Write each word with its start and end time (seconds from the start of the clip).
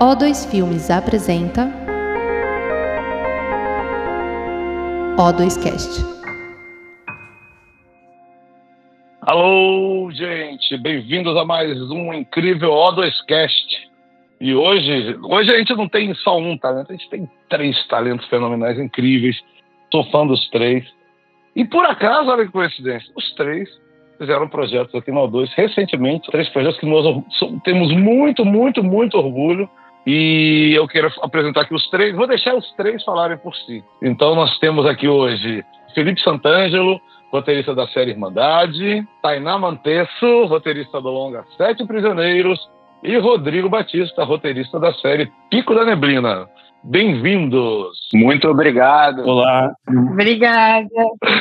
O2 0.00 0.50
Filmes 0.50 0.90
apresenta 0.90 1.68
O2Cast. 5.18 6.06
Alô, 9.20 10.08
gente, 10.12 10.78
bem-vindos 10.78 11.36
a 11.36 11.44
mais 11.44 11.78
um 11.90 12.14
incrível 12.14 12.70
O2Cast. 12.70 13.88
E 14.40 14.54
hoje, 14.54 15.18
hoje 15.22 15.52
a 15.52 15.58
gente 15.58 15.74
não 15.74 15.86
tem 15.86 16.14
só 16.14 16.38
um 16.38 16.56
talento, 16.56 16.90
a 16.90 16.96
gente 16.96 17.10
tem 17.10 17.28
três 17.50 17.86
talentos 17.88 18.26
fenomenais 18.28 18.78
incríveis. 18.78 19.36
Sou 19.92 20.02
fã 20.10 20.26
dos 20.26 20.48
três. 20.48 20.86
E 21.54 21.62
por 21.62 21.84
acaso, 21.84 22.30
olha 22.30 22.46
que 22.46 22.52
coincidência, 22.52 23.12
os 23.14 23.34
três 23.34 23.68
fizeram 24.18 24.48
projetos 24.48 24.94
aqui 24.94 25.10
no 25.10 25.26
O2 25.28 25.50
recentemente, 25.54 26.30
três 26.30 26.48
projetos 26.48 26.78
que 26.78 26.86
nós 26.86 27.04
temos 27.64 27.92
muito, 27.92 28.44
muito, 28.44 28.82
muito 28.82 29.16
orgulho. 29.16 29.68
E 30.06 30.72
eu 30.74 30.88
quero 30.88 31.10
apresentar 31.22 31.62
aqui 31.62 31.74
os 31.74 31.88
três, 31.90 32.14
vou 32.14 32.26
deixar 32.26 32.54
os 32.54 32.70
três 32.72 33.02
falarem 33.04 33.36
por 33.38 33.54
si. 33.54 33.84
Então 34.02 34.34
nós 34.34 34.58
temos 34.58 34.86
aqui 34.86 35.06
hoje 35.06 35.64
Felipe 35.94 36.20
Santangelo, 36.20 37.00
roteirista 37.30 37.74
da 37.74 37.86
série 37.88 38.12
Irmandade, 38.12 39.06
Tainá 39.22 39.58
Mantesso, 39.58 40.44
roteirista 40.46 41.00
do 41.00 41.08
longa 41.10 41.44
Sete 41.56 41.86
Prisioneiros, 41.86 42.58
e 43.02 43.16
Rodrigo 43.16 43.68
Batista, 43.68 44.24
roteirista 44.24 44.78
da 44.78 44.92
série 44.94 45.30
Pico 45.50 45.74
da 45.74 45.84
Neblina. 45.84 46.48
Bem-vindos! 46.84 47.98
Muito 48.14 48.48
obrigado. 48.48 49.26
Olá. 49.26 49.72
Obrigada. 49.88 50.88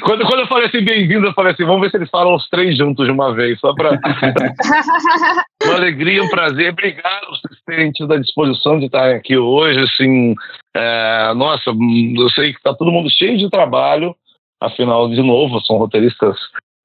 Quando, 0.03 0.25
quando 0.25 0.39
eu 0.39 0.47
falei 0.47 0.67
assim, 0.67 0.83
bem-vindo, 0.83 1.27
eu 1.27 1.33
falei 1.33 1.53
assim, 1.53 1.63
vamos 1.63 1.81
ver 1.81 1.91
se 1.91 1.97
eles 1.97 2.09
falam 2.09 2.35
os 2.35 2.49
três 2.49 2.75
juntos 2.75 3.05
de 3.05 3.11
uma 3.11 3.33
vez, 3.33 3.59
só 3.59 3.73
para. 3.73 3.91
uma 5.63 5.75
alegria, 5.75 6.23
um 6.23 6.29
prazer. 6.29 6.71
Obrigado 6.71 7.27
por 7.27 7.57
terem 7.65 7.91
tido 7.91 8.13
a 8.13 8.19
disposição 8.19 8.79
de 8.79 8.85
estar 8.85 9.11
aqui 9.11 9.37
hoje. 9.37 9.79
Assim, 9.79 10.35
é, 10.75 11.33
nossa, 11.35 11.69
eu 11.69 12.29
sei 12.31 12.51
que 12.51 12.57
está 12.57 12.73
todo 12.73 12.91
mundo 12.91 13.09
cheio 13.09 13.37
de 13.37 13.49
trabalho, 13.49 14.15
afinal, 14.59 15.07
de 15.07 15.21
novo, 15.21 15.61
são 15.61 15.77
roteiristas 15.77 16.35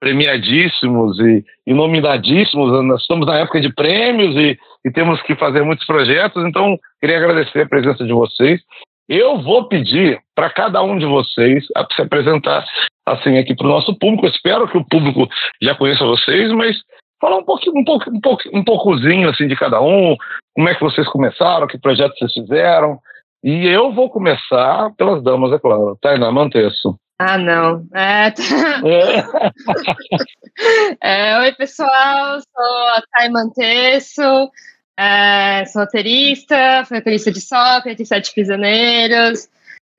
premiadíssimos 0.03 1.17
e, 1.20 1.45
e 1.64 1.72
nominadíssimos. 1.72 2.72
Nós 2.84 3.03
estamos 3.03 3.25
na 3.25 3.39
época 3.39 3.61
de 3.61 3.72
prêmios 3.72 4.34
e, 4.34 4.58
e 4.84 4.91
temos 4.91 5.22
que 5.22 5.36
fazer 5.36 5.62
muitos 5.62 5.86
projetos, 5.86 6.45
então 6.45 6.77
queria 7.00 7.19
agradecer 7.19 7.61
a 7.61 7.69
presença 7.69 8.05
de 8.05 8.12
vocês. 8.12 8.61
Eu 9.08 9.41
vou 9.41 9.69
pedir 9.69 10.19
para 10.34 10.50
cada 10.50 10.83
um 10.83 10.98
de 10.98 11.06
vocês 11.06 11.64
se 11.95 12.03
apresentar 12.03 12.64
assim 13.06 13.39
aqui 13.39 13.55
para 13.55 13.67
o 13.67 13.70
nosso 13.70 13.97
público. 13.97 14.27
Eu 14.27 14.30
espero 14.30 14.67
que 14.67 14.77
o 14.77 14.84
público 14.84 15.28
já 15.62 15.73
conheça 15.77 16.05
vocês, 16.05 16.50
mas 16.50 16.77
falar 17.20 17.36
um 17.36 17.45
pouquinho, 17.45 17.78
um 17.78 17.84
pouco, 17.84 18.11
um 18.11 18.20
pouco, 18.20 18.42
um 18.53 18.64
poucozinho 18.64 19.30
assim 19.30 19.47
de 19.47 19.55
cada 19.55 19.80
um. 19.80 20.17
Como 20.53 20.69
é 20.69 20.75
que 20.75 20.83
vocês 20.83 21.06
começaram? 21.06 21.69
Que 21.69 21.78
projetos 21.78 22.19
vocês 22.19 22.33
fizeram? 22.33 22.98
E 23.45 23.69
eu 23.69 23.92
vou 23.92 24.11
começar 24.11 24.91
pelas 24.98 25.23
damas, 25.23 25.53
é 25.53 25.61
claro. 25.61 25.97
Tainá 26.03 26.33
Mantesso. 26.33 26.97
Ah, 27.19 27.39
não. 27.39 27.87
É... 27.95 28.33
é, 31.01 31.39
oi, 31.39 31.53
pessoal. 31.53 32.41
Sou 32.41 32.89
a 32.97 33.03
Thay 33.13 33.31
Mantesso. 33.31 34.51
É, 34.97 35.65
sou 35.67 35.83
roteirista, 35.83 36.85
fui 36.87 36.99
roteirista 36.99 37.33
de 37.33 37.41
Sócrates, 37.41 38.09
Sete 38.09 38.33
Prisioneiros. 38.33 39.49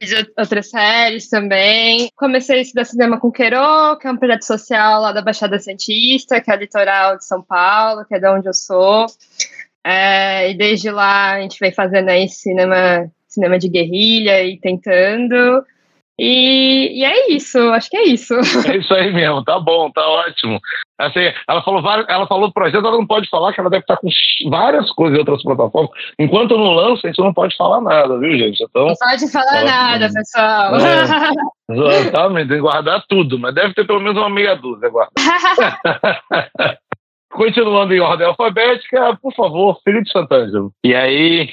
Fiz 0.01 0.13
outras 0.37 0.69
séries 0.69 1.29
também. 1.29 2.09
Comecei 2.15 2.59
a 2.59 2.61
estudar 2.61 2.85
cinema 2.85 3.19
com 3.19 3.31
Queiro, 3.31 3.97
que 3.99 4.07
é 4.07 4.11
um 4.11 4.17
projeto 4.17 4.43
social 4.43 5.01
lá 5.01 5.11
da 5.11 5.21
Baixada 5.21 5.59
Santista, 5.59 6.41
que 6.41 6.51
é 6.51 6.55
o 6.55 6.59
litoral 6.59 7.17
de 7.17 7.25
São 7.25 7.41
Paulo, 7.41 8.05
que 8.05 8.15
é 8.15 8.19
de 8.19 8.27
onde 8.27 8.47
eu 8.47 8.53
sou. 8.53 9.07
É, 9.83 10.51
e 10.51 10.57
desde 10.57 10.91
lá 10.91 11.33
a 11.33 11.41
gente 11.41 11.59
vem 11.59 11.73
fazendo 11.73 12.09
aí 12.09 12.29
cinema, 12.29 13.11
cinema 13.27 13.57
de 13.57 13.69
guerrilha 13.69 14.43
e 14.43 14.59
tentando. 14.59 15.65
E, 16.19 16.99
e, 16.99 17.03
é 17.03 17.31
isso, 17.31 17.57
acho 17.71 17.89
que 17.89 17.97
é 17.97 18.03
isso. 18.03 18.33
É 18.73 18.77
isso 18.77 18.93
aí 18.93 19.11
mesmo, 19.11 19.43
tá 19.43 19.59
bom, 19.59 19.89
tá 19.91 20.07
ótimo. 20.07 20.59
Assim, 20.99 21.31
ela 21.47 21.61
falou 21.63 21.83
ela 22.07 22.27
falou 22.27 22.51
projeto, 22.51 22.85
ela 22.85 22.97
não 22.97 23.05
pode 23.05 23.27
falar 23.29 23.51
que 23.51 23.59
ela 23.59 23.69
deve 23.69 23.81
estar 23.81 23.97
com 23.97 24.07
várias 24.49 24.89
coisas 24.91 25.17
em 25.17 25.19
outras 25.19 25.41
plataformas. 25.41 25.91
Enquanto 26.19 26.57
não 26.57 26.73
lança, 26.73 27.07
a 27.07 27.09
gente 27.09 27.21
não 27.21 27.33
pode 27.33 27.55
falar 27.57 27.81
nada, 27.81 28.17
viu, 28.19 28.37
gente? 28.37 28.63
Então, 28.63 28.87
não 28.87 28.95
pode 28.95 29.31
falar 29.31 29.57
ela, 29.57 29.65
nada, 29.65 30.09
pessoal. 30.13 30.75
É, 30.75 31.97
exatamente, 31.99 32.47
tem 32.47 32.57
que 32.57 32.61
guardar 32.61 33.03
tudo, 33.09 33.39
mas 33.39 33.55
deve 33.55 33.73
ter 33.73 33.85
pelo 33.85 33.99
menos 33.99 34.17
uma 34.17 34.29
meia 34.29 34.55
dúzia 34.55 34.89
guardada. 34.89 35.13
Continuando 37.33 37.93
em 37.93 37.99
ordem 37.99 38.27
alfabética, 38.27 39.17
por 39.21 39.33
favor, 39.33 39.79
Felipe 39.83 40.09
Santangelo. 40.09 40.71
E 40.83 40.93
aí, 40.93 41.49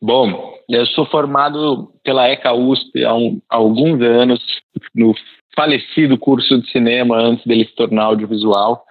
Bom, 0.00 0.54
eu 0.68 0.84
sou 0.86 1.06
formado 1.06 1.90
pela 2.04 2.28
ECA 2.28 2.52
USP 2.52 3.02
há, 3.04 3.14
um, 3.14 3.40
há, 3.48 3.56
alguns 3.56 4.00
anos, 4.02 4.40
no 4.94 5.14
falecido 5.54 6.18
curso 6.18 6.60
de 6.60 6.70
cinema 6.70 7.16
antes 7.16 7.46
dele 7.46 7.64
se 7.64 7.74
tornar 7.74 8.04
audiovisual. 8.04 8.84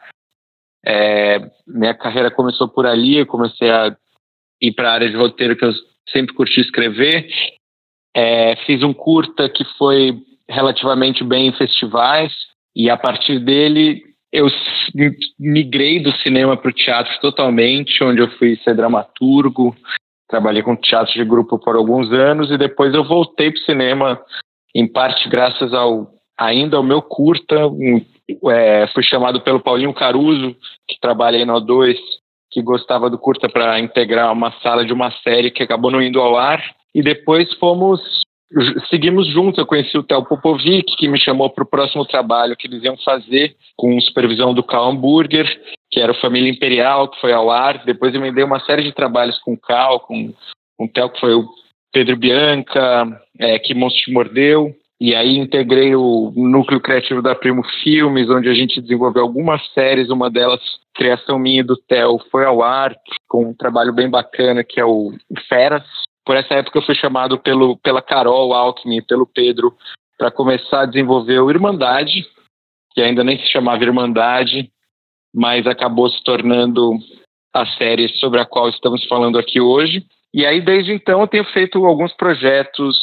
É, 0.84 1.40
minha 1.68 1.94
carreira 1.94 2.32
começou 2.32 2.68
por 2.68 2.88
ali, 2.88 3.18
eu 3.18 3.28
comecei 3.28 3.70
a 3.70 3.96
ir 4.60 4.72
para 4.74 4.90
a 4.90 4.94
área 4.94 5.10
de 5.10 5.16
roteiro 5.16 5.56
que 5.56 5.64
eu 5.64 5.74
sempre 6.10 6.34
curti 6.34 6.60
escrever. 6.60 7.30
É, 8.16 8.56
fiz 8.66 8.82
um 8.82 8.94
curta 8.94 9.48
que 9.48 9.64
foi 9.78 10.18
relativamente 10.50 11.24
bem 11.24 11.48
em 11.48 11.54
festivais, 11.54 12.34
e 12.76 12.90
a 12.90 12.98
partir 12.98 13.40
dele 13.40 14.04
eu 14.36 14.48
migrei 15.40 16.02
do 16.02 16.12
cinema 16.18 16.58
para 16.58 16.70
o 16.70 16.74
teatro 16.74 17.12
totalmente, 17.22 18.04
onde 18.04 18.22
eu 18.22 18.30
fui 18.38 18.56
ser 18.58 18.76
dramaturgo, 18.76 19.76
Trabalhei 20.28 20.64
com 20.64 20.76
teatro 20.76 21.14
de 21.14 21.24
grupo 21.24 21.60
por 21.60 21.76
alguns 21.76 22.12
anos 22.12 22.50
e 22.50 22.58
depois 22.58 22.94
eu 22.94 23.04
voltei 23.04 23.52
para 23.52 23.62
o 23.62 23.66
cinema, 23.66 24.22
em 24.74 24.88
parte 24.88 25.30
graças 25.30 25.72
ao 25.72 26.10
ainda 26.38 26.78
ao 26.78 26.84
meu 26.84 27.02
curta. 27.02 27.68
Um, 27.68 28.04
é, 28.50 28.88
fui 28.88 29.04
chamado 29.04 29.40
pelo 29.42 29.60
Paulinho 29.60 29.94
Caruso, 29.94 30.56
que 30.88 31.00
trabalha 31.00 31.38
aí 31.38 31.46
no 31.46 31.54
O2, 31.54 31.96
que 32.50 32.62
gostava 32.62 33.08
do 33.08 33.20
curta 33.20 33.48
para 33.48 33.80
integrar 33.80 34.32
uma 34.34 34.52
sala 34.64 34.84
de 34.84 34.92
uma 34.92 35.12
série 35.24 35.52
que 35.52 35.62
acabou 35.62 35.92
não 35.92 36.02
indo 36.02 36.20
ao 36.20 36.36
ar. 36.36 36.62
E 36.94 37.04
depois 37.04 37.54
fomos 37.60 38.02
seguimos 38.90 39.28
juntos. 39.28 39.58
Eu 39.58 39.66
conheci 39.66 39.98
o 39.98 40.04
Theo 40.04 40.26
Popovic, 40.26 40.96
que 40.98 41.08
me 41.08 41.20
chamou 41.20 41.50
para 41.50 41.64
o 41.64 41.68
próximo 41.68 42.06
trabalho 42.06 42.56
que 42.56 42.68
eles 42.68 42.84
iam 42.84 42.98
fazer 42.98 43.56
com 43.76 44.00
supervisão 44.02 44.54
do 44.54 44.64
Cal 44.64 44.90
Hamburger, 44.90 45.46
que 45.92 46.00
era 46.00 46.12
o 46.12 46.20
Família 46.22 46.50
Imperial, 46.50 47.10
que 47.10 47.20
foi 47.20 47.34
ao 47.34 47.50
ar. 47.50 47.84
Depois 47.86 48.14
eu 48.14 48.22
me 48.22 48.44
uma 48.44 48.60
série 48.62 48.84
de 48.84 48.92
trabalhos 48.92 49.38
com 49.40 49.54
o 49.54 49.60
Cal, 49.60 50.00
com, 50.02 50.34
com 50.78 50.86
o 50.86 50.90
Theo, 50.90 51.10
que 51.10 51.20
foi 51.20 51.34
o 51.34 51.46
Pedro 51.92 52.18
Bianca, 52.18 53.22
é, 53.40 53.60
que 53.60 53.74
Monstro 53.74 54.04
te 54.04 54.12
Mordeu. 54.12 54.76
E 55.00 55.14
aí 55.14 55.38
integrei 55.38 55.94
o 55.94 56.32
núcleo 56.36 56.80
criativo 56.80 57.22
da 57.22 57.36
Primo 57.36 57.64
Filmes, 57.84 58.30
onde 58.30 58.48
a 58.48 58.54
gente 58.54 58.82
desenvolveu 58.82 59.24
algumas 59.24 59.62
séries, 59.74 60.10
uma 60.10 60.30
delas, 60.30 60.62
criação 60.94 61.38
minha 61.38 61.60
e 61.60 61.64
do 61.64 61.76
Theo, 61.76 62.18
foi 62.32 62.46
ao 62.46 62.64
ar, 62.64 62.96
com 63.28 63.50
um 63.50 63.54
trabalho 63.54 63.92
bem 63.92 64.10
bacana, 64.10 64.64
que 64.64 64.80
é 64.80 64.86
o 64.86 65.12
Feras, 65.50 65.84
por 66.26 66.36
essa 66.36 66.56
época 66.56 66.80
eu 66.80 66.84
fui 66.84 66.96
chamado 66.96 67.38
pelo, 67.38 67.78
pela 67.78 68.02
Carol 68.02 68.54
Alckmin, 68.54 69.02
pelo 69.02 69.28
Pedro, 69.28 69.76
para 70.18 70.32
começar 70.32 70.82
a 70.82 70.86
desenvolver 70.86 71.40
o 71.40 71.50
Irmandade, 71.50 72.26
que 72.94 73.02
ainda 73.02 73.24
nem 73.24 73.38
se 73.38 73.52
chamava 73.52 73.84
Irmandade, 73.84 74.72
mas 75.34 75.68
acabou 75.68 76.10
se 76.10 76.24
tornando 76.24 76.94
a 77.54 77.66
série 77.78 78.10
sobre 78.20 78.40
a 78.40 78.46
qual 78.46 78.70
estamos 78.70 79.06
falando 79.06 79.38
aqui 79.38 79.62
hoje. 79.62 80.06
E 80.34 80.46
aí, 80.46 80.60
desde 80.62 80.92
então, 80.92 81.22
eu 81.22 81.28
tenho 81.28 81.46
feito 81.46 81.86
alguns 81.86 82.14
projetos 82.14 82.98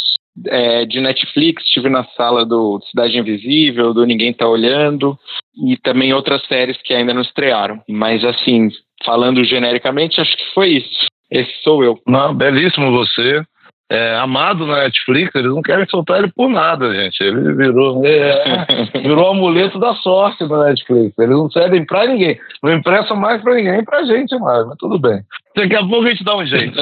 é, 0.46 0.84
de 0.84 1.00
Netflix, 1.00 1.62
estive 1.64 1.88
na 1.88 2.04
sala 2.16 2.44
do 2.44 2.80
Cidade 2.90 3.18
Invisível, 3.18 3.94
do 3.94 4.04
Ninguém 4.04 4.32
Tá 4.32 4.48
Olhando, 4.48 5.18
e 5.54 5.76
também 5.76 6.12
outras 6.12 6.44
séries 6.46 6.76
que 6.82 6.92
ainda 6.92 7.14
não 7.14 7.22
estrearam. 7.22 7.82
Mas, 7.88 8.24
assim, 8.24 8.70
falando 9.04 9.44
genericamente, 9.44 10.20
acho 10.20 10.36
que 10.36 10.54
foi 10.54 10.68
isso. 10.70 11.06
Esse 11.32 11.50
sou 11.62 11.82
eu. 11.82 11.98
Não, 12.06 12.34
belíssimo 12.34 12.92
você. 12.92 13.42
É, 13.90 14.16
amado 14.16 14.66
na 14.66 14.84
Netflix, 14.84 15.34
eles 15.34 15.50
não 15.50 15.60
querem 15.60 15.86
soltar 15.86 16.18
ele 16.18 16.32
por 16.34 16.48
nada, 16.48 16.94
gente. 16.94 17.20
Ele 17.22 17.54
virou, 17.54 18.02
é, 18.06 18.66
virou 19.02 19.30
amuleto 19.30 19.78
da 19.78 19.94
sorte 19.96 20.44
na 20.44 20.64
Netflix. 20.64 21.18
Eles 21.18 21.36
não 21.36 21.50
cedem 21.50 21.84
pra 21.84 22.06
ninguém. 22.06 22.38
Não 22.62 22.72
emprestam 22.72 23.16
mais 23.16 23.42
pra 23.42 23.54
ninguém, 23.54 23.84
pra 23.84 24.04
gente 24.04 24.34
mais, 24.38 24.66
mas 24.66 24.78
tudo 24.78 24.98
bem. 24.98 25.20
Daqui 25.54 25.74
a 25.74 25.86
pouco 25.86 26.06
a 26.06 26.10
gente 26.10 26.24
dá 26.24 26.36
um 26.36 26.46
jeito. 26.46 26.78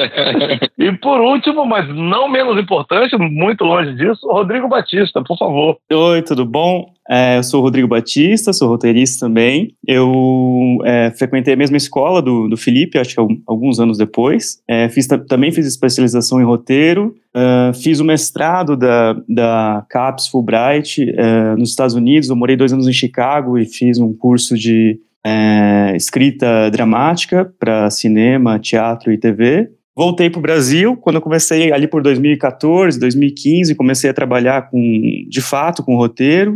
e 0.77 0.91
por 0.93 1.19
último, 1.19 1.65
mas 1.65 1.87
não 1.89 2.29
menos 2.29 2.61
importante, 2.61 3.17
muito 3.17 3.63
longe 3.63 3.93
disso, 3.93 4.27
Rodrigo 4.27 4.67
Batista, 4.67 5.21
por 5.23 5.37
favor. 5.37 5.77
Oi, 5.91 6.21
tudo 6.21 6.45
bom? 6.45 6.91
É, 7.09 7.37
eu 7.37 7.43
sou 7.43 7.59
o 7.59 7.63
Rodrigo 7.63 7.87
Batista, 7.87 8.53
sou 8.53 8.69
roteirista 8.69 9.25
também. 9.25 9.75
Eu 9.85 10.77
é, 10.85 11.11
frequentei 11.11 11.53
a 11.53 11.57
mesma 11.57 11.75
escola 11.75 12.21
do, 12.21 12.47
do 12.47 12.55
Felipe, 12.55 12.97
acho 12.97 13.13
que 13.13 13.41
alguns 13.45 13.79
anos 13.79 13.97
depois. 13.97 14.61
É, 14.67 14.87
fiz, 14.87 15.07
também 15.27 15.51
fiz 15.51 15.67
especialização 15.67 16.39
em 16.39 16.45
roteiro. 16.45 17.13
Uh, 17.33 17.73
fiz 17.73 17.99
o 18.01 18.05
mestrado 18.05 18.75
da, 18.75 19.15
da 19.27 19.85
CAPES 19.89 20.27
Fulbright 20.27 21.01
uh, 21.01 21.57
nos 21.57 21.69
Estados 21.69 21.95
Unidos. 21.95 22.29
Eu 22.29 22.35
morei 22.35 22.55
dois 22.55 22.71
anos 22.71 22.87
em 22.87 22.93
Chicago 22.93 23.57
e 23.57 23.65
fiz 23.65 23.97
um 23.99 24.13
curso 24.13 24.55
de 24.55 24.99
é, 25.25 25.93
escrita 25.95 26.69
dramática 26.69 27.51
para 27.59 27.89
cinema, 27.89 28.59
teatro 28.59 29.11
e 29.11 29.17
TV. 29.17 29.69
Voltei 29.93 30.29
para 30.29 30.39
o 30.39 30.41
Brasil 30.41 30.95
quando 30.95 31.17
eu 31.17 31.21
comecei 31.21 31.71
ali 31.71 31.85
por 31.85 32.01
2014, 32.01 32.97
2015, 32.97 33.75
comecei 33.75 34.09
a 34.09 34.13
trabalhar 34.13 34.69
com, 34.69 34.81
de 35.27 35.41
fato, 35.41 35.83
com 35.83 35.97
roteiro. 35.97 36.55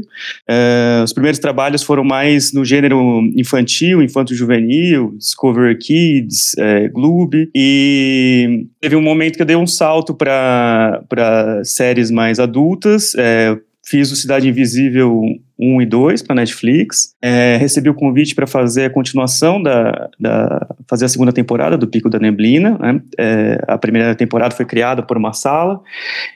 É, 0.49 1.01
os 1.03 1.11
primeiros 1.11 1.37
trabalhos 1.37 1.83
foram 1.83 2.03
mais 2.03 2.53
no 2.53 2.63
gênero 2.63 3.21
infantil, 3.35 4.01
infanto-juvenil, 4.01 5.13
Discover 5.17 5.77
Kids, 5.77 6.57
é, 6.57 6.87
Gloob, 6.87 7.49
e 7.53 8.67
teve 8.79 8.95
um 8.95 9.01
momento 9.01 9.35
que 9.35 9.41
eu 9.41 9.45
dei 9.45 9.57
um 9.57 9.67
salto 9.67 10.15
para 10.15 11.61
séries 11.65 12.09
mais 12.09 12.39
adultas. 12.39 13.13
É, 13.17 13.57
fiz 13.87 14.11
o 14.11 14.15
Cidade 14.15 14.49
Invisível 14.49 15.21
1 15.59 15.81
e 15.81 15.85
2 15.85 16.23
para 16.23 16.35
Netflix. 16.35 17.15
É, 17.21 17.55
recebi 17.57 17.87
o 17.87 17.93
convite 17.93 18.33
para 18.33 18.47
fazer 18.47 18.85
a 18.85 18.89
continuação 18.89 19.61
da, 19.61 20.09
da, 20.19 20.67
fazer 20.89 21.05
a 21.05 21.09
segunda 21.09 21.31
temporada 21.31 21.77
do 21.77 21.87
Pico 21.87 22.09
da 22.09 22.17
Neblina. 22.17 22.77
Né? 22.79 23.01
É, 23.17 23.61
a 23.67 23.77
primeira 23.77 24.15
temporada 24.15 24.55
foi 24.55 24.65
criada 24.65 25.03
por 25.03 25.17
uma 25.17 25.33
sala 25.33 25.79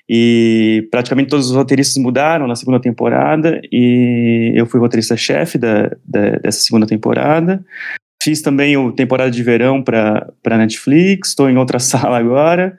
e 0.07 0.87
praticamente 0.91 1.29
todos 1.29 1.49
os 1.49 1.55
roteiristas 1.55 2.01
mudaram 2.01 2.47
na 2.47 2.55
segunda 2.55 2.79
temporada 2.79 3.59
e 3.71 4.53
eu 4.55 4.67
fui 4.67 4.79
roteirista-chefe 4.79 5.57
da, 5.57 5.89
da, 6.05 6.37
dessa 6.43 6.61
segunda 6.61 6.85
temporada. 6.85 7.65
Fiz 8.21 8.41
também 8.41 8.77
o 8.77 8.91
temporada 8.91 9.31
de 9.31 9.41
verão 9.41 9.81
para 9.81 10.57
Netflix. 10.57 11.29
Estou 11.29 11.49
em 11.49 11.57
outra 11.57 11.79
sala 11.79 12.19
agora 12.19 12.77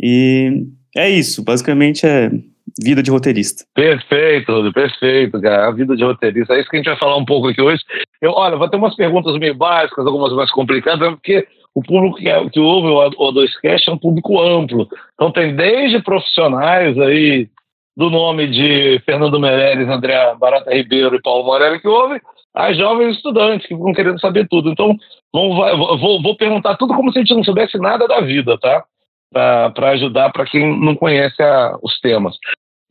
e 0.00 0.66
é 0.94 1.08
isso. 1.08 1.42
Basicamente 1.42 2.06
é 2.06 2.30
vida 2.80 3.02
de 3.02 3.10
roteirista. 3.10 3.64
Perfeito, 3.74 4.72
perfeito, 4.72 5.40
cara. 5.40 5.68
A 5.68 5.72
vida 5.72 5.96
de 5.96 6.04
roteirista. 6.04 6.54
É 6.54 6.60
isso 6.60 6.70
que 6.70 6.76
a 6.76 6.78
gente 6.78 6.88
vai 6.88 6.98
falar 6.98 7.16
um 7.16 7.24
pouco 7.24 7.48
aqui 7.48 7.60
hoje. 7.60 7.82
Eu, 8.20 8.32
olha, 8.32 8.56
vou 8.56 8.68
ter 8.68 8.76
umas 8.76 8.94
perguntas 8.94 9.36
meio 9.38 9.54
básicas, 9.54 10.06
algumas 10.06 10.32
mais 10.32 10.50
complicadas, 10.50 11.10
porque 11.10 11.46
o 11.74 11.82
público 11.82 12.16
que, 12.16 12.28
é, 12.28 12.48
que 12.50 12.60
ouve 12.60 12.88
o 12.88 13.32
O2Cast 13.32 13.88
é 13.88 13.92
um 13.92 13.98
público 13.98 14.40
amplo. 14.40 14.88
Então 15.14 15.32
tem 15.32 15.54
desde 15.54 16.02
profissionais 16.02 16.98
aí 16.98 17.48
do 17.96 18.10
nome 18.10 18.48
de 18.48 19.00
Fernando 19.04 19.38
Meirelles, 19.38 19.88
André 19.88 20.34
Barata 20.38 20.74
Ribeiro 20.74 21.16
e 21.16 21.22
Paulo 21.22 21.44
Morelli 21.44 21.80
que 21.80 21.88
ouve, 21.88 22.20
a 22.54 22.72
jovens 22.72 23.16
estudantes 23.16 23.66
que 23.66 23.74
vão 23.74 23.92
querendo 23.92 24.20
saber 24.20 24.46
tudo. 24.48 24.70
Então, 24.70 24.96
vou, 25.32 25.98
vou, 25.98 26.22
vou 26.22 26.36
perguntar 26.36 26.76
tudo 26.76 26.94
como 26.94 27.12
se 27.12 27.18
a 27.18 27.22
gente 27.22 27.34
não 27.34 27.44
soubesse 27.44 27.78
nada 27.78 28.06
da 28.06 28.20
vida, 28.20 28.58
tá? 28.58 28.84
Para 29.32 29.90
ajudar 29.90 30.30
para 30.30 30.44
quem 30.44 30.78
não 30.78 30.94
conhece 30.94 31.42
a, 31.42 31.78
os 31.82 31.98
temas. 32.00 32.36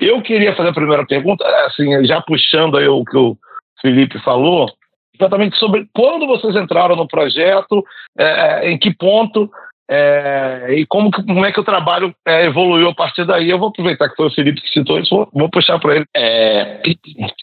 Eu 0.02 0.20
queria 0.24 0.56
fazer 0.56 0.70
a 0.70 0.74
primeira 0.74 1.06
pergunta, 1.06 1.46
assim, 1.68 2.04
já 2.06 2.20
puxando 2.22 2.76
aí 2.76 2.88
o 2.88 3.06
que 3.06 3.16
o 3.16 3.38
Felipe 3.80 4.20
falou, 4.24 4.68
exatamente 5.14 5.56
sobre 5.58 5.88
quando 5.94 6.26
vocês 6.26 6.56
entraram 6.56 6.96
no 6.96 7.08
projeto, 7.08 7.86
é, 8.18 8.26
é, 8.26 8.72
em 8.72 8.80
que 8.80 8.92
ponto 8.92 9.48
é, 9.94 10.68
e 10.70 10.86
como, 10.86 11.12
como 11.12 11.46
é 11.46 11.52
que 11.52 11.60
o 11.60 11.66
trabalho 11.66 12.16
é, 12.26 12.46
evoluiu 12.46 12.90
a 12.90 12.96
partir 12.96 13.26
daí. 13.26 13.50
Eu 13.50 13.60
vou 13.60 13.70
aproveitar 13.70 14.10
que 14.10 14.16
foi 14.16 14.28
o 14.28 14.34
Felipe 14.34 14.62
que 14.62 14.72
citou 14.72 14.98
isso, 14.98 15.14
vou, 15.14 15.30
vou 15.34 15.50
puxar 15.50 15.78
para 15.80 15.98
ele. 15.98 16.06
É, 16.16 16.82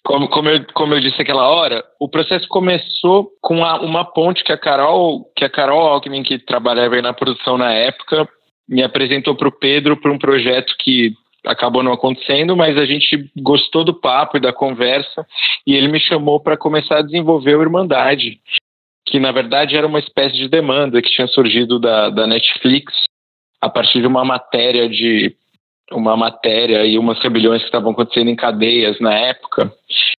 como, 0.03 0.29
como, 0.29 0.49
eu, 0.49 0.65
como 0.75 0.95
eu 0.95 1.01
disse 1.01 1.21
aquela 1.23 1.47
hora, 1.49 1.85
o 2.01 2.09
processo 2.09 2.49
começou 2.49 3.29
com 3.41 3.65
a, 3.65 3.81
uma 3.81 4.05
ponte 4.05 4.43
que 4.43 4.53
a 4.53 4.59
Carol, 4.59 5.31
que 5.37 5.45
a 5.45 5.51
Carol 5.51 5.89
Alckmin, 5.89 6.25
que 6.25 6.39
trabalhava 6.39 7.01
na 7.03 7.13
produção 7.13 7.57
na 7.57 7.73
época, 7.73 8.27
me 8.69 8.83
apresentou 8.83 9.37
para 9.37 9.49
o 9.49 9.53
Pedro 9.53 9.97
para 9.97 10.11
um 10.11 10.19
projeto 10.19 10.75
que 10.79 11.13
acabou 11.49 11.83
não 11.83 11.93
acontecendo, 11.93 12.55
mas 12.55 12.77
a 12.77 12.85
gente 12.85 13.31
gostou 13.37 13.83
do 13.83 13.95
papo 13.95 14.37
e 14.37 14.41
da 14.41 14.53
conversa 14.53 15.27
e 15.67 15.75
ele 15.75 15.89
me 15.89 15.99
chamou 15.99 16.39
para 16.39 16.59
começar 16.59 16.99
a 16.99 17.03
desenvolver 17.03 17.57
o 17.57 17.63
Irmandade, 17.63 18.39
que 19.07 19.19
na 19.19 19.33
verdade 19.33 19.75
era 19.75 19.87
uma 19.87 19.99
espécie 19.99 20.37
de 20.37 20.49
demanda 20.49 21.01
que 21.01 21.11
tinha 21.11 21.27
surgido 21.27 21.79
da, 21.79 22.11
da 22.11 22.27
Netflix 22.27 22.93
a 23.61 23.69
partir 23.69 24.01
de 24.01 24.07
uma 24.07 24.25
matéria 24.25 24.89
de 24.89 25.35
uma 25.91 26.15
matéria 26.19 26.85
e 26.85 26.99
umas 26.99 27.19
rebeliões 27.19 27.63
que 27.63 27.69
estavam 27.69 27.93
acontecendo 27.93 28.29
em 28.29 28.37
cadeias 28.37 29.01
na 29.01 29.15
época 29.15 29.73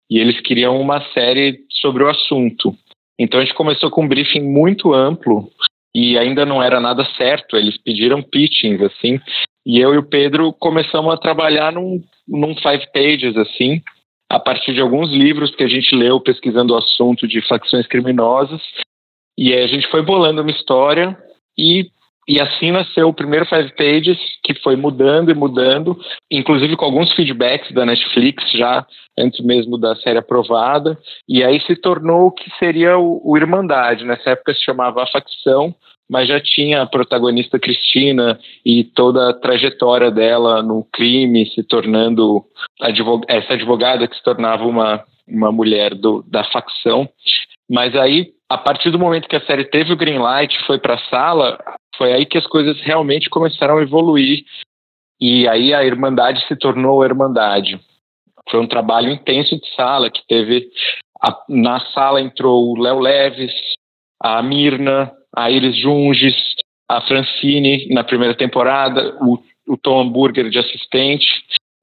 e 0.10 0.18
eles 0.18 0.42
queriam 0.42 0.82
uma 0.82 1.00
série 1.14 1.60
sobre 1.70 2.04
o 2.04 2.10
assunto. 2.10 2.76
Então 3.20 3.40
a 3.40 3.46
gente 3.46 3.54
começou 3.54 3.92
com 3.92 4.04
um 4.04 4.08
briefing 4.08 4.42
muito 4.42 4.96
amplo 4.96 5.48
e 5.94 6.18
ainda 6.18 6.46
não 6.46 6.62
era 6.62 6.80
nada 6.80 7.06
certo. 7.18 7.56
Eles 7.56 7.78
pediram 7.78 8.22
pitchings 8.22 8.82
assim 8.82 9.20
e 9.66 9.80
eu 9.80 9.94
e 9.94 9.98
o 10.00 10.04
Pedro 10.04 10.52
começamos 10.54 11.14
a 11.14 11.18
trabalhar 11.18 11.72
num, 11.72 12.02
num 12.28 12.56
five 12.56 12.92
pages, 12.92 13.38
assim, 13.38 13.82
a 14.28 14.40
partir 14.40 14.74
de 14.74 14.82
alguns 14.82 15.12
livros 15.12 15.56
que 15.56 15.64
a 15.64 15.68
gente 15.68 15.96
leu 15.96 16.20
pesquisando 16.20 16.74
o 16.74 16.78
assunto 16.78 17.28
de 17.28 17.40
facções 17.48 17.86
criminosas. 17.86 18.60
E 19.38 19.54
aí 19.54 19.64
a 19.64 19.68
gente 19.68 19.88
foi 19.92 20.02
bolando 20.02 20.42
uma 20.42 20.50
história 20.50 21.16
e, 21.56 21.92
e 22.30 22.40
assim 22.40 22.72
nasceu 22.72 23.10
o 23.10 23.14
primeiro 23.14 23.48
Five 23.48 23.74
Pages, 23.74 24.20
que 24.44 24.54
foi 24.62 24.76
mudando 24.76 25.32
e 25.32 25.34
mudando, 25.34 26.00
inclusive 26.30 26.76
com 26.76 26.86
alguns 26.86 27.12
feedbacks 27.14 27.72
da 27.72 27.88
Netflix 27.88 28.52
já 28.52 28.86
antes 29.18 29.44
mesmo 29.44 29.80
da 29.80 29.96
série 29.96 30.20
aprovada. 30.20 30.96
E 31.28 31.44
aí 31.44 31.60
se 31.62 31.76
tornou 31.76 32.28
o 32.28 32.32
que 32.32 32.48
seria 32.60 33.00
o, 33.00 33.20
o 33.24 33.36
Irmandade. 33.36 34.06
Nessa 34.06 34.30
época 34.30 34.54
se 34.54 34.64
chamava 34.64 35.02
A 35.02 35.08
Facção, 35.08 35.74
mas 36.08 36.28
já 36.28 36.40
tinha 36.40 36.84
a 36.84 36.86
protagonista 36.86 37.58
Cristina 37.58 38.40
e 38.64 38.84
toda 38.84 39.32
a 39.32 39.34
trajetória 39.34 40.12
dela 40.12 40.62
no 40.62 40.86
crime, 40.94 41.48
se 41.48 41.64
tornando 41.64 42.46
advog 42.80 43.26
essa 43.28 43.54
advogada 43.54 44.08
que 44.08 44.16
se 44.16 44.22
tornava 44.22 44.66
uma, 44.66 45.04
uma 45.28 45.52
mulher 45.52 45.96
do, 45.96 46.24
da 46.28 46.44
facção. 46.44 47.10
Mas 47.68 47.96
aí, 47.96 48.34
a 48.48 48.58
partir 48.58 48.92
do 48.92 49.00
momento 49.00 49.28
que 49.28 49.36
a 49.36 49.46
série 49.46 49.66
teve 49.66 49.94
o 49.94 49.98
green 49.98 50.20
light, 50.20 50.56
foi 50.66 50.80
para 50.80 50.96
a 50.96 51.10
sala, 51.10 51.58
foi 52.00 52.14
aí 52.14 52.26
que 52.26 52.38
as 52.38 52.48
coisas 52.48 52.80
realmente 52.82 53.30
começaram 53.30 53.78
a 53.78 53.82
evoluir. 53.82 54.46
E 55.20 55.46
aí 55.50 55.74
a 55.74 55.84
Irmandade 55.84 56.48
se 56.48 56.56
tornou 56.56 57.02
a 57.02 57.06
Irmandade. 57.06 57.78
Foi 58.50 58.62
um 58.62 58.68
trabalho 58.68 59.12
intenso 59.12 59.60
de 59.60 59.76
sala, 59.76 60.10
que 60.10 60.26
teve. 60.26 60.70
A, 61.22 61.38
na 61.50 61.82
sala 61.94 62.22
entrou 62.22 62.70
o 62.70 62.80
Léo 62.82 63.00
Leves, 63.00 63.52
a 64.24 64.42
Mirna, 64.42 65.12
a 65.36 65.52
Iris 65.52 65.76
Junges, 65.78 66.36
a 66.88 67.02
Francine 67.02 67.88
na 67.90 68.04
primeira 68.04 68.34
temporada, 68.34 69.18
o, 69.22 69.38
o 69.68 69.78
Tom 69.78 70.00
Hamburger 70.00 70.50
de 70.50 70.58
assistente. 70.58 71.28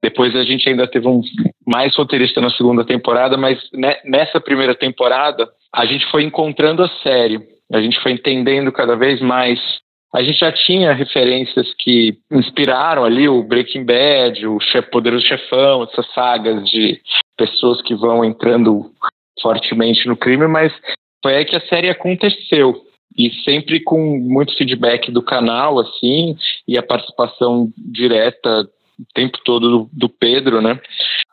Depois 0.01 0.35
a 0.35 0.43
gente 0.43 0.67
ainda 0.67 0.87
teve 0.87 1.07
um 1.07 1.21
mais 1.65 1.95
roteirista 1.95 2.41
na 2.41 2.49
segunda 2.49 2.83
temporada, 2.83 3.37
mas 3.37 3.59
nessa 4.03 4.41
primeira 4.41 4.73
temporada 4.73 5.47
a 5.73 5.85
gente 5.85 6.09
foi 6.09 6.23
encontrando 6.23 6.83
a 6.83 6.89
série, 7.03 7.39
a 7.71 7.81
gente 7.81 7.99
foi 8.01 8.13
entendendo 8.13 8.71
cada 8.71 8.95
vez 8.95 9.21
mais. 9.21 9.59
A 10.13 10.23
gente 10.23 10.39
já 10.39 10.51
tinha 10.51 10.93
referências 10.93 11.73
que 11.77 12.17
inspiraram 12.31 13.03
ali 13.03 13.27
o 13.27 13.43
Breaking 13.43 13.85
Bad, 13.85 14.47
o 14.47 14.59
Poderoso 14.91 15.25
Chefão, 15.25 15.83
essas 15.83 16.11
sagas 16.13 16.63
de 16.69 16.99
pessoas 17.37 17.81
que 17.81 17.93
vão 17.93 18.23
entrando 18.23 18.91
fortemente 19.41 20.07
no 20.07 20.15
crime, 20.15 20.47
mas 20.47 20.73
foi 21.21 21.35
aí 21.35 21.45
que 21.45 21.55
a 21.55 21.67
série 21.67 21.89
aconteceu 21.89 22.75
e 23.17 23.31
sempre 23.43 23.83
com 23.83 24.17
muito 24.19 24.55
feedback 24.55 25.11
do 25.11 25.23
canal, 25.23 25.79
assim, 25.79 26.35
e 26.67 26.77
a 26.77 26.83
participação 26.83 27.71
direta 27.77 28.69
o 28.99 29.05
tempo 29.13 29.37
todo 29.43 29.69
do, 29.69 29.89
do, 29.93 30.09
Pedro, 30.09 30.61
né? 30.61 30.79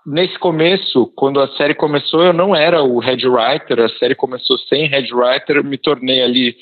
Nesse 0.07 0.38
começo, 0.38 1.07
quando 1.16 1.40
a 1.40 1.49
série 1.57 1.75
começou, 1.75 2.23
eu 2.23 2.33
não 2.33 2.54
era 2.54 2.83
o 2.83 2.99
head 2.99 3.26
writer, 3.26 3.81
a 3.81 3.88
série 3.88 4.14
começou 4.14 4.59
sem 4.59 4.87
head 4.87 5.14
writer, 5.14 5.57
eu 5.57 5.64
me 5.64 5.78
tornei 5.78 6.23
ali 6.23 6.57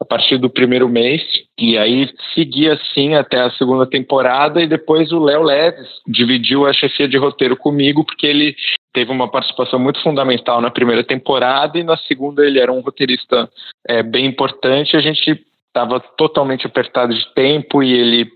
a 0.00 0.04
partir 0.04 0.36
do 0.36 0.50
primeiro 0.50 0.88
mês, 0.88 1.22
e 1.58 1.78
aí 1.78 2.08
segui 2.34 2.68
assim 2.68 3.14
até 3.14 3.40
a 3.40 3.50
segunda 3.52 3.86
temporada, 3.86 4.62
e 4.62 4.66
depois 4.66 5.10
o 5.10 5.18
Léo 5.18 5.42
Leves 5.42 5.88
dividiu 6.06 6.66
a 6.66 6.72
chefia 6.72 7.08
de 7.08 7.16
roteiro 7.16 7.56
comigo, 7.56 8.04
porque 8.04 8.26
ele 8.26 8.54
teve 8.92 9.10
uma 9.10 9.30
participação 9.30 9.78
muito 9.78 10.02
fundamental 10.02 10.60
na 10.60 10.70
primeira 10.70 11.02
temporada, 11.02 11.78
e 11.78 11.82
na 11.82 11.96
segunda 11.96 12.44
ele 12.46 12.60
era 12.60 12.72
um 12.72 12.80
roteirista 12.80 13.48
é, 13.88 14.02
bem 14.02 14.26
importante, 14.26 14.96
a 14.96 15.00
gente 15.00 15.40
estava 15.66 16.00
totalmente 16.00 16.66
apertado 16.66 17.14
de 17.14 17.34
tempo, 17.34 17.82
e 17.82 17.92
ele 17.92 18.30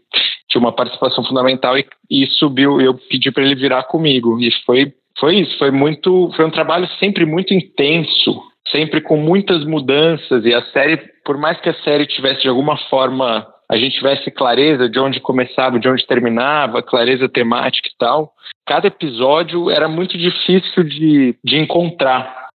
tinha 0.48 0.60
uma 0.60 0.72
participação 0.72 1.24
fundamental, 1.24 1.78
e, 1.78 1.86
e 2.10 2.26
subiu, 2.26 2.80
eu 2.80 2.94
pedi 2.94 3.30
para 3.30 3.44
ele 3.44 3.54
virar 3.54 3.82
comigo, 3.84 4.40
e 4.40 4.50
foi, 4.64 4.94
foi 5.18 5.40
isso, 5.40 5.58
foi 5.58 5.70
muito, 5.70 6.30
foi 6.34 6.46
um 6.46 6.50
trabalho 6.50 6.88
sempre 6.98 7.26
muito 7.26 7.52
intenso, 7.52 8.42
sempre 8.70 9.00
com 9.00 9.16
muitas 9.16 9.64
mudanças 9.64 10.44
e 10.44 10.54
a 10.54 10.62
série, 10.66 10.98
por 11.30 11.38
mais 11.38 11.60
que 11.60 11.68
a 11.68 11.74
série 11.84 12.08
tivesse 12.08 12.42
de 12.42 12.48
alguma 12.48 12.76
forma 12.88 13.46
a 13.70 13.76
gente 13.76 13.94
tivesse 13.94 14.32
clareza 14.32 14.88
de 14.88 14.98
onde 14.98 15.20
começava, 15.20 15.78
de 15.78 15.88
onde 15.88 16.04
terminava, 16.04 16.82
clareza 16.82 17.28
temática 17.28 17.86
e 17.86 17.96
tal, 17.96 18.32
cada 18.66 18.88
episódio 18.88 19.70
era 19.70 19.88
muito 19.88 20.18
difícil 20.18 20.82
de, 20.82 21.36
de 21.44 21.56
encontrar. 21.56 22.48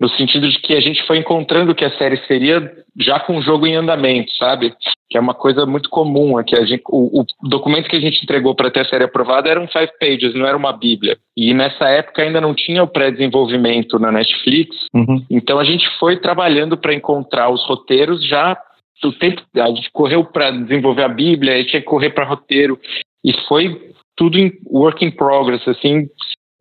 No 0.00 0.08
sentido 0.10 0.48
de 0.48 0.58
que 0.60 0.74
a 0.74 0.80
gente 0.80 1.04
foi 1.06 1.18
encontrando 1.18 1.72
o 1.72 1.74
que 1.74 1.84
a 1.84 1.96
série 1.98 2.16
seria 2.26 2.72
já 2.96 3.18
com 3.18 3.36
o 3.36 3.42
jogo 3.42 3.66
em 3.66 3.74
andamento, 3.74 4.30
sabe? 4.36 4.72
Que 5.10 5.18
é 5.18 5.20
uma 5.20 5.34
coisa 5.34 5.66
muito 5.66 5.88
comum, 5.88 6.38
é 6.38 6.44
que 6.44 6.56
a 6.56 6.64
gente, 6.64 6.82
o, 6.88 7.22
o 7.22 7.48
documento 7.48 7.88
que 7.88 7.96
a 7.96 8.00
gente 8.00 8.22
entregou 8.22 8.54
para 8.54 8.70
ter 8.70 8.80
a 8.80 8.84
série 8.84 9.04
aprovada 9.04 9.48
era 9.48 9.60
um 9.60 9.68
five 9.68 9.90
pages, 10.00 10.34
não 10.34 10.46
era 10.46 10.56
uma 10.56 10.72
bíblia. 10.72 11.16
E 11.36 11.52
nessa 11.52 11.88
época 11.88 12.22
ainda 12.22 12.40
não 12.40 12.54
tinha 12.54 12.82
o 12.82 12.88
pré-desenvolvimento 12.88 13.98
na 13.98 14.12
Netflix, 14.12 14.76
uhum. 14.94 15.24
então 15.30 15.58
a 15.58 15.64
gente 15.64 15.88
foi 15.98 16.16
trabalhando 16.16 16.76
para 16.76 16.94
encontrar 16.94 17.50
os 17.50 17.64
roteiros 17.66 18.24
já 18.26 18.56
o 19.04 19.12
tempo 19.12 19.42
a 19.54 19.68
gente 19.68 19.90
correu 19.92 20.24
para 20.24 20.50
desenvolver 20.50 21.04
a 21.04 21.08
Bíblia, 21.08 21.54
a 21.54 21.56
gente 21.58 21.70
tinha 21.70 21.80
que 21.80 21.86
correr 21.86 22.10
para 22.10 22.24
roteiro 22.24 22.78
e 23.24 23.32
foi 23.46 23.92
tudo 24.16 24.36
em 24.36 24.52
work 24.66 25.04
in 25.04 25.12
progress, 25.12 25.66
assim, 25.68 26.08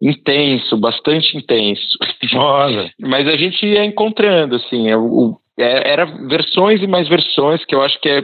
intenso, 0.01 0.77
bastante 0.77 1.35
intenso. 1.37 1.97
Olha. 2.35 2.91
Mas 2.99 3.27
a 3.27 3.35
gente 3.35 3.65
ia 3.65 3.85
encontrando, 3.85 4.55
assim, 4.55 4.89
é, 4.89 4.97
o, 4.97 5.39
é, 5.57 5.91
era 5.91 6.05
versões 6.05 6.81
e 6.81 6.87
mais 6.87 7.07
versões, 7.07 7.63
que 7.65 7.75
eu 7.75 7.81
acho 7.81 7.99
que 7.99 8.09
é 8.09 8.23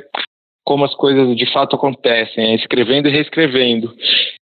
como 0.66 0.86
as 0.86 0.96
coisas 0.96 1.36
de 1.36 1.52
fato 1.52 1.76
acontecem, 1.76 2.52
é 2.52 2.56
escrevendo 2.56 3.10
e 3.10 3.12
reescrevendo. 3.12 3.94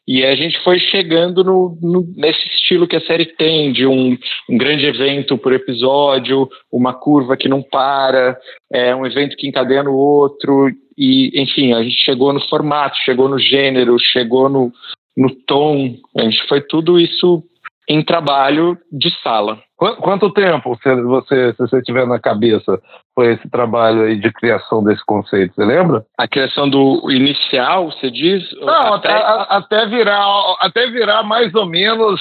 E 0.07 0.25
a 0.25 0.35
gente 0.35 0.59
foi 0.65 0.79
chegando 0.79 1.45
no, 1.45 1.79
no, 1.83 2.13
nesse 2.17 2.45
estilo 2.49 2.89
que 2.89 2.97
a 2.97 3.01
série 3.03 3.27
tem, 3.27 3.73
de 3.73 3.87
um, 3.87 4.17
um, 4.49 4.57
grande 4.57 4.87
evento 4.87 5.37
por 5.37 5.53
episódio, 5.53 6.49
uma 6.73 6.95
curva 6.95 7.37
que 7.37 7.47
não 7.47 7.63
para, 7.63 8.37
é 8.73 8.97
um 8.97 9.05
evento 9.05 9.37
que 9.37 9.47
encadeia 9.47 9.83
no 9.83 9.95
outro, 9.95 10.71
e 10.97 11.31
enfim, 11.41 11.75
a 11.75 11.83
gente 11.83 12.03
chegou 12.05 12.33
no 12.33 12.41
formato, 12.49 12.97
chegou 13.05 13.29
no 13.29 13.39
gênero, 13.39 13.99
chegou 14.01 14.49
no, 14.49 14.73
no 15.19 15.35
tom, 15.47 15.97
a 16.17 16.23
gente 16.23 16.47
foi 16.47 16.61
tudo 16.61 16.99
isso 16.99 17.43
em 17.89 18.05
trabalho 18.05 18.79
de 18.93 19.11
sala. 19.21 19.59
Quanto 19.77 20.31
tempo 20.33 20.77
você, 20.77 20.95
você, 21.03 21.53
se 21.53 21.59
você 21.59 21.83
tiver 21.83 22.07
na 22.07 22.19
cabeça, 22.19 22.81
foi 23.15 23.35
esse 23.35 23.49
trabalho 23.49 24.03
aí 24.03 24.17
de 24.17 24.33
criação 24.33 24.83
desse 24.85 25.05
conceito? 25.07 25.55
Você 25.55 25.65
lembra? 25.65 26.05
A 26.19 26.29
criação 26.29 26.69
do 26.69 27.11
inicial, 27.11 27.91
você 27.91 28.11
diz? 28.11 28.45
Não, 28.61 28.95
até, 28.95 29.13
até 29.13 29.87
virar, 29.87 30.27
até 30.61 30.87
virar 30.89 31.23
mais 31.23 31.55
ou 31.55 31.67
menos 31.67 32.21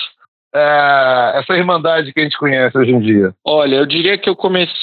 é, 0.57 1.39
essa 1.39 1.57
irmandade 1.57 2.11
que 2.13 2.19
a 2.19 2.23
gente 2.23 2.37
conhece 2.37 2.77
hoje 2.77 2.91
em 2.91 2.99
dia? 2.99 3.31
Olha, 3.45 3.75
eu 3.75 3.85
diria 3.85 4.17
que 4.17 4.29
eu 4.29 4.35
comecei. 4.35 4.73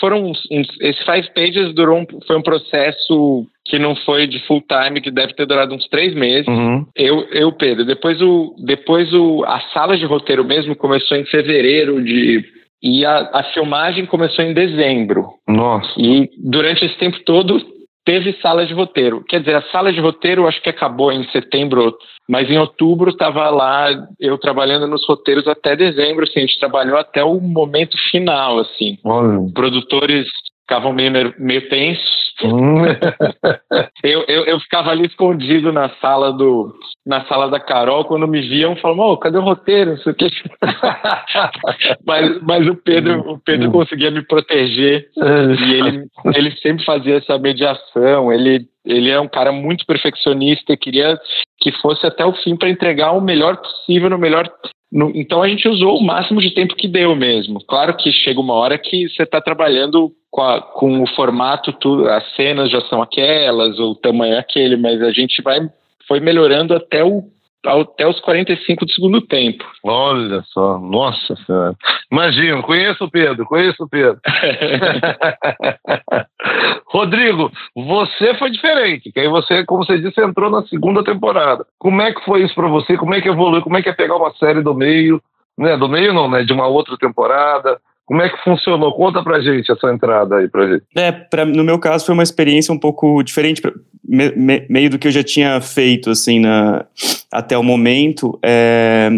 Foram 0.00 0.26
uns, 0.26 0.38
esse 0.80 1.04
Five 1.04 1.30
Pages 1.34 1.74
durou 1.74 2.00
um, 2.00 2.06
foi 2.26 2.36
um 2.36 2.42
processo 2.42 3.46
que 3.64 3.78
não 3.78 3.94
foi 3.96 4.26
de 4.26 4.38
full 4.46 4.62
time, 4.62 5.00
que 5.00 5.10
deve 5.10 5.34
ter 5.34 5.46
durado 5.46 5.74
uns 5.74 5.86
três 5.88 6.14
meses. 6.14 6.46
Uhum. 6.48 6.86
Eu, 6.96 7.26
eu, 7.30 7.52
Pedro. 7.52 7.84
Depois 7.84 8.20
o, 8.20 8.54
depois 8.58 9.12
o, 9.12 9.44
a 9.44 9.60
sala 9.72 9.96
de 9.96 10.04
roteiro 10.04 10.44
mesmo 10.44 10.74
começou 10.74 11.16
em 11.16 11.24
fevereiro 11.24 12.02
de 12.02 12.44
e 12.82 13.04
a, 13.04 13.30
a 13.32 13.42
filmagem 13.54 14.06
começou 14.06 14.44
em 14.44 14.54
dezembro. 14.54 15.26
Nossa. 15.48 15.90
E 15.98 16.30
durante 16.38 16.84
esse 16.84 16.96
tempo 16.96 17.18
todo 17.24 17.60
teve 18.08 18.32
sala 18.40 18.64
de 18.64 18.72
roteiro. 18.72 19.22
Quer 19.28 19.40
dizer, 19.40 19.54
a 19.54 19.62
sala 19.70 19.92
de 19.92 20.00
roteiro 20.00 20.48
acho 20.48 20.62
que 20.62 20.70
acabou 20.70 21.12
em 21.12 21.28
setembro, 21.28 21.94
mas 22.26 22.48
em 22.48 22.56
outubro 22.56 23.10
estava 23.10 23.50
lá 23.50 23.90
eu 24.18 24.38
trabalhando 24.38 24.86
nos 24.86 25.06
roteiros 25.06 25.46
até 25.46 25.76
dezembro, 25.76 26.24
assim, 26.24 26.38
a 26.38 26.40
gente 26.40 26.58
trabalhou 26.58 26.96
até 26.96 27.22
o 27.22 27.38
momento 27.38 27.98
final, 28.10 28.60
assim. 28.60 28.96
Olha. 29.04 29.52
Produtores 29.52 30.26
ficavam 30.68 30.92
meio, 30.92 31.34
meio 31.38 31.68
tensos, 31.70 32.28
Hum. 32.44 32.84
eu, 34.04 34.24
eu, 34.28 34.44
eu, 34.44 34.60
ficava 34.60 34.90
ali 34.90 35.06
escondido 35.06 35.72
na 35.72 35.88
sala 36.00 36.32
do 36.32 36.72
na 37.04 37.24
sala 37.24 37.48
da 37.48 37.58
Carol, 37.58 38.04
quando 38.04 38.28
me 38.28 38.40
viam, 38.42 38.76
falavam, 38.76 39.06
oh, 39.06 39.16
cadê 39.16 39.38
o 39.38 39.42
roteiro? 39.42 39.92
Não 39.92 39.98
sei 39.98 40.12
o 40.12 40.14
que. 40.14 40.28
mas, 42.06 42.42
mas 42.42 42.66
o 42.68 42.76
Pedro, 42.76 43.20
o 43.32 43.38
Pedro 43.40 43.72
conseguia 43.72 44.10
me 44.10 44.22
proteger 44.22 45.08
e 45.16 45.72
ele, 45.72 46.06
ele 46.34 46.50
sempre 46.58 46.84
fazia 46.84 47.16
essa 47.16 47.38
mediação. 47.38 48.32
Ele, 48.32 48.66
ele 48.84 49.10
é 49.10 49.18
um 49.18 49.28
cara 49.28 49.50
muito 49.50 49.86
perfeccionista 49.86 50.72
e 50.72 50.76
queria 50.76 51.18
que 51.60 51.72
fosse 51.80 52.06
até 52.06 52.24
o 52.24 52.34
fim 52.34 52.56
para 52.56 52.70
entregar 52.70 53.12
o 53.12 53.20
melhor 53.20 53.56
possível 53.56 54.10
no 54.10 54.18
melhor 54.18 54.48
no, 54.90 55.10
então 55.14 55.42
a 55.42 55.48
gente 55.48 55.68
usou 55.68 55.98
o 55.98 56.04
máximo 56.04 56.40
de 56.40 56.50
tempo 56.54 56.74
que 56.74 56.88
deu 56.88 57.14
mesmo. 57.14 57.62
Claro 57.66 57.94
que 57.96 58.10
chega 58.10 58.40
uma 58.40 58.54
hora 58.54 58.78
que 58.78 59.08
você 59.08 59.22
está 59.22 59.40
trabalhando 59.40 60.12
com, 60.30 60.42
a, 60.42 60.60
com, 60.60 61.02
o 61.02 61.06
formato, 61.14 61.72
tudo, 61.72 62.08
as 62.08 62.24
cenas 62.34 62.70
já 62.70 62.80
são 62.82 63.02
aquelas, 63.02 63.78
o 63.78 63.94
tamanho 63.94 64.34
é 64.34 64.38
aquele, 64.38 64.76
mas 64.76 65.02
a 65.02 65.10
gente 65.10 65.42
vai 65.42 65.60
foi 66.06 66.20
melhorando 66.20 66.74
até 66.74 67.04
o 67.04 67.24
até 67.66 68.06
os 68.06 68.20
45 68.20 68.86
do 68.86 68.92
segundo 68.92 69.20
tempo. 69.20 69.64
Olha 69.84 70.42
só, 70.52 70.78
nossa 70.78 71.34
senhora. 71.44 71.74
Imagino, 72.10 72.62
conheço 72.62 73.04
o 73.04 73.10
Pedro, 73.10 73.44
conheço 73.44 73.82
o 73.82 73.88
Pedro. 73.88 74.18
Rodrigo, 76.86 77.50
você 77.74 78.34
foi 78.34 78.50
diferente, 78.50 79.12
que 79.12 79.20
aí 79.20 79.28
você, 79.28 79.64
como 79.64 79.84
você 79.84 79.98
disse, 79.98 80.22
entrou 80.22 80.50
na 80.50 80.62
segunda 80.68 81.04
temporada. 81.04 81.66
Como 81.78 82.00
é 82.00 82.12
que 82.12 82.24
foi 82.24 82.44
isso 82.44 82.54
para 82.54 82.68
você? 82.68 82.96
Como 82.96 83.14
é 83.14 83.20
que 83.20 83.28
evoluiu? 83.28 83.62
Como 83.62 83.76
é 83.76 83.82
que 83.82 83.88
é 83.88 83.92
pegar 83.92 84.16
uma 84.16 84.32
série 84.34 84.62
do 84.62 84.72
meio, 84.72 85.20
né? 85.58 85.76
Do 85.76 85.88
meio 85.88 86.14
não, 86.14 86.30
né? 86.30 86.44
De 86.44 86.52
uma 86.52 86.66
outra 86.66 86.96
temporada. 86.96 87.78
Como 88.08 88.22
é 88.22 88.30
que 88.30 88.42
funcionou? 88.42 88.90
Conta 88.94 89.22
pra 89.22 89.38
gente 89.38 89.70
essa 89.70 89.92
entrada 89.92 90.36
aí 90.36 90.48
pra 90.48 90.66
gente. 90.66 90.82
É, 90.96 91.12
pra, 91.12 91.44
no 91.44 91.62
meu 91.62 91.78
caso 91.78 92.06
foi 92.06 92.14
uma 92.14 92.22
experiência 92.22 92.72
um 92.72 92.78
pouco 92.78 93.22
diferente, 93.22 93.60
pra, 93.60 93.70
me, 94.02 94.30
me, 94.34 94.66
meio 94.66 94.88
do 94.88 94.98
que 94.98 95.08
eu 95.08 95.12
já 95.12 95.22
tinha 95.22 95.60
feito, 95.60 96.08
assim, 96.08 96.40
na, 96.40 96.86
até 97.30 97.58
o 97.58 97.62
momento. 97.62 98.38
É, 98.42 99.10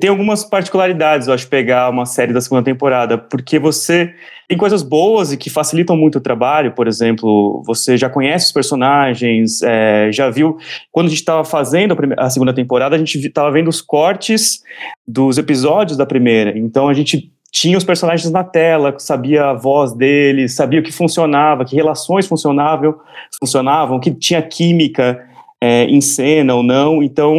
tem 0.00 0.08
algumas 0.08 0.44
particularidades, 0.44 1.28
eu 1.28 1.34
acho, 1.34 1.46
pegar 1.46 1.90
uma 1.90 2.06
série 2.06 2.32
da 2.32 2.40
segunda 2.40 2.62
temporada, 2.62 3.18
porque 3.18 3.58
você 3.58 4.14
tem 4.48 4.56
coisas 4.56 4.82
boas 4.82 5.30
e 5.30 5.36
que 5.36 5.50
facilitam 5.50 5.94
muito 5.94 6.16
o 6.16 6.20
trabalho, 6.20 6.72
por 6.72 6.88
exemplo, 6.88 7.62
você 7.66 7.98
já 7.98 8.08
conhece 8.08 8.46
os 8.46 8.52
personagens, 8.52 9.60
é, 9.62 10.10
já 10.10 10.30
viu. 10.30 10.56
Quando 10.90 11.08
a 11.08 11.10
gente 11.10 11.18
estava 11.18 11.44
fazendo 11.44 11.92
a, 11.92 11.96
primeira, 11.96 12.22
a, 12.22 12.30
segunda 12.30 12.54
temporada, 12.54 12.96
a 12.96 12.98
gente 12.98 13.18
estava 13.18 13.50
vendo 13.50 13.68
os 13.68 13.82
cortes 13.82 14.62
dos 15.06 15.36
episódios 15.36 15.98
da 15.98 16.06
primeira, 16.06 16.56
então 16.56 16.88
a 16.88 16.94
gente 16.94 17.30
tinha 17.58 17.78
os 17.78 17.84
personagens 17.84 18.30
na 18.30 18.44
tela, 18.44 18.94
sabia 18.98 19.46
a 19.46 19.54
voz 19.54 19.94
deles, 19.94 20.54
sabia 20.54 20.78
o 20.78 20.82
que 20.82 20.92
funcionava, 20.92 21.64
que 21.64 21.74
relações 21.74 22.26
funcionavam, 22.26 22.94
funcionavam 23.40 23.98
que 23.98 24.10
tinha 24.10 24.42
química 24.42 25.26
é, 25.58 25.84
em 25.84 26.02
cena 26.02 26.54
ou 26.54 26.62
não. 26.62 27.02
Então, 27.02 27.34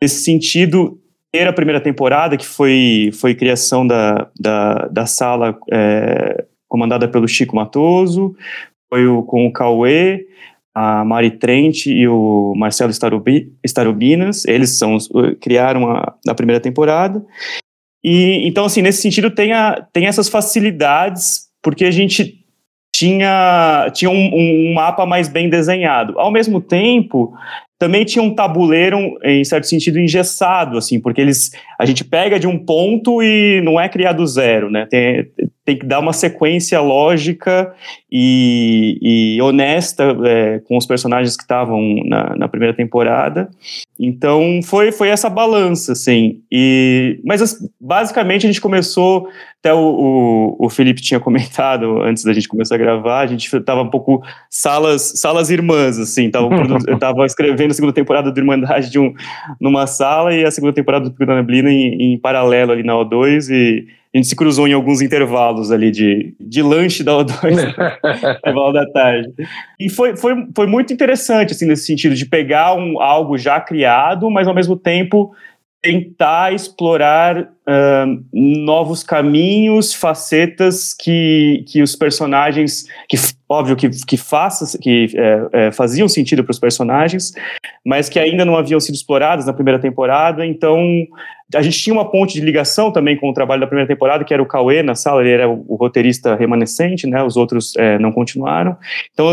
nesse 0.00 0.24
sentido, 0.24 1.00
ter 1.32 1.48
a 1.48 1.54
primeira 1.54 1.80
temporada, 1.80 2.36
que 2.36 2.44
foi, 2.44 3.12
foi 3.14 3.34
criação 3.34 3.86
da, 3.86 4.28
da, 4.38 4.88
da 4.88 5.06
sala 5.06 5.58
é, 5.72 6.44
comandada 6.68 7.08
pelo 7.08 7.26
Chico 7.26 7.56
Matoso, 7.56 8.36
foi 8.90 9.06
o, 9.06 9.22
com 9.22 9.46
o 9.46 9.52
Cauê, 9.54 10.26
a 10.74 11.02
Mari 11.02 11.30
Trent 11.30 11.86
e 11.86 12.06
o 12.06 12.52
Marcelo 12.54 12.90
Starubi, 12.90 13.50
Starubinas, 13.64 14.44
eles 14.44 14.76
são, 14.76 14.98
criaram 15.40 15.90
a, 15.90 16.12
a 16.28 16.34
primeira 16.34 16.60
temporada, 16.60 17.24
e 18.02 18.46
então, 18.46 18.64
assim, 18.64 18.82
nesse 18.82 19.02
sentido, 19.02 19.30
tem, 19.30 19.52
a, 19.52 19.86
tem 19.92 20.06
essas 20.06 20.28
facilidades, 20.28 21.48
porque 21.62 21.84
a 21.84 21.90
gente 21.90 22.44
tinha, 22.94 23.90
tinha 23.94 24.10
um, 24.10 24.30
um, 24.34 24.74
mapa 24.74 25.06
mais 25.06 25.28
bem 25.28 25.48
desenhado. 25.48 26.18
Ao 26.18 26.30
mesmo 26.30 26.60
tempo, 26.60 27.34
também 27.80 28.04
tinha 28.04 28.22
um 28.22 28.34
tabuleiro, 28.34 29.18
em 29.24 29.42
certo 29.42 29.66
sentido, 29.66 29.98
engessado, 29.98 30.76
assim, 30.76 31.00
porque 31.00 31.18
eles, 31.18 31.50
a 31.80 31.86
gente 31.86 32.04
pega 32.04 32.38
de 32.38 32.46
um 32.46 32.58
ponto 32.58 33.22
e 33.22 33.62
não 33.62 33.80
é 33.80 33.88
criado 33.88 34.26
zero, 34.26 34.70
né? 34.70 34.86
Tem, 34.90 35.26
tem 35.64 35.78
que 35.78 35.86
dar 35.86 36.00
uma 36.00 36.12
sequência 36.12 36.80
lógica 36.80 37.72
e, 38.10 38.98
e 39.36 39.42
honesta 39.42 40.16
é, 40.24 40.58
com 40.66 40.76
os 40.76 40.84
personagens 40.84 41.36
que 41.36 41.42
estavam 41.42 41.80
na, 42.04 42.34
na, 42.36 42.48
primeira 42.48 42.74
temporada. 42.74 43.48
Então 43.98 44.60
foi, 44.64 44.90
foi 44.90 45.08
essa 45.08 45.30
balança, 45.30 45.92
assim. 45.92 46.40
E, 46.50 47.20
mas 47.24 47.56
basicamente 47.80 48.46
a 48.46 48.48
gente 48.48 48.60
começou, 48.60 49.28
até 49.60 49.72
o, 49.72 50.56
o, 50.58 50.66
o 50.66 50.68
Felipe 50.68 51.00
tinha 51.00 51.20
comentado 51.20 52.00
antes 52.02 52.24
da 52.24 52.32
gente 52.32 52.48
começar 52.48 52.74
a 52.74 52.78
gravar, 52.78 53.20
a 53.20 53.26
gente 53.26 53.54
estava 53.54 53.82
um 53.82 53.90
pouco 53.90 54.22
salas, 54.48 55.12
salas 55.16 55.50
irmãs, 55.50 55.98
assim. 55.98 56.30
Tava, 56.30 56.48
eu 56.88 56.94
estava 56.94 57.24
escrevendo 57.26 57.69
a 57.70 57.74
segunda 57.74 57.92
temporada 57.92 58.30
do 58.30 58.38
Irmandade 58.38 58.90
de 58.90 58.98
um, 58.98 59.14
numa 59.60 59.86
sala 59.86 60.34
e 60.34 60.44
a 60.44 60.50
segunda 60.50 60.72
temporada 60.72 61.04
do 61.04 61.10
Pico 61.10 61.26
da 61.26 61.34
Neblina 61.34 61.70
em, 61.70 62.14
em 62.14 62.18
paralelo 62.18 62.72
ali 62.72 62.82
na 62.82 62.94
O2 62.94 63.50
e 63.50 63.86
a 64.12 64.18
gente 64.18 64.28
se 64.28 64.34
cruzou 64.34 64.66
em 64.66 64.72
alguns 64.72 65.00
intervalos 65.00 65.70
ali 65.70 65.90
de, 65.90 66.34
de 66.40 66.62
lanche 66.62 67.04
da 67.04 67.12
O2, 67.12 67.52
intervalo 68.38 68.72
da 68.72 68.84
tarde. 68.90 69.32
E 69.78 69.88
foi, 69.88 70.16
foi, 70.16 70.34
foi 70.54 70.66
muito 70.66 70.92
interessante, 70.92 71.52
assim, 71.52 71.64
nesse 71.64 71.86
sentido, 71.86 72.16
de 72.16 72.26
pegar 72.26 72.74
um, 72.74 73.00
algo 73.00 73.38
já 73.38 73.60
criado, 73.60 74.28
mas 74.28 74.48
ao 74.48 74.54
mesmo 74.54 74.76
tempo 74.76 75.32
tentar 75.82 76.52
explorar 76.52 77.42
uh, 77.42 78.24
novos 78.32 79.02
caminhos, 79.02 79.94
facetas 79.94 80.92
que, 80.92 81.64
que 81.66 81.82
os 81.82 81.96
personagens, 81.96 82.86
que 83.08 83.16
óbvio 83.48 83.74
que, 83.74 83.88
que, 83.88 84.16
faça, 84.16 84.78
que 84.78 85.08
é, 85.16 85.66
é, 85.66 85.72
faziam 85.72 86.06
sentido 86.06 86.44
para 86.44 86.52
os 86.52 86.58
personagens, 86.58 87.32
mas 87.84 88.08
que 88.08 88.18
ainda 88.18 88.44
não 88.44 88.56
haviam 88.56 88.78
sido 88.78 88.94
exploradas 88.94 89.46
na 89.46 89.52
primeira 89.52 89.80
temporada. 89.80 90.46
Então, 90.46 90.78
a 91.54 91.62
gente 91.62 91.78
tinha 91.78 91.92
uma 91.92 92.10
ponte 92.10 92.34
de 92.34 92.40
ligação 92.40 92.92
também 92.92 93.16
com 93.16 93.28
o 93.28 93.34
trabalho 93.34 93.60
da 93.60 93.66
primeira 93.66 93.88
temporada, 93.88 94.24
que 94.24 94.32
era 94.32 94.42
o 94.42 94.46
Cauê 94.46 94.82
na 94.82 94.94
sala, 94.94 95.20
ele 95.20 95.30
era 95.30 95.48
o, 95.48 95.74
roteirista 95.74 96.34
remanescente, 96.34 97.06
né? 97.06 97.22
Os 97.22 97.36
outros 97.36 97.74
é, 97.76 97.98
não 97.98 98.12
continuaram. 98.12 98.76
Então, 99.12 99.32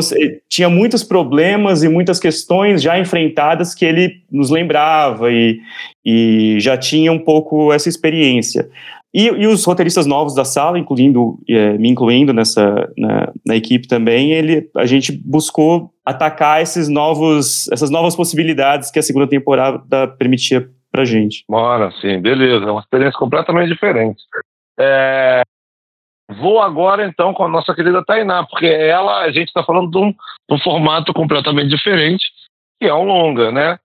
tinha 0.50 0.70
muitos 0.70 1.04
problemas 1.04 1.84
e 1.84 1.90
muitas 1.90 2.20
questões 2.20 2.82
já 2.82 2.98
enfrentadas 3.00 3.76
que 3.76 3.86
ele 3.86 4.22
nos 4.32 4.50
lembrava 4.50 5.32
e, 5.32 5.60
e 6.06 6.58
já 6.60 6.78
tinha 6.78 7.12
um 7.12 7.20
pouco 7.20 7.72
essa 7.72 7.90
experiência. 7.90 8.70
E, 9.14 9.26
e 9.26 9.48
os 9.48 9.64
roteiristas 9.64 10.06
novos 10.06 10.36
da 10.36 10.46
sala, 10.46 10.78
incluindo 10.78 11.40
é, 11.50 11.78
me 11.78 11.90
incluindo 11.90 12.34
nessa 12.34 12.90
na, 12.98 13.32
na, 13.46 13.56
equipe 13.56 13.88
também, 13.88 14.32
ele, 14.32 14.70
a 14.76 14.86
gente 14.86 15.12
buscou 15.12 15.92
atacar 16.06 16.62
esses 16.62 16.88
novos, 16.88 17.68
essas 17.72 17.90
novas 17.90 18.16
possibilidades 18.16 18.92
que 18.92 19.00
a 19.00 19.04
segunda 19.04 19.26
temporada 19.26 20.08
permitia 20.08 20.70
pra 20.98 21.06
gente. 21.06 21.44
Bora, 21.48 21.92
sim, 22.02 22.20
beleza. 22.20 22.66
É 22.66 22.72
uma 22.72 22.82
experiência 22.82 23.20
completamente 23.20 23.70
diferente. 23.70 24.24
É, 24.80 25.44
Vou 26.30 26.62
agora 26.62 27.06
então 27.06 27.34
com 27.34 27.46
a 27.46 27.48
nossa 27.48 27.74
querida 27.74 28.04
Tainá, 28.04 28.46
porque 28.46 28.66
ela, 28.66 29.22
a 29.22 29.32
gente 29.32 29.48
está 29.48 29.64
falando 29.64 29.90
de 29.90 29.98
um, 29.98 30.12
de 30.12 30.56
um, 30.56 30.60
formato 30.60 31.14
completamente 31.14 31.70
diferente, 31.70 32.26
que 32.80 32.88
é 32.88 32.94
um 32.94 33.06
longa, 33.06 33.50
né? 33.50 33.80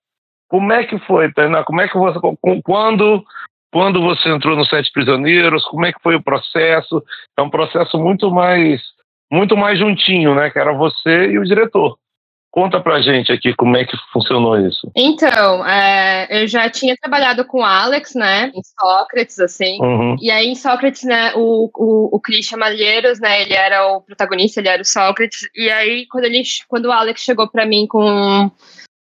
Como 0.48 0.72
é 0.72 0.84
que 0.84 0.98
foi, 1.00 1.32
Tainá? 1.32 1.62
Como 1.62 1.80
é 1.80 1.86
que 1.86 1.96
você, 1.96 2.18
quando 2.64 3.24
quando 3.72 4.02
você 4.02 4.28
entrou 4.28 4.56
no 4.56 4.66
Sete 4.66 4.90
Prisioneiros, 4.92 5.64
como 5.64 5.86
é 5.86 5.92
que 5.92 6.02
foi 6.02 6.16
o 6.16 6.22
processo? 6.22 7.02
É 7.38 7.42
um 7.42 7.48
processo 7.48 7.96
muito 7.96 8.30
mais, 8.30 8.82
muito 9.30 9.56
mais 9.56 9.78
juntinho, 9.78 10.34
né? 10.34 10.50
Que 10.50 10.58
era 10.58 10.72
você 10.72 11.30
e 11.30 11.38
o 11.38 11.44
diretor. 11.44 11.96
Conta 12.52 12.78
pra 12.80 13.00
gente 13.00 13.32
aqui 13.32 13.54
como 13.54 13.78
é 13.78 13.84
que 13.86 13.96
funcionou 14.12 14.60
isso. 14.60 14.92
Então, 14.94 15.66
é, 15.66 16.42
eu 16.42 16.46
já 16.46 16.68
tinha 16.68 16.94
trabalhado 17.00 17.46
com 17.46 17.60
o 17.60 17.64
Alex, 17.64 18.14
né, 18.14 18.52
em 18.54 18.60
Sócrates, 18.62 19.40
assim, 19.40 19.78
uhum. 19.80 20.16
e 20.20 20.30
aí 20.30 20.48
em 20.48 20.54
Sócrates, 20.54 21.02
né, 21.02 21.32
o, 21.34 21.70
o, 21.74 22.14
o 22.14 22.20
Christian 22.20 22.58
Malheiros, 22.58 23.18
né, 23.20 23.40
ele 23.40 23.54
era 23.54 23.86
o 23.86 24.02
protagonista, 24.02 24.60
ele 24.60 24.68
era 24.68 24.82
o 24.82 24.84
Sócrates, 24.84 25.48
e 25.56 25.70
aí 25.70 26.06
quando, 26.06 26.26
ele, 26.26 26.42
quando 26.68 26.86
o 26.86 26.92
Alex 26.92 27.22
chegou 27.22 27.48
pra 27.48 27.64
mim 27.64 27.86
com 27.86 28.50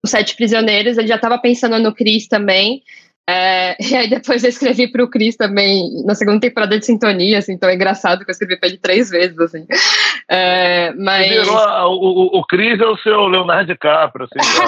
os 0.04 0.10
Sete 0.10 0.34
Prisioneiros, 0.34 0.98
ele 0.98 1.06
já 1.06 1.16
tava 1.16 1.38
pensando 1.38 1.78
no 1.78 1.94
Chris 1.94 2.26
também, 2.26 2.82
é, 3.28 3.76
e 3.82 3.96
aí 3.96 4.08
depois 4.08 4.44
eu 4.44 4.50
escrevi 4.50 4.86
para 4.86 5.02
o 5.02 5.08
Cris 5.08 5.36
também 5.36 6.04
na 6.04 6.14
segunda 6.14 6.40
temporada 6.40 6.78
de 6.78 6.86
Sintonia, 6.86 7.38
assim, 7.38 7.52
então 7.52 7.68
é 7.68 7.74
engraçado 7.74 8.24
que 8.24 8.30
eu 8.30 8.32
escrevi 8.32 8.56
para 8.58 8.68
ele 8.68 8.78
três 8.78 9.10
vezes, 9.10 9.38
assim. 9.38 9.66
É, 10.28 10.92
mas... 10.92 11.28
Virou, 11.28 11.56
o, 11.56 12.36
o, 12.36 12.38
o 12.38 12.46
Cris 12.46 12.80
é 12.80 12.86
o 12.86 12.96
seu 12.98 13.26
Leonardo 13.26 13.72
DiCaprio, 13.72 14.26
assim, 14.26 14.60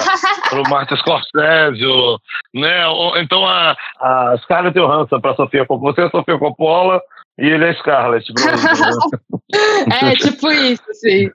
para 0.49 0.59
o 0.61 0.69
Martin 0.69 0.95
Scorsese, 0.97 2.19
né? 2.53 2.83
Então 3.21 3.45
a, 3.47 3.75
a 3.99 4.37
Scarlett 4.43 4.77
Johansson 4.77 5.21
para 5.21 5.35
Sofia 5.35 5.65
Coppola, 5.65 5.93
você 5.93 6.01
é 6.01 6.05
a 6.05 6.09
Sofia 6.11 6.37
Coppola 6.37 7.01
e 7.37 7.47
ele 7.47 7.65
é 7.65 7.73
Scarlett. 7.75 8.25
é, 10.03 10.11
tipo 10.15 10.51
isso, 10.51 10.83
assim. 10.89 11.29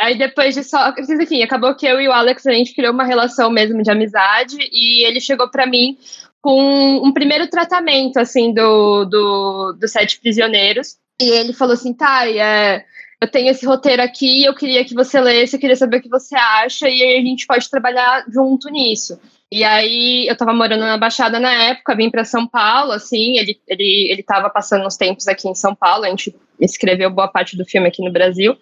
Aí 0.00 0.16
depois 0.16 0.54
de 0.54 0.64
só, 0.64 0.94
enfim, 0.98 1.42
acabou 1.42 1.74
que 1.74 1.86
eu 1.86 2.00
e 2.00 2.08
o 2.08 2.12
Alex 2.12 2.46
a 2.46 2.52
gente 2.52 2.74
criou 2.74 2.94
uma 2.94 3.04
relação 3.04 3.50
mesmo 3.50 3.82
de 3.82 3.90
amizade 3.90 4.56
e 4.72 5.04
ele 5.04 5.20
chegou 5.20 5.50
para 5.50 5.66
mim 5.66 5.98
com 6.40 6.96
um 7.04 7.12
primeiro 7.12 7.48
tratamento, 7.48 8.18
assim, 8.18 8.52
do, 8.52 9.04
do, 9.04 9.72
do 9.78 9.88
Sete 9.88 10.18
Prisioneiros. 10.20 10.96
E 11.20 11.28
ele 11.28 11.52
falou 11.52 11.74
assim, 11.74 11.92
tá, 11.92 12.26
é, 12.28 12.84
eu 13.20 13.30
tenho 13.30 13.50
esse 13.50 13.66
roteiro 13.66 14.02
aqui, 14.02 14.44
eu 14.44 14.54
queria 14.54 14.84
que 14.84 14.94
você 14.94 15.20
lesse, 15.20 15.54
eu 15.54 15.60
queria 15.60 15.76
saber 15.76 15.98
o 15.98 16.02
que 16.02 16.08
você 16.08 16.34
acha, 16.34 16.88
e 16.88 17.02
a 17.02 17.20
gente 17.20 17.46
pode 17.46 17.68
trabalhar 17.68 18.24
junto 18.32 18.70
nisso. 18.70 19.20
E 19.52 19.62
aí 19.62 20.26
eu 20.28 20.36
tava 20.36 20.54
morando 20.54 20.80
na 20.80 20.96
Baixada 20.96 21.38
na 21.38 21.52
época, 21.52 21.96
vim 21.96 22.08
para 22.08 22.24
São 22.24 22.46
Paulo, 22.46 22.92
assim, 22.92 23.36
ele, 23.36 23.60
ele, 23.68 24.08
ele 24.10 24.22
tava 24.22 24.48
passando 24.48 24.86
uns 24.86 24.96
tempos 24.96 25.28
aqui 25.28 25.48
em 25.48 25.54
São 25.54 25.74
Paulo, 25.74 26.04
a 26.04 26.08
gente 26.08 26.34
escreveu 26.60 27.10
boa 27.10 27.28
parte 27.28 27.56
do 27.56 27.64
filme 27.64 27.88
aqui 27.88 28.02
no 28.02 28.12
Brasil. 28.12 28.56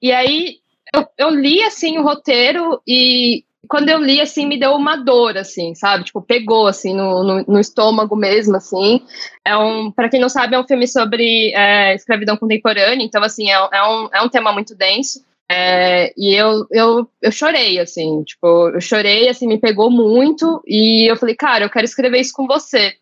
E 0.00 0.12
aí 0.12 0.58
eu, 0.94 1.06
eu 1.18 1.30
li, 1.30 1.62
assim, 1.62 1.98
o 1.98 2.02
roteiro 2.02 2.80
e 2.86 3.44
quando 3.68 3.88
eu 3.88 4.00
li, 4.00 4.20
assim, 4.20 4.46
me 4.46 4.58
deu 4.58 4.72
uma 4.72 4.96
dor, 4.96 5.36
assim, 5.36 5.74
sabe? 5.74 6.04
Tipo, 6.04 6.22
pegou, 6.22 6.66
assim, 6.66 6.94
no, 6.94 7.22
no, 7.22 7.44
no 7.46 7.60
estômago 7.60 8.16
mesmo, 8.16 8.56
assim. 8.56 9.02
É 9.44 9.56
um, 9.56 9.90
para 9.90 10.08
quem 10.08 10.20
não 10.20 10.28
sabe, 10.28 10.54
é 10.56 10.58
um 10.58 10.66
filme 10.66 10.86
sobre 10.88 11.52
é, 11.54 11.94
escravidão 11.94 12.36
contemporânea, 12.36 13.04
então, 13.04 13.22
assim, 13.22 13.50
é, 13.50 13.54
é, 13.54 13.82
um, 13.84 14.08
é 14.12 14.22
um 14.22 14.28
tema 14.28 14.52
muito 14.52 14.74
denso. 14.74 15.24
É, 15.50 16.12
e 16.16 16.34
eu, 16.34 16.66
eu, 16.70 17.08
eu 17.22 17.32
chorei, 17.32 17.78
assim, 17.78 18.22
tipo, 18.22 18.68
eu 18.68 18.80
chorei, 18.80 19.28
assim, 19.28 19.46
me 19.46 19.58
pegou 19.58 19.90
muito, 19.90 20.62
e 20.66 21.10
eu 21.10 21.16
falei, 21.16 21.34
cara, 21.34 21.64
eu 21.64 21.70
quero 21.70 21.84
escrever 21.84 22.20
isso 22.20 22.32
com 22.34 22.46
você. 22.46 22.94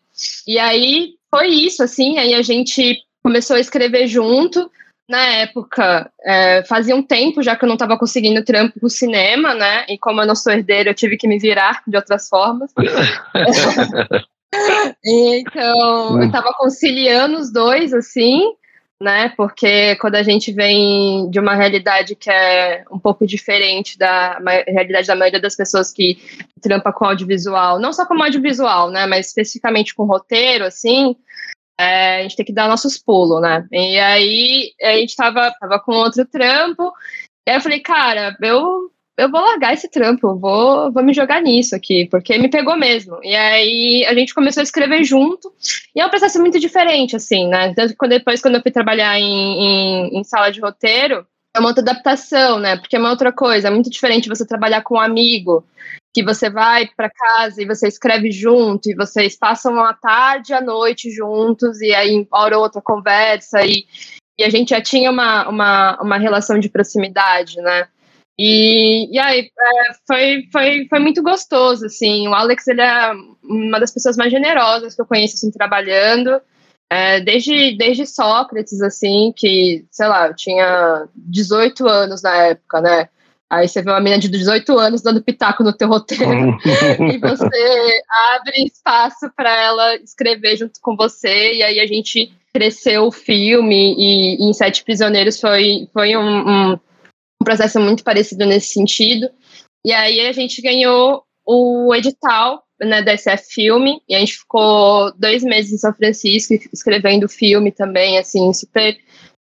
E 0.47 0.57
aí, 0.57 1.15
foi 1.29 1.47
isso, 1.47 1.83
assim, 1.83 2.17
aí 2.17 2.33
a 2.33 2.41
gente 2.41 2.99
começou 3.23 3.55
a 3.55 3.59
escrever 3.59 4.07
junto, 4.07 4.69
na 5.07 5.25
época, 5.25 6.11
é, 6.21 6.63
fazia 6.65 6.95
um 6.95 7.01
tempo 7.01 7.41
já 7.41 7.55
que 7.55 7.63
eu 7.63 7.67
não 7.67 7.75
estava 7.75 7.97
conseguindo 7.97 8.43
trampo 8.43 8.79
com 8.79 8.89
cinema, 8.89 9.53
né? 9.53 9.85
E 9.87 9.97
como 9.97 10.21
eu 10.21 10.27
não 10.27 10.35
sou 10.35 10.51
herdeiro, 10.51 10.89
eu 10.89 10.95
tive 10.95 11.15
que 11.15 11.27
me 11.27 11.39
virar 11.39 11.81
de 11.87 11.95
outras 11.95 12.27
formas. 12.27 12.73
então, 15.03 16.21
eu 16.21 16.27
estava 16.27 16.51
conciliando 16.57 17.37
os 17.37 17.51
dois, 17.51 17.93
assim, 17.93 18.41
né? 19.01 19.29
Porque 19.37 19.95
quando 19.95 20.15
a 20.15 20.23
gente 20.23 20.51
vem 20.51 21.29
de 21.29 21.39
uma 21.39 21.55
realidade 21.55 22.13
que 22.13 22.29
é 22.29 22.83
um 22.91 22.99
pouco 22.99 23.25
diferente 23.25 23.97
da 23.97 24.39
realidade 24.67 25.07
da 25.07 25.15
maioria 25.15 25.39
das 25.39 25.55
pessoas 25.55 25.89
que 25.89 26.17
trampa 26.61 26.91
com 26.91 27.05
audiovisual, 27.05 27.79
não 27.79 27.93
só 27.93 28.05
com 28.05 28.21
audiovisual, 28.21 28.89
né? 28.89 29.05
Mas 29.05 29.27
especificamente 29.27 29.95
com 29.95 30.03
roteiro, 30.03 30.65
assim, 30.65 31.15
é, 31.79 32.19
a 32.19 32.21
gente 32.23 32.35
tem 32.35 32.45
que 32.45 32.53
dar 32.53 32.67
nossos 32.67 32.97
pulos, 32.97 33.41
né? 33.41 33.65
E 33.71 33.99
aí 33.99 34.73
a 34.81 34.97
gente 34.97 35.15
tava, 35.15 35.51
tava 35.59 35.79
com 35.79 35.93
outro 35.93 36.25
trampo, 36.25 36.91
e 37.45 37.51
aí 37.51 37.57
eu 37.57 37.61
falei, 37.61 37.79
cara, 37.79 38.35
eu, 38.41 38.91
eu 39.17 39.31
vou 39.31 39.41
largar 39.41 39.73
esse 39.73 39.89
trampo, 39.89 40.35
vou, 40.35 40.91
vou 40.91 41.03
me 41.03 41.13
jogar 41.13 41.41
nisso 41.41 41.75
aqui, 41.75 42.07
porque 42.09 42.37
me 42.37 42.49
pegou 42.49 42.75
mesmo. 42.77 43.19
E 43.23 43.35
aí 43.35 44.05
a 44.05 44.13
gente 44.13 44.33
começou 44.33 44.61
a 44.61 44.63
escrever 44.63 45.03
junto, 45.03 45.53
e 45.95 46.01
é 46.01 46.05
um 46.05 46.09
processo 46.09 46.39
muito 46.39 46.59
diferente, 46.59 47.15
assim, 47.15 47.47
né? 47.47 47.73
Tanto 47.75 47.95
que 47.95 48.07
depois, 48.07 48.41
quando 48.41 48.55
eu 48.55 48.61
fui 48.61 48.71
trabalhar 48.71 49.19
em, 49.19 49.23
em, 49.23 50.19
em 50.19 50.23
sala 50.23 50.51
de 50.51 50.59
roteiro, 50.59 51.25
é 51.57 51.59
uma 51.59 51.69
outra 51.69 51.81
adaptação, 51.81 52.59
né? 52.59 52.77
Porque 52.77 52.95
é 52.95 52.99
uma 52.99 53.09
outra 53.09 53.31
coisa, 53.31 53.67
é 53.67 53.71
muito 53.71 53.89
diferente 53.89 54.29
você 54.29 54.45
trabalhar 54.45 54.83
com 54.83 54.95
um 54.95 55.01
amigo, 55.01 55.65
que 56.13 56.23
você 56.23 56.49
vai 56.49 56.87
para 56.95 57.09
casa 57.09 57.61
e 57.61 57.65
você 57.65 57.87
escreve 57.87 58.31
junto, 58.31 58.89
e 58.89 58.95
vocês 58.95 59.35
passam 59.35 59.79
a 59.79 59.93
tarde 59.93 60.51
e 60.51 60.55
a 60.55 60.61
noite 60.61 61.11
juntos, 61.11 61.81
e 61.81 61.93
aí, 61.93 62.27
hora 62.31 62.57
ou 62.57 62.63
outra, 62.63 62.81
conversa, 62.81 63.61
e, 63.65 63.85
e 64.39 64.43
a 64.43 64.49
gente 64.49 64.69
já 64.69 64.81
tinha 64.81 65.11
uma, 65.11 65.47
uma, 65.49 66.01
uma 66.01 66.17
relação 66.17 66.59
de 66.59 66.69
proximidade, 66.69 67.57
né? 67.57 67.87
E, 68.39 69.11
e 69.11 69.17
aí, 69.17 69.49
é, 69.59 69.93
foi, 70.05 70.47
foi, 70.51 70.87
foi 70.87 70.99
muito 70.99 71.23
gostoso, 71.23 71.87
assim, 71.87 72.27
o 72.27 72.33
Alex, 72.33 72.67
ele 72.67 72.81
é 72.81 73.11
uma 73.43 73.79
das 73.79 73.91
pessoas 73.91 74.15
mais 74.15 74.31
generosas 74.31 74.95
que 74.95 75.01
eu 75.01 75.07
conheço, 75.07 75.35
assim, 75.35 75.51
trabalhando, 75.51 76.39
é, 76.89 77.19
desde, 77.19 77.75
desde 77.77 78.05
Sócrates, 78.05 78.81
assim, 78.81 79.33
que, 79.35 79.85
sei 79.91 80.07
lá, 80.07 80.27
eu 80.27 80.35
tinha 80.35 81.07
18 81.15 81.87
anos 81.87 82.21
na 82.21 82.35
época, 82.35 82.81
né? 82.81 83.09
Aí 83.49 83.67
você 83.67 83.81
vê 83.81 83.89
uma 83.89 83.99
menina 83.99 84.19
de 84.19 84.27
18 84.27 84.77
anos 84.77 85.01
dando 85.01 85.23
pitaco 85.23 85.63
no 85.63 85.71
teu 85.71 85.87
roteiro 85.87 86.57
e 87.13 87.17
você 87.17 88.01
abre 88.33 88.65
espaço 88.65 89.31
para 89.35 89.49
ela 89.49 89.95
escrever 89.95 90.57
junto 90.57 90.81
com 90.81 90.97
você 90.97 91.53
e 91.53 91.63
aí 91.63 91.79
a 91.79 91.87
gente 91.87 92.29
cresceu 92.53 93.05
o 93.05 93.11
filme 93.11 93.95
e, 93.97 94.35
e 94.35 94.49
em 94.49 94.53
Sete 94.53 94.83
Prisioneiros 94.83 95.39
foi, 95.39 95.87
foi 95.93 96.17
um, 96.17 96.21
um, 96.21 96.71
um, 96.73 97.45
processo 97.45 97.79
muito 97.79 98.03
parecido 98.03 98.45
nesse 98.45 98.73
sentido. 98.73 99.29
E 99.85 99.93
aí 99.93 100.27
a 100.27 100.33
gente 100.33 100.61
ganhou 100.61 101.23
o 101.45 101.95
edital 101.95 102.66
né, 102.79 103.01
da 103.01 103.17
SF 103.17 103.45
Filme 103.49 104.01
e 104.07 104.15
a 104.15 104.19
gente 104.19 104.37
ficou 104.37 105.11
dois 105.17 105.43
meses 105.43 105.73
em 105.73 105.77
São 105.77 105.93
Francisco 105.93 106.53
escrevendo 106.71 107.27
filme 107.27 107.71
também, 107.71 108.17
assim, 108.17 108.53
super, 108.53 108.97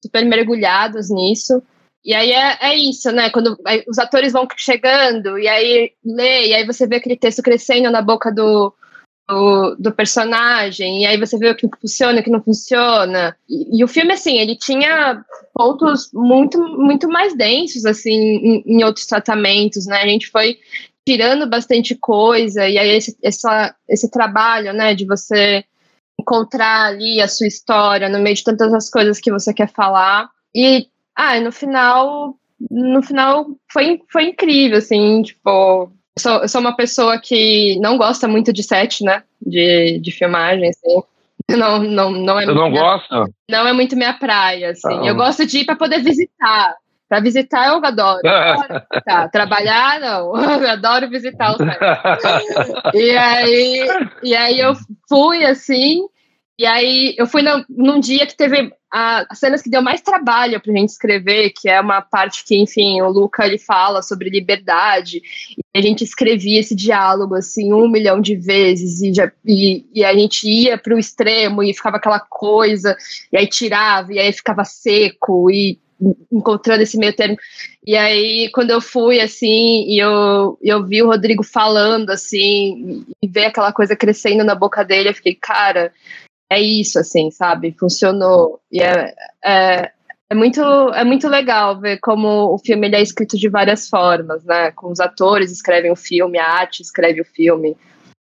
super 0.04 0.26
mergulhados 0.26 1.10
nisso. 1.10 1.62
E 2.06 2.14
aí 2.14 2.32
é, 2.32 2.58
é 2.62 2.76
isso, 2.76 3.12
né? 3.12 3.30
Quando 3.30 3.58
os 3.88 3.98
atores 3.98 4.34
vão 4.34 4.46
chegando, 4.58 5.40
e 5.40 5.48
aí 5.48 5.92
lê, 6.04 6.48
e 6.48 6.54
aí 6.54 6.66
você 6.66 6.86
vê 6.86 6.98
aquele 6.98 7.16
texto 7.16 7.42
crescendo 7.42 7.90
na 7.90 8.02
boca 8.02 8.30
do, 8.30 8.74
do, 9.28 9.76
do, 9.80 9.92
personagem, 9.94 11.04
e 11.04 11.06
aí 11.06 11.18
você 11.18 11.38
vê 11.38 11.50
o 11.50 11.56
que 11.56 11.68
funciona, 11.80 12.20
o 12.20 12.24
que 12.24 12.30
não 12.30 12.44
funciona. 12.44 13.38
E, 13.50 13.80
e, 13.80 13.84
o 13.86 13.88
filme, 13.88 14.12
assim, 14.12 14.38
ele 14.38 14.58
tinha 14.58 15.24
pontos 15.54 16.10
muito, 16.14 16.60
muito 16.60 17.08
mais 17.08 17.36
densos, 17.38 17.86
assim, 17.86 18.12
em, 18.12 18.64
em, 18.66 18.84
outros 18.84 19.06
tratamentos, 19.06 19.86
né? 19.86 20.02
A 20.02 20.08
gente 20.08 20.28
foi 20.30 20.58
tirando 21.06 21.50
bastante 21.50 21.96
coisa, 21.96 22.68
e 22.68 22.78
aí 22.78 22.90
esse, 22.92 23.18
essa, 23.22 23.76
esse 23.88 24.10
trabalho, 24.10 24.74
né, 24.74 24.96
de 24.96 25.06
você 25.06 25.64
encontrar 26.20 26.88
ali 26.88 27.22
a 27.22 27.28
sua 27.28 27.48
história 27.48 28.08
no 28.08 28.20
meio 28.20 28.36
de 28.36 28.44
tantas 28.44 28.74
as 28.74 28.90
coisas 28.90 29.20
que 29.20 29.32
você 29.32 29.54
quer 29.54 29.70
falar. 29.70 30.30
E, 30.56 30.88
ah, 31.16 31.40
no 31.40 31.52
final, 31.52 32.36
no 32.72 33.02
final 33.02 33.48
foi, 33.72 34.02
foi 34.12 34.26
incrível, 34.26 34.78
assim, 34.78 35.22
tipo, 35.24 35.92
eu 36.16 36.22
sou, 36.22 36.42
eu 36.42 36.48
sou 36.48 36.62
uma 36.62 36.76
pessoa 36.76 37.20
que 37.20 37.78
não 37.80 37.98
gosta 37.98 38.28
muito 38.28 38.54
de 38.54 38.64
set, 38.64 39.04
né, 39.04 39.24
de, 39.42 40.00
de 40.00 40.12
filmagem, 40.12 40.70
assim. 40.70 41.04
Não, 41.50 41.80
não, 41.80 42.12
não 42.12 42.40
é 42.40 42.46
não 42.46 42.70
minha, 42.70 42.82
gosta? 42.82 43.26
Não 43.50 43.68
é 43.68 43.74
muito 43.74 43.98
minha 43.98 44.14
praia, 44.14 44.72
assim. 44.72 45.00
Ah. 45.02 45.06
Eu 45.06 45.16
gosto 45.16 45.46
de 45.46 45.60
ir 45.60 45.66
para 45.66 45.76
poder 45.76 46.02
visitar. 46.02 46.76
Para 47.14 47.22
visitar 47.22 47.68
eu 47.68 47.86
adoro. 47.86 48.22
adoro 48.26 48.82
visitar. 48.92 49.30
Trabalhar, 49.30 50.00
não. 50.00 50.36
Eu 50.36 50.70
adoro 50.72 51.08
visitar 51.08 51.54
o 51.54 51.58
set. 51.58 52.96
E 52.96 53.12
aí, 53.12 53.88
e 54.24 54.36
aí 54.36 54.60
eu 54.60 54.74
fui 55.08 55.46
assim, 55.46 56.08
e 56.58 56.66
aí 56.66 57.14
eu 57.16 57.28
fui 57.28 57.44
no, 57.44 57.64
num 57.70 58.00
dia 58.00 58.26
que 58.26 58.36
teve 58.36 58.74
a, 58.92 59.28
as 59.30 59.38
cenas 59.38 59.62
que 59.62 59.70
deu 59.70 59.84
mais 59.84 60.02
trabalho 60.02 60.60
pra 60.60 60.74
gente 60.74 60.90
escrever, 60.90 61.52
que 61.52 61.70
é 61.70 61.80
uma 61.80 62.02
parte 62.02 62.44
que, 62.44 62.60
enfim, 62.60 63.00
o 63.02 63.10
Luca 63.10 63.46
ele 63.46 63.60
fala 63.60 64.02
sobre 64.02 64.32
liberdade, 64.32 65.22
e 65.56 65.78
a 65.78 65.82
gente 65.82 66.04
escrevia 66.04 66.62
esse 66.62 66.76
diálogo 66.76 67.36
assim 67.36 67.72
um 67.72 67.88
milhão 67.88 68.20
de 68.20 68.36
vezes, 68.36 69.04
e, 69.04 69.14
já, 69.14 69.32
e, 69.46 69.86
e 69.94 70.04
a 70.04 70.16
gente 70.16 70.50
ia 70.50 70.80
pro 70.80 70.98
extremo 70.98 71.62
e 71.62 71.76
ficava 71.76 71.98
aquela 71.98 72.20
coisa, 72.20 72.98
e 73.32 73.38
aí 73.38 73.46
tirava, 73.46 74.12
e 74.12 74.18
aí 74.18 74.34
ficava 74.34 74.64
seco, 74.64 75.52
e 75.52 75.80
encontrando 76.32 76.84
esse 76.84 76.98
meio 76.98 77.16
termo. 77.16 77.38
E 77.86 77.96
aí, 77.96 78.50
quando 78.54 78.72
eu 78.72 78.82
fui, 78.82 79.20
assim, 79.20 79.86
e 79.88 80.00
eu, 80.00 80.58
eu 80.62 80.84
vi 80.86 81.02
o 81.02 81.08
Rodrigo 81.08 81.44
falando, 81.44 82.10
assim, 82.10 83.06
e 83.22 83.28
ver 83.28 83.46
aquela 83.46 83.72
coisa 83.72 83.96
crescendo 83.96 84.44
na 84.44 84.56
boca 84.56 84.84
dele, 84.84 85.10
eu 85.10 85.14
fiquei, 85.14 85.36
cara, 85.36 85.92
é 86.52 86.62
isso, 86.62 87.00
assim, 87.00 87.32
sabe? 87.32 87.76
Funcionou. 87.78 88.60
E 88.72 88.82
é, 88.82 89.14
é, 89.44 89.92
é, 90.30 90.36
muito, 90.36 90.62
é 90.62 91.04
muito 91.04 91.28
legal 91.28 91.80
ver 91.80 92.00
como 92.00 92.54
o 92.54 92.58
filme 92.60 92.88
ele 92.88 92.96
é 92.96 93.02
escrito 93.02 93.38
de 93.38 93.50
várias 93.50 93.90
formas, 93.90 94.44
né? 94.44 94.72
Com 94.72 94.92
os 94.92 95.00
atores 95.00 95.52
escrevem 95.52 95.92
o 95.92 95.96
filme, 95.96 96.38
a 96.38 96.48
arte 96.48 96.82
escreve 96.82 97.22
o 97.22 97.26
filme, 97.26 97.76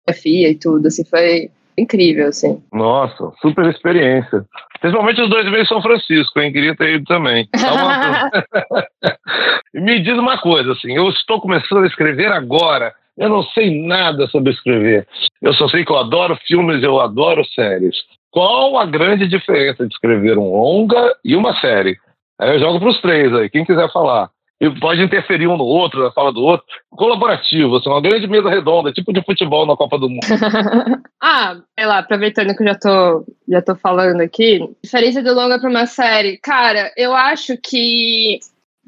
a 0.08 0.12
FIA 0.12 0.50
e 0.50 0.54
tudo, 0.54 0.88
assim, 0.88 1.04
foi 1.04 1.50
incrível, 1.80 2.28
assim. 2.28 2.62
Nossa, 2.72 3.32
super 3.40 3.66
experiência. 3.66 4.44
Principalmente 4.80 5.20
os 5.20 5.30
dois 5.30 5.50
meses 5.50 5.68
São 5.68 5.82
Francisco, 5.82 6.40
hein? 6.40 6.52
Queria 6.52 6.74
ter 6.76 6.94
ido 6.94 7.04
também. 7.04 7.46
Tá. 7.48 8.30
Me 9.74 10.00
diz 10.00 10.18
uma 10.18 10.38
coisa, 10.38 10.72
assim, 10.72 10.92
eu 10.92 11.08
estou 11.08 11.40
começando 11.40 11.84
a 11.84 11.86
escrever 11.86 12.32
agora. 12.32 12.92
Eu 13.16 13.28
não 13.28 13.42
sei 13.42 13.86
nada 13.86 14.26
sobre 14.28 14.52
escrever. 14.52 15.06
Eu 15.42 15.52
só 15.54 15.68
sei 15.68 15.84
que 15.84 15.92
eu 15.92 15.98
adoro 15.98 16.38
filmes, 16.46 16.82
eu 16.82 17.00
adoro 17.00 17.44
séries. 17.54 17.96
Qual 18.30 18.78
a 18.78 18.86
grande 18.86 19.28
diferença 19.28 19.86
de 19.86 19.92
escrever 19.92 20.38
um 20.38 20.50
longa 20.52 21.14
e 21.24 21.36
uma 21.36 21.54
série? 21.60 21.98
Aí 22.40 22.54
eu 22.54 22.60
jogo 22.60 22.80
para 22.80 22.88
os 22.88 23.00
três 23.00 23.34
aí, 23.34 23.50
quem 23.50 23.64
quiser 23.64 23.92
falar. 23.92 24.30
E 24.60 24.68
pode 24.78 25.02
interferir 25.02 25.46
um 25.46 25.56
no 25.56 25.64
outro, 25.64 26.04
na 26.04 26.12
fala 26.12 26.32
do 26.32 26.42
outro. 26.42 26.66
Colaborativo, 26.90 27.76
assim, 27.76 27.88
uma 27.88 28.02
grande 28.02 28.26
mesa 28.26 28.50
redonda, 28.50 28.92
tipo 28.92 29.12
de 29.12 29.24
futebol 29.24 29.66
na 29.66 29.74
Copa 29.74 29.98
do 29.98 30.08
Mundo. 30.08 30.20
ah, 31.22 31.56
sei 31.78 31.86
lá, 31.86 31.98
aproveitando 31.98 32.54
que 32.54 32.62
eu 32.62 32.66
já 32.66 32.74
tô, 32.74 33.24
já 33.48 33.62
tô 33.62 33.74
falando 33.74 34.20
aqui, 34.20 34.60
diferença 34.84 35.22
do 35.22 35.34
longa 35.34 35.58
para 35.58 35.70
uma 35.70 35.86
série. 35.86 36.36
Cara, 36.38 36.92
eu 36.94 37.14
acho 37.14 37.56
que, 37.56 38.38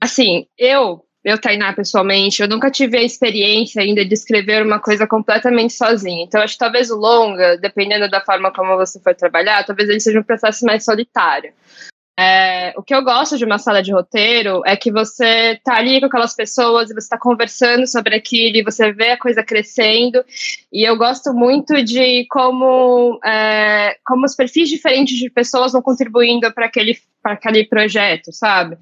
assim, 0.03 0.47
eu 0.59 1.03
eu, 1.25 1.41
Tainá, 1.41 1.73
pessoalmente, 1.73 2.43
eu 2.43 2.49
nunca 2.49 2.69
tive 2.69 2.99
a 2.99 3.03
experiência 3.03 3.81
ainda 3.81 4.05
de 4.05 4.13
escrever 4.13 4.67
uma 4.67 4.81
coisa 4.81 5.07
completamente 5.07 5.73
sozinha. 5.73 6.25
Então, 6.25 6.43
acho 6.43 6.55
que 6.55 6.59
talvez 6.59 6.91
o 6.91 6.97
longa, 6.97 7.57
dependendo 7.59 8.11
da 8.11 8.21
forma 8.21 8.53
como 8.53 8.77
você 8.77 8.99
for 9.01 9.15
trabalhar, 9.15 9.65
talvez 9.65 9.89
ele 9.89 10.01
seja 10.01 10.19
um 10.19 10.25
processo 10.25 10.67
mais 10.67 10.85
solitário. 10.85 11.53
É, 12.19 12.75
o 12.77 12.83
que 12.83 12.95
eu 12.95 13.03
gosto 13.03 13.39
de 13.39 13.45
uma 13.45 13.59
sala 13.59 13.83
de 13.83 13.91
roteiro 13.91 14.61
é 14.67 14.77
que 14.77 14.93
você 14.93 15.59
tá 15.65 15.77
ali 15.77 15.99
com 15.99 16.07
aquelas 16.07 16.35
pessoas 16.35 16.91
e 16.91 16.95
você 16.95 17.07
está 17.07 17.19
conversando 17.19 17.87
sobre 17.87 18.15
aquilo 18.15 18.59
e 18.59 18.63
você 18.63 18.93
vê 18.93 19.13
a 19.13 19.19
coisa 19.19 19.43
crescendo. 19.43 20.23
E 20.71 20.87
eu 20.87 20.97
gosto 20.97 21.33
muito 21.33 21.83
de 21.83 22.27
como, 22.29 23.19
é, 23.25 23.97
como 24.05 24.27
os 24.27 24.37
perfis 24.37 24.69
diferentes 24.69 25.17
de 25.17 25.31
pessoas 25.31 25.73
vão 25.73 25.81
contribuindo 25.81 26.53
para 26.53 26.67
aquele, 26.67 26.99
aquele 27.25 27.65
projeto, 27.65 28.31
sabe? 28.31 28.77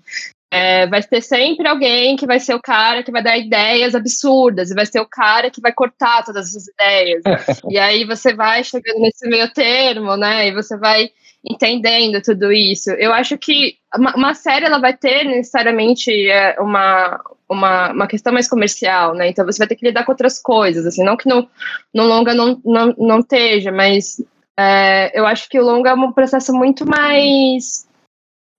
É, 0.53 0.89
vai 0.89 1.01
ter 1.01 1.23
sempre 1.23 1.69
alguém 1.69 2.17
que 2.17 2.27
vai 2.27 2.41
ser 2.41 2.55
o 2.55 2.61
cara 2.61 3.05
que 3.05 3.13
vai 3.13 3.23
dar 3.23 3.39
ideias 3.39 3.95
absurdas, 3.95 4.69
e 4.73 4.75
vai 4.75 4.85
ser 4.85 4.99
o 4.99 5.07
cara 5.07 5.49
que 5.49 5.61
vai 5.61 5.73
cortar 5.73 6.25
todas 6.25 6.49
essas 6.49 6.67
ideias. 6.67 7.23
e 7.71 7.79
aí 7.79 8.05
você 8.05 8.35
vai 8.35 8.65
chegando 8.65 8.99
nesse 8.99 9.29
meio 9.29 9.49
termo, 9.53 10.17
né? 10.17 10.49
E 10.49 10.53
você 10.53 10.77
vai 10.77 11.13
entendendo 11.45 12.21
tudo 12.23 12.53
isso. 12.53 12.91
Eu 12.91 13.13
acho 13.13 13.37
que 13.39 13.77
uma, 13.97 14.15
uma 14.15 14.35
série 14.35 14.67
ela 14.67 14.79
vai 14.79 14.97
ter 14.97 15.25
necessariamente 15.25 16.11
é, 16.29 16.57
uma, 16.61 17.21
uma, 17.49 17.93
uma 17.93 18.07
questão 18.07 18.33
mais 18.33 18.49
comercial, 18.49 19.15
né? 19.15 19.29
Então 19.29 19.45
você 19.45 19.59
vai 19.59 19.69
ter 19.69 19.77
que 19.77 19.87
lidar 19.87 20.05
com 20.05 20.13
outras 20.13 20.39
coisas, 20.39 20.87
assim, 20.87 21.03
não 21.03 21.17
que 21.17 21.29
no, 21.29 21.49
no 21.95 22.05
longa 22.05 22.35
não, 22.35 22.61
não, 22.65 22.95
não 22.99 23.21
esteja, 23.21 23.73
mas 23.73 24.23
é, 24.59 25.19
eu 25.19 25.27
acho 25.27 25.49
que 25.49 25.59
o 25.59 25.65
longa 25.65 25.91
é 25.91 25.95
um 25.95 26.13
processo 26.13 26.53
muito 26.53 26.87
mais 26.87 27.89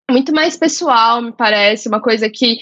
muito 0.10 0.34
mais 0.34 0.58
pessoal, 0.58 1.22
me 1.22 1.32
parece, 1.32 1.88
uma 1.88 2.02
coisa 2.02 2.30
que 2.30 2.58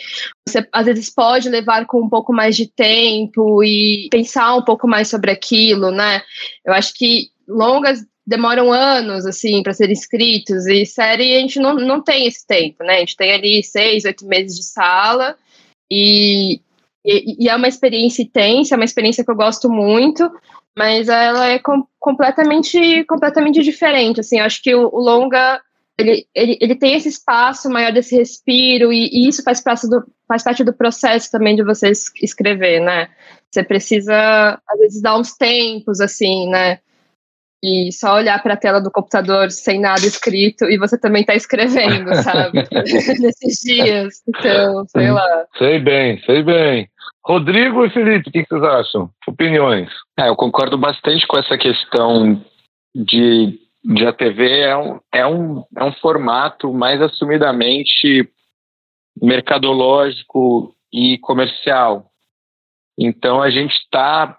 você 0.48 0.68
às 0.72 0.86
vezes 0.86 1.10
pode 1.10 1.50
levar 1.50 1.86
com 1.88 2.00
um 2.00 2.10
pouco 2.10 2.32
mais 2.32 2.56
de 2.56 2.68
tempo 2.68 3.64
e 3.64 4.08
pensar 4.12 4.56
um 4.56 4.64
pouco 4.64 4.88
mais 4.88 5.08
sobre 5.08 5.32
aquilo, 5.32 5.90
né? 5.90 6.22
Eu 6.64 6.74
acho 6.74 6.94
que 6.94 7.30
longas 7.48 8.06
demoram 8.30 8.72
anos, 8.72 9.26
assim, 9.26 9.64
para 9.64 9.74
serem 9.74 9.94
escritos, 9.94 10.68
e 10.68 10.86
série 10.86 11.36
a 11.36 11.40
gente 11.40 11.60
não, 11.60 11.74
não 11.74 12.00
tem 12.00 12.28
esse 12.28 12.46
tempo, 12.46 12.84
né? 12.84 12.98
A 12.98 13.00
gente 13.00 13.18
tem 13.18 13.34
ali 13.34 13.64
seis, 13.64 14.06
oito 14.06 14.24
meses 14.28 14.56
de 14.56 14.66
sala, 14.66 15.36
e, 15.92 16.62
e, 17.04 17.46
e 17.46 17.50
é 17.50 17.56
uma 17.56 17.68
experiência 17.68 18.22
intensa, 18.22 18.76
é 18.76 18.78
uma 18.78 18.86
experiência 18.86 19.26
que 19.26 19.32
eu 19.32 19.36
gosto 19.36 19.68
muito, 19.68 20.32
mas 20.78 21.10
ela 21.10 21.48
é 21.48 21.58
com, 21.58 21.84
completamente, 22.00 23.04
completamente 23.06 23.64
diferente, 23.64 24.20
assim, 24.20 24.38
eu 24.38 24.46
acho 24.46 24.62
que 24.62 24.76
o, 24.76 24.88
o 24.94 25.00
longa 25.00 25.60
ele, 25.98 26.28
ele, 26.34 26.58
ele 26.62 26.76
tem 26.76 26.94
esse 26.94 27.10
espaço 27.10 27.68
maior 27.68 27.92
desse 27.92 28.16
respiro, 28.16 28.94
e, 28.94 29.10
e 29.12 29.28
isso 29.28 29.42
faz 29.42 29.60
parte, 29.60 29.90
do, 29.90 30.06
faz 30.28 30.44
parte 30.44 30.64
do 30.64 30.72
processo 30.72 31.32
também 31.32 31.56
de 31.56 31.64
você 31.64 31.92
escrever, 32.22 32.80
né? 32.80 33.10
Você 33.50 33.64
precisa, 33.64 34.62
às 34.70 34.80
vezes, 34.80 35.02
dar 35.02 35.18
uns 35.18 35.36
tempos, 35.36 36.00
assim, 36.00 36.48
né? 36.48 36.80
E 37.64 37.92
só 37.92 38.16
olhar 38.16 38.42
para 38.42 38.54
a 38.54 38.58
tela 38.58 38.80
do 38.80 38.92
computador 38.92 39.52
sem 39.52 39.82
nada 39.82 40.06
escrito 40.06 40.66
e 40.66 40.78
você 40.78 40.98
também 40.98 41.22
está 41.22 41.36
escrevendo, 41.36 42.14
sabe? 42.24 42.64
Nesses 43.20 43.60
dias. 43.62 44.24
Então, 44.28 44.86
sei 44.88 45.12
lá. 45.12 45.46
Sei 45.58 45.80
bem, 45.80 46.22
sei 46.26 46.42
bem. 46.42 46.90
Rodrigo 47.26 47.86
e 47.86 47.90
Felipe, 47.90 48.30
o 48.30 48.32
que, 48.32 48.44
que 48.44 48.50
vocês 48.50 48.64
acham? 48.64 49.10
Opiniões? 49.28 49.90
É, 50.18 50.30
eu 50.30 50.36
concordo 50.36 50.78
bastante 50.78 51.28
com 51.28 51.38
essa 51.38 51.58
questão 51.58 52.42
de 52.96 53.60
de 53.84 54.06
a 54.06 54.14
TV 54.14 54.62
é 54.62 54.78
um, 54.78 55.00
é, 55.12 55.26
um, 55.26 55.64
é 55.76 55.84
um 55.84 55.94
formato 55.94 56.74
mais 56.74 57.02
assumidamente 57.02 58.30
mercadológico 59.22 60.76
e 60.92 61.18
comercial. 61.20 62.12
Então 62.98 63.42
a 63.42 63.50
gente 63.50 63.74
está, 63.74 64.38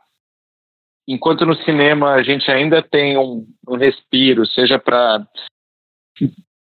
enquanto 1.07 1.45
no 1.47 1.55
cinema 1.57 2.13
a 2.13 2.23
gente 2.23 2.51
ainda 2.51 2.83
tem 2.83 3.17
um, 3.19 3.47
um 3.69 3.77
respiro, 3.77 4.47
seja 4.47 4.79
para 4.79 5.27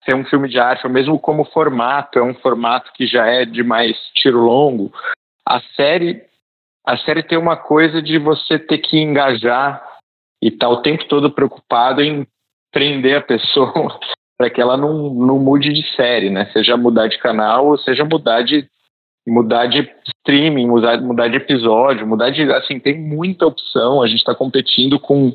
ser 0.05 0.15
um 0.15 0.25
filme 0.25 0.49
de 0.49 0.59
arte, 0.59 0.87
ou 0.87 0.93
mesmo 0.93 1.19
como 1.19 1.45
formato, 1.45 2.19
é 2.19 2.23
um 2.23 2.35
formato 2.35 2.93
que 2.95 3.07
já 3.07 3.27
é 3.27 3.45
de 3.45 3.63
mais 3.63 3.97
tiro 4.15 4.41
longo. 4.41 4.93
A 5.47 5.61
série, 5.77 6.23
a 6.87 6.97
série 6.99 7.23
tem 7.23 7.39
uma 7.39 7.57
coisa 7.57 8.01
de 8.01 8.19
você 8.19 8.59
ter 8.59 8.79
que 8.79 8.99
engajar 8.99 9.85
e 10.43 10.49
estar 10.49 10.67
tá 10.67 10.73
o 10.73 10.83
tempo 10.83 11.05
todo 11.07 11.31
preocupado 11.31 12.01
em 12.01 12.27
prender 12.73 13.19
a 13.19 13.23
pessoa 13.23 13.99
para 14.39 14.49
que 14.49 14.61
ela 14.61 14.77
não, 14.77 15.13
não 15.13 15.39
mude 15.39 15.73
de 15.73 15.87
série, 15.95 16.31
né? 16.31 16.51
Seja 16.53 16.77
mudar 16.77 17.09
de 17.09 17.19
canal 17.19 17.67
ou 17.67 17.79
seja 17.79 18.05
mudar 18.05 18.43
de 18.43 18.67
mudar 19.27 19.67
de 19.67 19.91
streaming, 20.19 20.67
mudar, 20.67 21.01
mudar 21.01 21.29
de 21.29 21.37
episódio, 21.37 22.07
mudar 22.07 22.31
de 22.31 22.43
assim 22.53 22.79
tem 22.79 22.99
muita 22.99 23.47
opção. 23.47 24.03
A 24.03 24.07
gente 24.07 24.19
está 24.19 24.35
competindo 24.35 24.99
com 24.99 25.33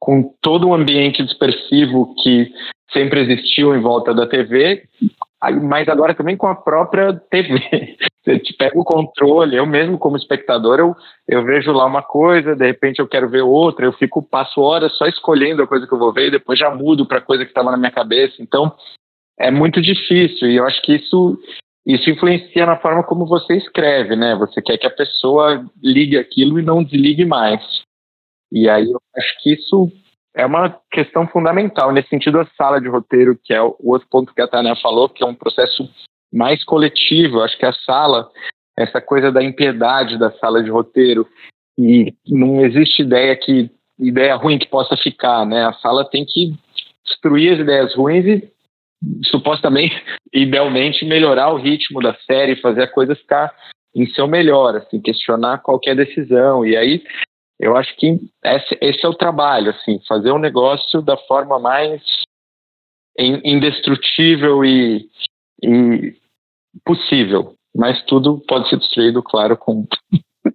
com 0.00 0.34
todo 0.40 0.68
o 0.68 0.74
ambiente 0.74 1.22
dispersivo 1.22 2.12
que 2.20 2.52
sempre 2.92 3.20
existiu 3.20 3.72
em 3.72 3.80
volta 3.80 4.12
da 4.12 4.26
TV, 4.26 4.82
mas 5.62 5.88
agora 5.88 6.12
também 6.12 6.36
com 6.36 6.48
a 6.48 6.56
própria 6.56 7.14
TV. 7.30 7.96
Você 8.24 8.38
te 8.42 8.52
pega 8.52 8.78
o 8.78 8.84
controle, 8.84 9.56
eu 9.56 9.64
mesmo 9.64 9.98
como 9.98 10.16
espectador, 10.16 10.80
eu, 10.80 10.96
eu 11.28 11.44
vejo 11.44 11.70
lá 11.72 11.86
uma 11.86 12.02
coisa, 12.02 12.56
de 12.56 12.66
repente 12.66 12.98
eu 12.98 13.06
quero 13.06 13.28
ver 13.28 13.42
outra, 13.42 13.84
eu 13.84 13.92
fico, 13.92 14.22
passo 14.22 14.60
horas 14.60 14.92
só 14.96 15.06
escolhendo 15.06 15.62
a 15.62 15.66
coisa 15.68 15.86
que 15.86 15.92
eu 15.92 15.98
vou 15.98 16.12
ver 16.12 16.28
e 16.28 16.32
depois 16.32 16.58
já 16.58 16.68
mudo 16.70 17.06
para 17.06 17.18
a 17.18 17.22
coisa 17.22 17.44
que 17.44 17.50
estava 17.50 17.70
na 17.70 17.76
minha 17.76 17.92
cabeça. 17.92 18.36
Então, 18.40 18.72
é 19.38 19.50
muito 19.50 19.80
difícil 19.80 20.50
e 20.50 20.56
eu 20.56 20.66
acho 20.66 20.82
que 20.82 20.94
isso, 20.96 21.38
isso 21.86 22.08
influencia 22.10 22.64
na 22.64 22.76
forma 22.76 23.02
como 23.02 23.26
você 23.26 23.56
escreve, 23.56 24.14
né? 24.14 24.36
Você 24.36 24.62
quer 24.62 24.78
que 24.78 24.86
a 24.86 24.90
pessoa 24.90 25.64
ligue 25.82 26.16
aquilo 26.16 26.58
e 26.58 26.62
não 26.62 26.84
desligue 26.84 27.24
mais. 27.24 27.60
E 28.50 28.68
aí 28.68 28.90
eu 28.90 29.00
acho 29.16 29.42
que 29.42 29.54
isso 29.54 29.90
é 30.34 30.46
uma 30.46 30.78
questão 30.90 31.26
fundamental. 31.26 31.92
Nesse 31.92 32.08
sentido, 32.08 32.38
a 32.38 32.46
sala 32.56 32.80
de 32.80 32.88
roteiro, 32.88 33.38
que 33.42 33.52
é 33.52 33.60
o 33.60 33.76
outro 33.80 34.08
ponto 34.08 34.34
que 34.34 34.40
a 34.40 34.48
Tânia 34.48 34.76
falou, 34.76 35.08
que 35.08 35.24
é 35.24 35.26
um 35.26 35.34
processo 35.34 35.88
mais 36.32 36.64
coletivo. 36.64 37.40
Acho 37.40 37.58
que 37.58 37.66
a 37.66 37.72
sala, 37.72 38.30
essa 38.78 39.00
coisa 39.00 39.32
da 39.32 39.42
impiedade 39.42 40.18
da 40.18 40.30
sala 40.32 40.62
de 40.62 40.70
roteiro, 40.70 41.26
e 41.78 42.14
não 42.28 42.64
existe 42.64 43.02
ideia 43.02 43.34
que 43.36 43.70
ideia 43.98 44.34
ruim 44.36 44.58
que 44.58 44.68
possa 44.68 44.96
ficar, 44.96 45.44
né? 45.44 45.64
A 45.64 45.72
sala 45.74 46.08
tem 46.08 46.24
que 46.24 46.54
destruir 47.04 47.54
as 47.54 47.60
ideias 47.60 47.94
ruins 47.94 48.24
e 48.24 48.52
supostamente, 49.24 49.94
idealmente, 50.32 51.04
melhorar 51.04 51.52
o 51.52 51.58
ritmo 51.58 52.00
da 52.00 52.14
série, 52.26 52.60
fazer 52.60 52.82
a 52.84 52.90
coisa 52.90 53.14
ficar 53.14 53.54
em 53.94 54.06
seu 54.08 54.26
melhor, 54.26 54.76
assim, 54.76 55.00
questionar 55.00 55.62
qualquer 55.62 55.94
decisão. 55.94 56.64
E 56.64 56.76
aí 56.76 57.04
eu 57.58 57.76
acho 57.76 57.94
que 57.96 58.18
esse, 58.44 58.78
esse, 58.80 59.04
é 59.04 59.08
o 59.08 59.14
trabalho, 59.14 59.70
assim, 59.70 60.00
fazer 60.08 60.32
um 60.32 60.38
negócio 60.38 61.02
da 61.02 61.16
forma 61.16 61.58
mais 61.58 62.02
indestrutível 63.18 64.64
e, 64.64 65.08
e 65.62 66.16
possível. 66.84 67.54
Mas 67.74 68.02
tudo 68.04 68.42
pode 68.46 68.68
ser 68.68 68.78
destruído, 68.78 69.22
claro, 69.22 69.56
com 69.56 69.86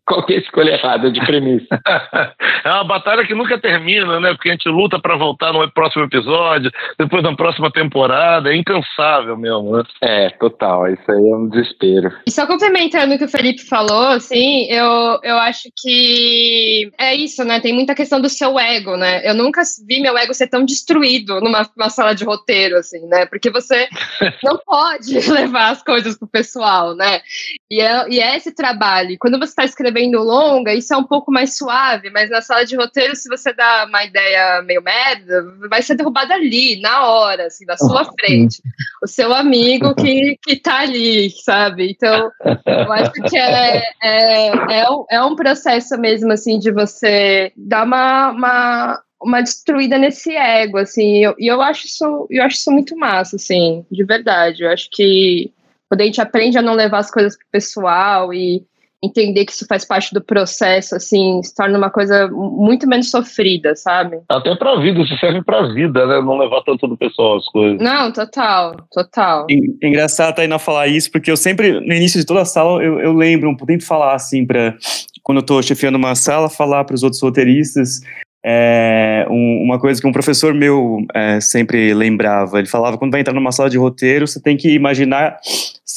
qualquer 0.05 0.39
escolha 0.39 0.71
errada 0.71 1.11
de 1.11 1.19
premissa. 1.25 1.79
é 2.63 2.69
uma 2.69 2.83
batalha 2.83 3.25
que 3.25 3.33
nunca 3.33 3.59
termina, 3.59 4.19
né? 4.19 4.33
Porque 4.33 4.49
a 4.49 4.51
gente 4.53 4.67
luta 4.69 4.99
para 4.99 5.15
voltar 5.15 5.53
no 5.53 5.69
próximo 5.71 6.03
episódio, 6.03 6.71
depois 6.97 7.23
na 7.23 7.35
próxima 7.35 7.71
temporada, 7.71 8.51
é 8.51 8.55
incansável 8.55 9.37
mesmo, 9.37 9.77
né? 9.77 9.83
É, 10.01 10.29
total, 10.31 10.87
isso 10.87 11.09
aí 11.11 11.29
é 11.29 11.35
um 11.35 11.49
desespero. 11.49 12.11
E 12.25 12.31
só 12.31 12.45
complementando 12.45 13.15
o 13.15 13.17
que 13.17 13.25
o 13.25 13.29
Felipe 13.29 13.63
falou, 13.63 14.07
assim, 14.07 14.65
eu, 14.69 15.19
eu 15.23 15.37
acho 15.37 15.69
que 15.77 16.91
é 16.97 17.15
isso, 17.15 17.43
né? 17.43 17.59
Tem 17.59 17.73
muita 17.73 17.95
questão 17.95 18.19
do 18.19 18.29
seu 18.29 18.59
ego, 18.59 18.97
né? 18.97 19.21
Eu 19.27 19.33
nunca 19.33 19.61
vi 19.87 20.01
meu 20.01 20.17
ego 20.17 20.33
ser 20.33 20.47
tão 20.47 20.65
destruído 20.65 21.39
numa, 21.39 21.69
numa 21.75 21.89
sala 21.89 22.13
de 22.13 22.23
roteiro, 22.23 22.77
assim, 22.77 23.05
né? 23.07 23.25
Porque 23.25 23.49
você 23.49 23.87
não 24.43 24.57
pode 24.57 25.13
levar 25.31 25.71
as 25.71 25.83
coisas 25.83 26.17
pro 26.17 26.27
pessoal, 26.27 26.95
né? 26.95 27.21
E 27.69 27.81
é, 27.81 28.09
e 28.09 28.19
é 28.19 28.35
esse 28.35 28.53
trabalho. 28.53 29.17
Quando 29.19 29.39
você 29.39 29.51
está 29.51 29.63
escrevendo 29.77 30.23
longa, 30.23 30.73
isso 30.73 30.91
é 30.91 30.97
um 30.97 31.03
pouco 31.03 31.31
mais 31.31 31.55
suave, 31.55 32.09
mas 32.09 32.31
na 32.31 32.41
sala 32.41 32.65
de 32.65 32.75
roteiro, 32.75 33.15
se 33.15 33.29
você 33.29 33.53
dá 33.53 33.85
uma 33.87 34.03
ideia 34.03 34.61
meio 34.63 34.81
merda, 34.81 35.45
vai 35.69 35.83
ser 35.83 35.95
derrubada 35.95 36.33
ali, 36.33 36.81
na 36.81 37.05
hora, 37.07 37.45
assim, 37.45 37.63
na 37.65 37.77
sua 37.77 38.03
frente. 38.19 38.61
O 39.03 39.07
seu 39.07 39.33
amigo 39.33 39.93
que, 39.93 40.37
que 40.41 40.55
tá 40.55 40.79
ali, 40.79 41.29
sabe? 41.29 41.91
Então, 41.91 42.31
eu 42.65 42.91
acho 42.91 43.11
que 43.11 43.37
é, 43.37 43.83
é, 44.01 44.47
é, 44.79 44.89
um, 44.89 45.05
é 45.11 45.23
um 45.23 45.35
processo 45.35 45.95
mesmo, 45.99 46.31
assim, 46.31 46.57
de 46.57 46.71
você 46.71 47.51
dar 47.55 47.85
uma, 47.85 48.31
uma 48.31 49.03
uma 49.19 49.41
destruída 49.41 49.97
nesse 49.97 50.35
ego, 50.35 50.77
assim, 50.77 51.17
e 51.17 51.23
eu, 51.23 51.35
eu 51.39 51.59
acho 51.59 51.87
isso, 51.87 52.27
eu 52.29 52.43
acho 52.43 52.57
isso 52.57 52.71
muito 52.71 52.95
massa, 52.95 53.35
assim, 53.35 53.83
de 53.91 54.03
verdade. 54.03 54.63
Eu 54.63 54.69
acho 54.69 54.87
que 54.91 55.51
quando 55.89 56.01
a 56.01 56.03
gente 56.03 56.21
aprende 56.21 56.55
a 56.55 56.61
não 56.61 56.75
levar 56.75 56.99
as 56.99 57.09
coisas 57.09 57.35
pro 57.35 57.47
pessoal 57.51 58.31
e 58.31 58.63
entender 59.03 59.45
que 59.45 59.51
isso 59.51 59.65
faz 59.67 59.85
parte 59.85 60.13
do 60.13 60.21
processo, 60.21 60.95
assim, 60.95 61.41
se 61.43 61.53
torna 61.53 61.77
uma 61.77 61.89
coisa 61.89 62.27
muito 62.29 62.87
menos 62.87 63.11
sofrida, 63.11 63.75
sabe? 63.75 64.19
Até 64.27 64.55
pra 64.55 64.79
vida, 64.79 65.01
isso 65.01 65.17
serve 65.17 65.43
pra 65.43 65.67
vida, 65.73 66.05
né? 66.05 66.21
Não 66.21 66.37
levar 66.37 66.61
tanto 66.63 66.87
do 66.87 66.97
pessoal 66.97 67.37
as 67.37 67.45
coisas. 67.45 67.79
Não, 67.79 68.11
total, 68.11 68.75
total. 68.91 69.45
É 69.49 69.87
engraçado 69.87 70.29
a 70.29 70.33
Tainá 70.33 70.57
falar 70.57 70.87
isso, 70.87 71.11
porque 71.11 71.29
eu 71.29 71.37
sempre, 71.37 71.79
no 71.79 71.93
início 71.93 72.19
de 72.19 72.25
toda 72.25 72.41
a 72.41 72.45
sala, 72.45 72.81
eu, 72.83 72.99
eu 72.99 73.13
lembro, 73.13 73.49
eu 73.51 73.65
tento 73.65 73.85
falar 73.85 74.15
assim, 74.15 74.45
pra, 74.45 74.75
quando 75.21 75.39
eu 75.39 75.45
tô 75.45 75.61
chefiando 75.61 75.97
uma 75.97 76.15
sala, 76.15 76.49
falar 76.49 76.83
para 76.83 76.95
os 76.95 77.03
outros 77.03 77.21
roteiristas, 77.21 78.01
é, 78.45 79.25
um, 79.29 79.63
uma 79.63 79.79
coisa 79.79 79.99
que 79.99 80.07
um 80.07 80.11
professor 80.11 80.53
meu 80.53 81.05
é, 81.13 81.39
sempre 81.41 81.93
lembrava. 81.93 82.59
Ele 82.59 82.67
falava: 82.67 82.97
quando 82.97 83.11
vai 83.11 83.19
entrar 83.19 83.33
numa 83.33 83.51
sala 83.51 83.69
de 83.69 83.77
roteiro, 83.77 84.25
você 84.25 84.41
tem 84.41 84.55
que 84.55 84.69
imaginar 84.73 85.37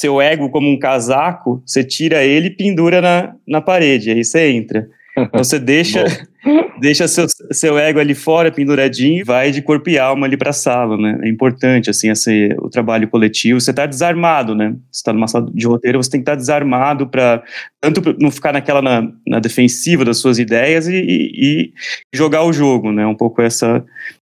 seu 0.01 0.19
ego 0.19 0.49
como 0.49 0.67
um 0.67 0.79
casaco, 0.79 1.61
você 1.63 1.83
tira 1.83 2.23
ele 2.23 2.47
e 2.47 2.55
pendura 2.55 3.01
na, 3.01 3.35
na 3.47 3.61
parede, 3.61 4.09
aí 4.09 4.23
você 4.23 4.49
entra. 4.49 4.87
Então 5.15 5.43
você 5.43 5.59
deixa, 5.59 6.03
deixa 6.81 7.07
seu, 7.07 7.27
seu 7.51 7.77
ego 7.77 7.99
ali 7.99 8.15
fora, 8.15 8.51
penduradinho, 8.51 9.23
vai 9.23 9.51
de 9.51 9.61
corpo 9.61 9.89
e 9.89 9.99
alma 9.99 10.25
ali 10.25 10.35
para 10.35 10.49
a 10.49 10.53
sala, 10.53 10.97
né? 10.97 11.19
É 11.21 11.29
importante, 11.29 11.89
assim, 11.89 12.09
esse, 12.09 12.55
o 12.59 12.69
trabalho 12.69 13.07
coletivo. 13.09 13.59
Você 13.59 13.69
está 13.69 13.85
desarmado, 13.85 14.55
né? 14.55 14.75
Você 14.91 14.99
está 14.99 15.13
numa 15.13 15.27
sala 15.27 15.51
de 15.53 15.67
roteiro, 15.67 16.01
você 16.01 16.09
tem 16.09 16.19
que 16.19 16.23
estar 16.23 16.31
tá 16.31 16.37
desarmado 16.37 17.07
para 17.07 17.43
tanto 17.79 18.15
não 18.19 18.31
ficar 18.31 18.53
naquela 18.53 18.81
na, 18.81 19.07
na, 19.27 19.39
defensiva 19.39 20.03
das 20.03 20.17
suas 20.17 20.39
ideias 20.39 20.87
e, 20.87 20.95
e, 20.95 21.31
e, 21.35 21.73
jogar 22.11 22.43
o 22.43 22.53
jogo, 22.53 22.91
né? 22.91 23.05
Um 23.05 23.15
pouco 23.15 23.41
essa, 23.41 23.85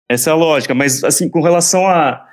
essa 0.08 0.30
é 0.30 0.34
lógica. 0.34 0.74
Mas, 0.74 1.02
assim, 1.02 1.28
com 1.28 1.40
relação 1.40 1.88
a, 1.88 2.24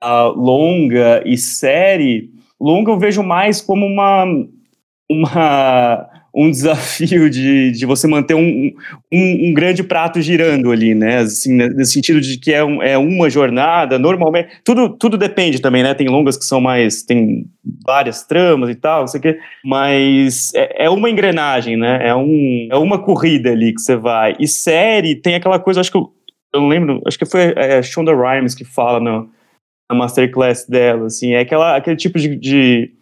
a 0.00 0.24
longa 0.24 1.22
e 1.24 1.36
série, 1.36 2.34
longa 2.60 2.90
eu 2.90 2.98
vejo 2.98 3.22
mais 3.22 3.60
como 3.60 3.86
uma. 3.86 4.24
uma 5.10 6.10
um 6.34 6.50
desafio 6.50 7.30
de, 7.30 7.70
de 7.70 7.86
você 7.86 8.08
manter 8.08 8.34
um, 8.34 8.72
um, 9.12 9.48
um, 9.48 9.54
grande 9.54 9.84
prato 9.84 10.20
girando 10.20 10.72
ali, 10.72 10.92
né? 10.92 11.18
Assim, 11.18 11.54
né, 11.54 11.68
nesse 11.68 11.92
sentido 11.92 12.20
de 12.20 12.38
que 12.38 12.52
é, 12.52 12.64
um, 12.64 12.82
é 12.82 12.98
uma 12.98 13.30
jornada, 13.30 13.98
normalmente. 14.00 14.48
Tudo, 14.64 14.88
tudo 14.88 15.16
depende 15.16 15.60
também, 15.62 15.84
né? 15.84 15.94
Tem 15.94 16.08
longas 16.08 16.36
que 16.36 16.44
são 16.44 16.60
mais. 16.60 17.04
tem 17.04 17.46
várias 17.86 18.24
tramas 18.26 18.68
e 18.68 18.74
tal, 18.74 19.02
não 19.02 19.06
sei 19.06 19.20
o 19.20 19.22
quê, 19.22 19.38
mas 19.64 20.52
é, 20.54 20.86
é, 20.86 20.90
uma 20.90 21.08
engrenagem, 21.08 21.76
né? 21.76 22.08
É, 22.08 22.14
um, 22.14 22.68
é 22.70 22.76
uma 22.76 22.98
corrida 22.98 23.52
ali 23.52 23.72
que 23.72 23.80
você 23.80 23.94
vai. 23.94 24.34
E 24.40 24.48
série 24.48 25.14
tem 25.14 25.36
aquela 25.36 25.60
coisa, 25.60 25.80
acho 25.80 25.92
que 25.92 25.96
eu, 25.96 26.10
eu 26.52 26.60
não 26.60 26.68
lembro, 26.68 27.00
acho 27.06 27.18
que 27.18 27.26
foi 27.26 27.52
é, 27.56 27.80
Shonda 27.80 28.12
Rhimes 28.12 28.56
que 28.56 28.64
fala 28.64 28.98
no, 28.98 29.30
na 29.90 29.96
masterclass 29.96 30.66
dela, 30.66 31.06
assim, 31.06 31.32
é 31.32 31.40
aquela, 31.40 31.76
aquele 31.76 31.96
tipo 31.96 32.18
de, 32.18 32.36
de 32.36 32.92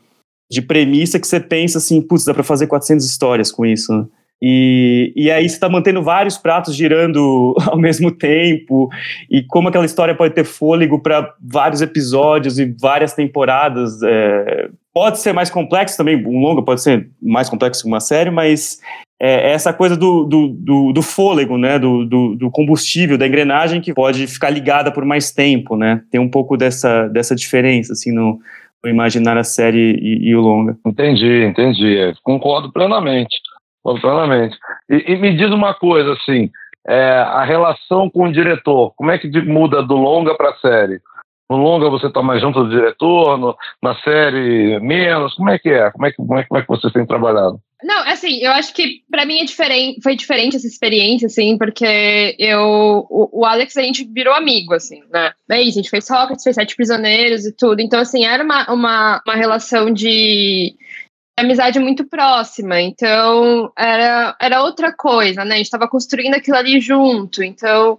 de 0.53 0.61
premissa 0.61 1.19
que 1.19 1.27
você 1.27 1.41
pensa 1.41 1.79
assim, 1.79 2.03
putz, 2.03 2.27
dá 2.27 2.35
para 2.35 2.43
fazer 2.43 2.67
400 2.67 3.07
histórias 3.07 3.51
com 3.51 3.65
isso. 3.65 3.91
Né? 3.91 4.05
E, 4.43 5.11
e 5.17 5.31
aí 5.31 5.49
você 5.49 5.55
está 5.55 5.67
mantendo 5.67 6.03
vários 6.03 6.37
pratos 6.37 6.75
girando 6.75 7.55
ao 7.65 7.79
mesmo 7.79 8.11
tempo, 8.11 8.91
e 9.31 9.43
como 9.45 9.69
aquela 9.69 9.87
história 9.87 10.15
pode 10.15 10.35
ter 10.35 10.45
fôlego 10.45 10.99
para 10.99 11.35
vários 11.41 11.81
episódios 11.81 12.59
e 12.59 12.67
várias 12.79 13.15
temporadas. 13.15 14.03
É, 14.03 14.69
pode 14.93 15.21
ser 15.21 15.33
mais 15.33 15.49
complexo 15.49 15.97
também, 15.97 16.17
um 16.17 16.39
longa 16.39 16.61
pode 16.61 16.83
ser 16.83 17.09
mais 17.23 17.49
complexo 17.49 17.83
que 17.83 17.89
uma 17.89 18.01
série, 18.01 18.31
mas 18.31 18.79
é, 19.23 19.51
é 19.51 19.53
essa 19.53 19.73
coisa 19.73 19.97
do, 19.97 20.25
do, 20.25 20.49
do, 20.49 20.93
do 20.93 21.03
fôlego, 21.03 21.57
né, 21.57 21.79
do, 21.79 22.05
do, 22.05 22.35
do, 22.35 22.51
combustível, 22.51 23.17
da 23.17 23.27
engrenagem 23.27 23.81
que 23.81 23.95
pode 23.95 24.27
ficar 24.27 24.51
ligada 24.51 24.91
por 24.91 25.05
mais 25.05 25.31
tempo, 25.31 25.77
né, 25.77 26.03
tem 26.11 26.21
um 26.21 26.29
pouco 26.29 26.57
dessa, 26.57 27.07
dessa 27.07 27.37
diferença, 27.37 27.93
assim, 27.93 28.13
no, 28.13 28.41
imaginar 28.85 29.37
a 29.37 29.45
série 29.45 29.97
e, 30.01 30.29
e 30.29 30.35
o 30.35 30.41
longa. 30.41 30.77
Entendi, 30.85 31.45
entendi. 31.45 31.97
É, 31.97 32.13
concordo 32.23 32.73
plenamente. 32.73 33.37
Concordo 33.83 34.01
plenamente. 34.01 34.59
E, 34.91 35.13
e, 35.13 35.17
me 35.17 35.37
diz 35.37 35.51
uma 35.51 35.73
coisa, 35.73 36.13
assim, 36.15 36.51
é, 36.89 37.13
a 37.19 37.45
relação 37.45 38.11
com 38.11 38.25
o 38.25 38.33
diretor, 38.33 38.93
como 38.97 39.13
é 39.13 39.19
que 39.19 39.29
muda 39.43 39.83
do 39.83 39.95
longa 39.95 40.35
para 40.35 40.51
a 40.51 40.57
série? 40.57 41.01
No 41.49 41.59
longa 41.59 41.91
você 41.91 42.07
está 42.07 42.23
mais 42.23 42.41
junto 42.41 42.65
do 42.65 42.71
diretor, 42.71 43.37
no, 43.39 43.55
na 43.81 43.95
série 43.97 44.81
menos, 44.81 45.35
como 45.35 45.51
é 45.51 45.59
que 45.59 45.69
é? 45.69 45.91
Como 45.91 46.07
é 46.07 46.11
que, 46.11 46.17
como 46.17 46.39
é, 46.39 46.45
como 46.45 46.59
é 46.59 46.63
que 46.63 46.69
vocês 46.69 46.93
têm 46.93 47.07
trabalhado? 47.07 47.61
Não, 47.83 47.99
assim, 48.07 48.39
eu 48.39 48.53
acho 48.53 48.73
que 48.73 49.03
para 49.11 49.27
mim 49.27 49.41
é 49.41 49.45
diferente, 49.45 50.01
foi 50.03 50.15
diferente 50.15 50.57
essa 50.57 50.67
experiência, 50.67 51.27
assim, 51.27 51.59
porque 51.59 52.37
eu, 52.39 52.61
o, 53.11 53.41
o, 53.41 53.45
Alex, 53.45 53.77
a 53.77 53.83
gente 53.83 54.05
virou 54.05 54.35
amigo, 54.35 54.73
assim, 54.73 55.03
né? 55.11 55.33
É 55.51 55.61
isso, 55.61 55.79
a 55.79 55.83
gente 55.83 55.91
fez 55.91 56.07
Sócrates, 56.07 56.45
fez 56.45 56.55
Sete 56.55 56.77
Prisioneiros 56.77 57.45
e 57.45 57.53
tudo. 57.53 57.81
Então, 57.81 58.01
assim, 58.01 58.25
era 58.25 58.43
uma, 58.45 58.73
uma, 58.73 59.23
uma 59.27 59.35
relação 59.35 59.93
de 59.93 60.75
amizade 61.37 61.79
muito 61.79 62.05
próxima, 62.05 62.81
então 62.81 63.73
era, 63.77 64.37
era 64.41 64.63
outra 64.63 64.93
coisa, 64.93 65.45
né? 65.45 65.55
A 65.55 65.57
gente 65.57 65.67
estava 65.67 65.89
construindo 65.89 66.35
aquilo 66.35 66.57
ali 66.57 66.81
junto, 66.81 67.43
então 67.43 67.99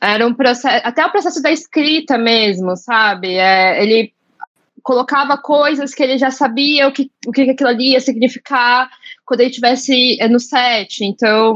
era 0.00 0.26
um 0.26 0.34
processo, 0.34 0.86
até 0.86 1.04
o 1.04 1.10
processo 1.10 1.42
da 1.42 1.50
escrita 1.50 2.16
mesmo, 2.16 2.76
sabe? 2.76 3.34
É, 3.34 3.82
ele 3.82 4.13
colocava 4.84 5.38
coisas 5.38 5.94
que 5.94 6.02
ele 6.02 6.18
já 6.18 6.30
sabia 6.30 6.86
o 6.86 6.92
que, 6.92 7.10
o 7.26 7.32
que 7.32 7.50
aquilo 7.50 7.70
ali 7.70 7.92
ia 7.92 8.00
significar 8.00 8.88
quando 9.24 9.40
ele 9.40 9.48
estivesse 9.48 10.20
eh, 10.20 10.28
no 10.28 10.38
set, 10.38 11.02
então 11.02 11.54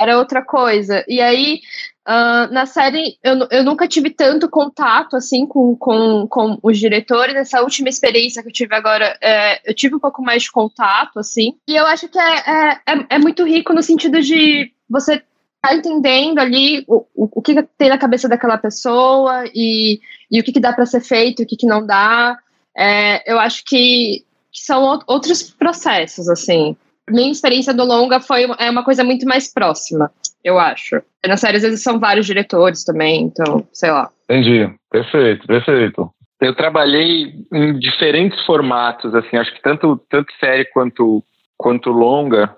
era 0.00 0.16
outra 0.16 0.44
coisa. 0.44 1.04
E 1.08 1.20
aí, 1.20 1.60
uh, 2.08 2.52
na 2.52 2.64
série, 2.64 3.18
eu, 3.22 3.48
eu 3.50 3.64
nunca 3.64 3.88
tive 3.88 4.10
tanto 4.10 4.48
contato, 4.48 5.16
assim, 5.16 5.44
com, 5.44 5.76
com, 5.76 6.26
com 6.28 6.58
os 6.62 6.78
diretores. 6.78 7.34
Essa 7.34 7.62
última 7.62 7.88
experiência 7.88 8.42
que 8.42 8.48
eu 8.48 8.52
tive 8.52 8.74
agora, 8.74 9.16
é, 9.20 9.68
eu 9.68 9.74
tive 9.74 9.96
um 9.96 10.00
pouco 10.00 10.22
mais 10.22 10.44
de 10.44 10.52
contato, 10.52 11.18
assim. 11.18 11.54
E 11.68 11.74
eu 11.74 11.84
acho 11.86 12.08
que 12.08 12.18
é, 12.18 12.36
é, 12.36 12.70
é, 12.86 13.06
é 13.10 13.18
muito 13.18 13.44
rico 13.44 13.72
no 13.72 13.82
sentido 13.82 14.20
de 14.20 14.72
você 14.88 15.22
tá 15.60 15.74
entendendo 15.74 16.38
ali 16.38 16.84
o, 16.88 17.06
o, 17.14 17.28
o 17.36 17.42
que 17.42 17.60
tem 17.76 17.88
na 17.88 17.98
cabeça 17.98 18.28
daquela 18.28 18.58
pessoa 18.58 19.44
e, 19.54 20.00
e 20.30 20.40
o 20.40 20.44
que, 20.44 20.52
que 20.52 20.60
dá 20.60 20.72
para 20.72 20.86
ser 20.86 21.00
feito, 21.00 21.42
o 21.42 21.46
que, 21.46 21.56
que 21.56 21.66
não 21.66 21.84
dá 21.86 22.36
é, 22.76 23.30
eu 23.30 23.38
acho 23.38 23.64
que, 23.64 24.24
que, 24.52 24.60
são 24.60 24.98
outros 25.06 25.50
processos, 25.50 26.28
assim. 26.28 26.76
Minha 27.08 27.32
experiência 27.32 27.74
do 27.74 27.84
longa 27.84 28.20
foi 28.20 28.44
é 28.58 28.70
uma 28.70 28.84
coisa 28.84 29.02
muito 29.02 29.26
mais 29.26 29.52
próxima. 29.52 30.10
eu 30.44 30.58
acho. 30.58 31.02
Nas 31.26 31.40
séries, 31.40 31.64
às 31.64 31.70
vezes, 31.70 31.84
são 31.84 31.98
vários 31.98 32.26
diretores 32.26 32.84
também, 32.84 33.22
então, 33.22 33.66
sei 33.72 33.90
lá. 33.90 34.10
Entendi. 34.24 34.72
Perfeito, 34.90 35.46
perfeito. 35.46 36.10
Eu 36.40 36.54
trabalhei 36.54 37.34
em 37.52 37.78
diferentes 37.78 38.44
formatos, 38.44 39.14
assim, 39.14 39.36
acho 39.36 39.54
que 39.54 39.62
tanto, 39.62 40.00
tanto 40.10 40.32
série 40.40 40.64
quanto, 40.66 41.22
quanto 41.56 41.90
longa, 41.90 42.56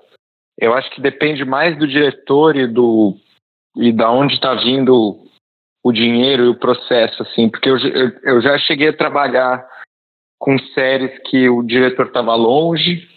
eu 0.58 0.72
acho 0.74 0.90
que 0.90 1.00
depende 1.00 1.44
mais 1.44 1.78
do 1.78 1.86
diretor 1.86 2.56
e 2.56 2.66
do 2.66 3.16
e 3.76 3.92
da 3.92 4.10
onde 4.10 4.34
está 4.34 4.54
vindo 4.54 5.18
o 5.82 5.92
dinheiro 5.92 6.44
e 6.44 6.48
o 6.48 6.58
processo, 6.58 7.22
assim, 7.22 7.48
porque 7.48 7.68
eu, 7.68 7.76
eu, 7.76 8.12
eu 8.22 8.40
já 8.40 8.56
cheguei 8.58 8.88
a 8.88 8.96
trabalhar 8.96 9.66
com 10.44 10.58
séries 10.74 11.18
que 11.20 11.48
o 11.48 11.62
diretor 11.62 12.08
estava 12.08 12.34
longe 12.34 13.08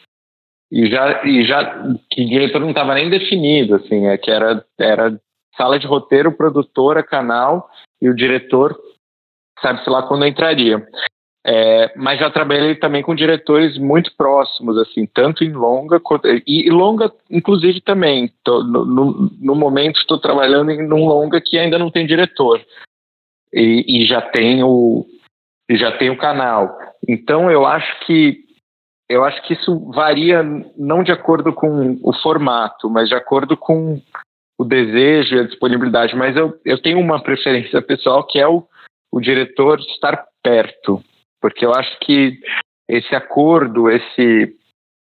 e 0.72 0.90
já 0.90 1.26
e 1.26 1.44
já 1.46 1.84
que 2.10 2.24
o 2.24 2.30
diretor 2.30 2.62
não 2.62 2.70
estava 2.70 2.94
nem 2.94 3.10
definido, 3.10 3.76
assim, 3.76 4.08
é 4.08 4.18
que 4.18 4.32
era 4.32 4.66
era 4.80 5.20
sala 5.58 5.78
de 5.78 5.86
roteiro, 5.86 6.32
produtora, 6.32 7.04
canal 7.04 7.70
e 8.02 8.10
o 8.10 8.16
diretor 8.16 8.80
sabe-se 9.62 9.90
lá 9.90 10.04
quando 10.04 10.26
entraria. 10.26 10.88
É, 11.46 11.92
mas 11.98 12.18
já 12.18 12.30
trabalhei 12.30 12.76
também 12.76 13.04
com 13.04 13.14
diretores 13.14 13.78
muito 13.78 14.16
próximos, 14.16 14.78
assim, 14.78 15.06
tanto 15.06 15.44
em 15.44 15.52
longa 15.52 16.02
e, 16.46 16.68
e 16.68 16.70
longa, 16.70 17.12
inclusive 17.30 17.82
também. 17.82 18.32
Tô, 18.42 18.64
no, 18.64 18.86
no, 18.86 19.32
no, 19.38 19.56
momento 19.56 20.00
estou 20.00 20.18
trabalhando 20.18 20.72
em 20.72 20.94
um 20.94 21.06
longa 21.06 21.42
que 21.42 21.58
ainda 21.58 21.78
não 21.78 21.92
tem 21.92 22.08
diretor 22.08 22.62
e, 23.54 23.84
e 23.86 24.06
já 24.06 24.22
tem 24.22 24.64
o 24.64 25.06
já 25.72 25.98
tem 25.98 26.10
o 26.10 26.18
canal. 26.18 26.87
Então 27.08 27.52
eu 27.52 27.66
acho 27.66 28.06
que 28.06 28.46
eu 29.10 29.24
acho 29.24 29.42
que 29.44 29.54
isso 29.54 29.92
varia 29.92 30.44
não 30.78 31.02
de 31.02 31.12
acordo 31.12 31.54
com 31.54 31.98
o 32.04 32.14
formato, 32.22 32.90
mas 32.90 33.08
de 33.08 33.16
acordo 33.16 33.56
com 33.56 34.02
o 34.58 34.66
desejo 34.66 35.36
e 35.36 35.40
a 35.40 35.48
disponibilidade. 35.48 36.16
Mas 36.16 36.36
eu, 36.36 36.60
eu 36.66 36.82
tenho 36.82 37.00
uma 37.00 37.22
preferência 37.22 37.82
pessoal 37.82 38.26
que 38.26 38.38
é 38.38 38.48
o, 38.48 38.68
o 39.12 39.22
diretor 39.22 39.80
estar 39.80 40.26
perto 40.44 41.02
porque 41.42 41.66
eu 41.66 41.74
acho 41.74 41.98
que 42.00 42.40
esse 42.90 43.16
acordo, 43.16 43.90
esse, 43.90 44.56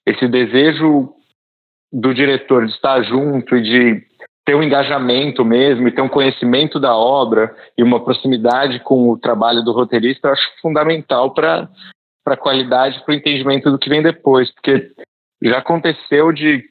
esse 0.07 0.29
desejo 0.29 1.15
do 1.93 2.13
diretor 2.13 2.67
de 2.67 2.73
estar 2.73 3.03
junto 3.03 3.57
e 3.57 3.63
de 3.63 4.08
ter 4.49 4.55
um 4.55 4.63
engajamento 4.63 5.45
mesmo 5.45 5.87
e 5.87 5.93
ter 5.93 6.01
um 6.01 6.09
conhecimento 6.09 6.81
da 6.81 6.97
obra 6.97 7.55
e 7.77 7.83
uma 7.83 8.03
proximidade 8.03 8.81
com 8.81 9.11
o 9.11 9.19
trabalho 9.19 9.63
do 9.63 9.73
roteirista, 9.73 10.29
eu 10.29 10.33
acho 10.33 10.61
fundamental 10.63 11.35
para 11.35 11.69
a 12.27 12.35
qualidade, 12.35 13.05
para 13.05 13.13
o 13.13 13.15
entendimento 13.15 13.71
do 13.71 13.79
que 13.79 13.91
vem 13.91 14.03
depois, 14.03 14.51
porque 14.51 14.91
já 15.43 15.59
aconteceu 15.59 16.33
de, 16.33 16.65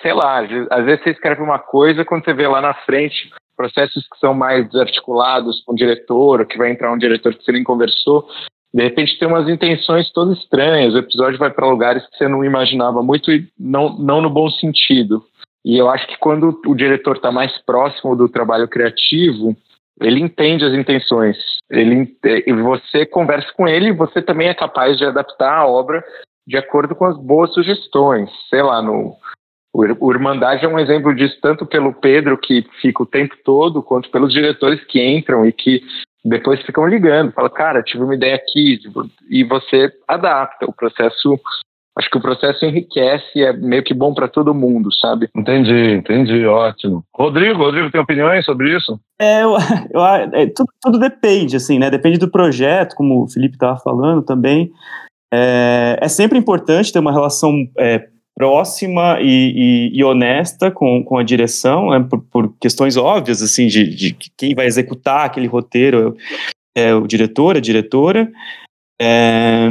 sei 0.00 0.12
lá, 0.12 0.38
às 0.70 0.84
vezes 0.84 1.02
você 1.02 1.10
escreve 1.10 1.42
uma 1.42 1.58
coisa, 1.58 2.04
quando 2.04 2.24
você 2.24 2.32
vê 2.32 2.46
lá 2.46 2.60
na 2.60 2.74
frente 2.74 3.28
processos 3.56 4.06
que 4.08 4.18
são 4.20 4.32
mais 4.32 4.70
desarticulados 4.70 5.64
com 5.64 5.72
o 5.72 5.76
diretor, 5.76 6.46
que 6.46 6.56
vai 6.56 6.70
entrar 6.70 6.92
um 6.92 6.98
diretor 6.98 7.34
que 7.34 7.44
você 7.44 7.50
nem 7.50 7.64
conversou, 7.64 8.28
de 8.72 8.84
repente 8.84 9.18
tem 9.18 9.26
umas 9.26 9.48
intenções 9.48 10.12
todas 10.12 10.38
estranhas, 10.38 10.94
o 10.94 10.98
episódio 10.98 11.40
vai 11.40 11.50
para 11.50 11.68
lugares 11.68 12.06
que 12.06 12.16
você 12.16 12.28
não 12.28 12.44
imaginava 12.44 13.02
muito 13.02 13.32
e 13.32 13.48
não, 13.58 13.98
não 13.98 14.20
no 14.22 14.30
bom 14.30 14.48
sentido. 14.48 15.24
E 15.64 15.76
eu 15.76 15.88
acho 15.88 16.06
que 16.06 16.18
quando 16.18 16.60
o 16.66 16.74
diretor 16.74 17.16
está 17.16 17.30
mais 17.30 17.56
próximo 17.64 18.16
do 18.16 18.28
trabalho 18.28 18.68
criativo, 18.68 19.56
ele 20.00 20.20
entende 20.20 20.64
as 20.64 20.72
intenções. 20.72 21.36
Ele, 21.70 22.16
você 22.62 23.04
conversa 23.04 23.52
com 23.52 23.68
ele 23.68 23.88
e 23.88 23.96
você 23.96 24.22
também 24.22 24.48
é 24.48 24.54
capaz 24.54 24.96
de 24.96 25.04
adaptar 25.04 25.58
a 25.58 25.66
obra 25.66 26.02
de 26.46 26.56
acordo 26.56 26.94
com 26.94 27.04
as 27.04 27.16
boas 27.18 27.52
sugestões. 27.52 28.30
Sei 28.48 28.62
lá, 28.62 28.80
no, 28.80 29.14
o 29.72 30.12
Irmandade 30.12 30.64
é 30.64 30.68
um 30.68 30.78
exemplo 30.78 31.14
disso, 31.14 31.38
tanto 31.40 31.64
pelo 31.64 31.92
Pedro, 31.92 32.36
que 32.36 32.66
fica 32.80 33.02
o 33.02 33.06
tempo 33.06 33.36
todo, 33.44 33.82
quanto 33.82 34.10
pelos 34.10 34.32
diretores 34.32 34.82
que 34.84 35.00
entram 35.00 35.46
e 35.46 35.52
que 35.52 35.82
depois 36.24 36.60
ficam 36.62 36.86
ligando, 36.86 37.32
fala, 37.32 37.48
cara, 37.48 37.82
tive 37.82 38.02
uma 38.02 38.14
ideia 38.14 38.34
aqui, 38.34 38.78
tipo, 38.78 39.08
e 39.28 39.44
você 39.44 39.92
adapta. 40.08 40.66
O 40.66 40.72
processo, 40.72 41.38
acho 42.00 42.10
que 42.10 42.18
o 42.18 42.22
processo 42.22 42.64
enriquece 42.64 43.26
e 43.36 43.42
é 43.42 43.52
meio 43.52 43.84
que 43.84 43.94
bom 43.94 44.12
para 44.12 44.26
todo 44.26 44.54
mundo, 44.54 44.92
sabe? 44.92 45.28
Entendi, 45.36 45.92
entendi, 45.94 46.44
ótimo. 46.46 47.04
Rodrigo, 47.14 47.58
Rodrigo, 47.58 47.90
tem 47.90 48.00
opiniões 48.00 48.44
sobre 48.44 48.74
isso? 48.74 48.98
É, 49.20 49.42
eu, 49.42 49.54
eu 49.92 50.04
é, 50.04 50.46
tudo, 50.46 50.68
tudo, 50.80 50.98
depende, 50.98 51.56
assim, 51.56 51.78
né? 51.78 51.90
Depende 51.90 52.18
do 52.18 52.30
projeto, 52.30 52.96
como 52.96 53.22
o 53.22 53.28
Felipe 53.28 53.54
estava 53.54 53.78
falando 53.78 54.22
também. 54.22 54.70
É, 55.32 55.98
é, 56.00 56.08
sempre 56.08 56.38
importante 56.38 56.92
ter 56.92 56.98
uma 56.98 57.12
relação 57.12 57.54
é, 57.78 58.08
próxima 58.34 59.18
e, 59.20 59.90
e, 59.92 59.98
e, 59.98 60.02
honesta 60.02 60.70
com, 60.70 61.04
com 61.04 61.18
a 61.18 61.22
direção, 61.22 61.90
né, 61.90 62.06
por, 62.08 62.22
por, 62.22 62.54
questões 62.58 62.96
óbvias, 62.96 63.42
assim, 63.42 63.66
de, 63.66 63.94
de, 63.94 64.16
quem 64.36 64.54
vai 64.54 64.66
executar 64.66 65.26
aquele 65.26 65.46
roteiro 65.46 66.16
é 66.74 66.94
o 66.94 67.06
diretor, 67.06 67.56
a 67.56 67.60
diretora. 67.60 68.30
É, 69.00 69.68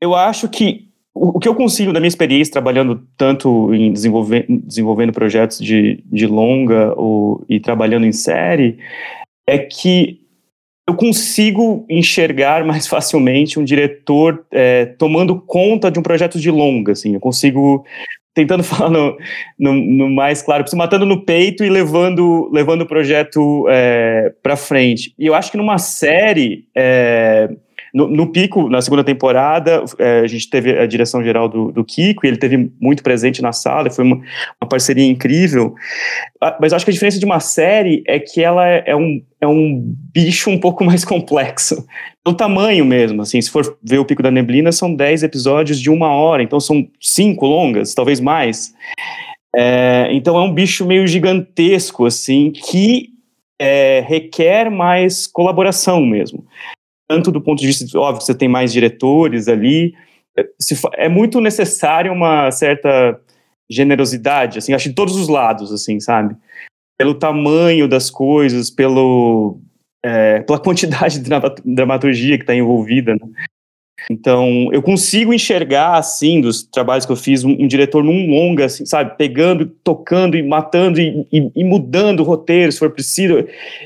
eu 0.00 0.14
acho 0.14 0.48
que 0.48 0.87
o, 1.18 1.38
que 1.40 1.48
eu 1.48 1.54
consigo 1.54 1.92
da 1.92 2.00
minha 2.00 2.08
experiência 2.08 2.52
trabalhando 2.52 3.02
tanto 3.16 3.72
em 3.74 3.92
desenvolver, 3.92 4.46
desenvolvendo 4.48 5.12
projetos 5.12 5.58
de, 5.58 6.02
de 6.06 6.26
longa 6.26 6.92
ou, 6.96 7.44
e 7.48 7.58
trabalhando 7.58 8.06
em 8.06 8.12
série 8.12 8.78
é 9.46 9.58
que 9.58 10.20
eu 10.88 10.94
consigo 10.94 11.84
enxergar 11.88 12.64
mais 12.64 12.86
facilmente 12.88 13.58
um 13.58 13.64
diretor 13.64 14.46
é, 14.50 14.86
tomando 14.86 15.40
conta 15.40 15.90
de 15.90 15.98
um 15.98 16.02
projeto 16.02 16.38
de 16.38 16.50
longa, 16.50 16.92
assim, 16.92 17.14
eu 17.14 17.20
consigo 17.20 17.84
tentando 18.34 18.62
falar 18.64 18.90
no, 18.90 19.16
no, 19.58 19.74
no 19.74 20.10
mais 20.10 20.40
claro, 20.40 20.64
matando 20.74 21.04
no 21.04 21.24
peito 21.24 21.64
e 21.64 21.68
levando 21.68 22.48
levando 22.52 22.82
o 22.82 22.86
projeto 22.86 23.66
é, 23.68 24.32
para 24.42 24.56
frente. 24.56 25.12
E 25.18 25.26
eu 25.26 25.34
acho 25.34 25.50
que 25.50 25.56
numa 25.56 25.78
série 25.78 26.66
é, 26.76 27.48
no, 27.92 28.06
no, 28.08 28.26
pico, 28.30 28.68
na 28.68 28.82
segunda 28.82 29.02
temporada, 29.02 29.82
é, 29.98 30.20
a 30.20 30.26
gente 30.26 30.48
teve 30.50 30.78
a 30.78 30.86
direção 30.86 31.22
geral 31.22 31.48
do, 31.48 31.72
do 31.72 31.84
Kiko, 31.84 32.24
e 32.24 32.28
ele 32.28 32.36
teve 32.36 32.70
muito 32.80 33.02
presente 33.02 33.40
na 33.40 33.52
sala, 33.52 33.90
foi 33.90 34.04
uma, 34.04 34.16
uma 34.60 34.68
parceria 34.68 35.06
incrível. 35.06 35.74
Mas 36.60 36.72
acho 36.72 36.84
que 36.84 36.90
a 36.90 36.94
diferença 36.94 37.18
de 37.18 37.24
uma 37.24 37.40
série 37.40 38.02
é 38.06 38.18
que 38.18 38.42
ela 38.42 38.66
é, 38.66 38.84
é 38.86 38.96
um, 38.96 39.22
é 39.40 39.46
um 39.46 39.82
bicho 40.12 40.50
um 40.50 40.58
pouco 40.58 40.84
mais 40.84 41.04
complexo. 41.04 41.86
Pelo 42.24 42.36
tamanho 42.36 42.84
mesmo, 42.84 43.22
assim, 43.22 43.40
se 43.40 43.50
for 43.50 43.78
ver 43.82 43.98
o 43.98 44.04
Pico 44.04 44.22
da 44.22 44.30
Neblina, 44.30 44.70
são 44.70 44.94
10 44.94 45.22
episódios 45.22 45.80
de 45.80 45.90
uma 45.90 46.12
hora, 46.12 46.42
então 46.42 46.60
são 46.60 46.86
cinco 47.00 47.46
longas, 47.46 47.94
talvez 47.94 48.20
mais. 48.20 48.74
É, 49.56 50.08
então 50.12 50.36
é 50.36 50.42
um 50.42 50.52
bicho 50.52 50.84
meio 50.84 51.06
gigantesco, 51.06 52.04
assim, 52.04 52.50
que 52.50 53.08
é, 53.58 54.04
requer 54.06 54.70
mais 54.70 55.26
colaboração 55.26 56.04
mesmo 56.04 56.44
tanto 57.08 57.32
do 57.32 57.40
ponto 57.40 57.58
de 57.58 57.66
vista, 57.66 57.98
óbvio, 57.98 58.24
você 58.24 58.34
tem 58.34 58.48
mais 58.48 58.72
diretores 58.72 59.48
ali, 59.48 59.94
é, 60.36 60.46
é 60.94 61.08
muito 61.08 61.40
necessário 61.40 62.12
uma 62.12 62.50
certa 62.50 63.18
generosidade, 63.68 64.58
assim, 64.58 64.72
acho 64.72 64.88
de 64.88 64.94
todos 64.94 65.16
os 65.16 65.28
lados, 65.28 65.72
assim, 65.72 65.98
sabe? 66.00 66.36
Pelo 66.98 67.14
tamanho 67.14 67.88
das 67.88 68.10
coisas, 68.10 68.70
pelo, 68.70 69.60
é, 70.04 70.40
pela 70.40 70.58
quantidade 70.62 71.18
de 71.18 71.30
dramaturgia 71.64 72.36
que 72.36 72.42
está 72.42 72.54
envolvida, 72.54 73.14
né? 73.14 73.20
Então, 74.10 74.68
eu 74.72 74.80
consigo 74.80 75.34
enxergar, 75.34 75.96
assim, 75.96 76.40
dos 76.40 76.62
trabalhos 76.62 77.04
que 77.04 77.12
eu 77.12 77.16
fiz, 77.16 77.44
um, 77.44 77.50
um 77.50 77.66
diretor 77.66 78.02
num 78.02 78.30
longa, 78.30 78.66
assim, 78.66 78.86
sabe? 78.86 79.16
Pegando, 79.16 79.66
tocando 79.84 80.36
e 80.36 80.42
matando 80.42 81.00
e, 81.00 81.26
e, 81.32 81.50
e, 81.54 81.64
mudando 81.64 82.20
o 82.20 82.24
roteiro, 82.24 82.72
se 82.72 82.78
for 82.78 82.90
preciso. 82.90 83.44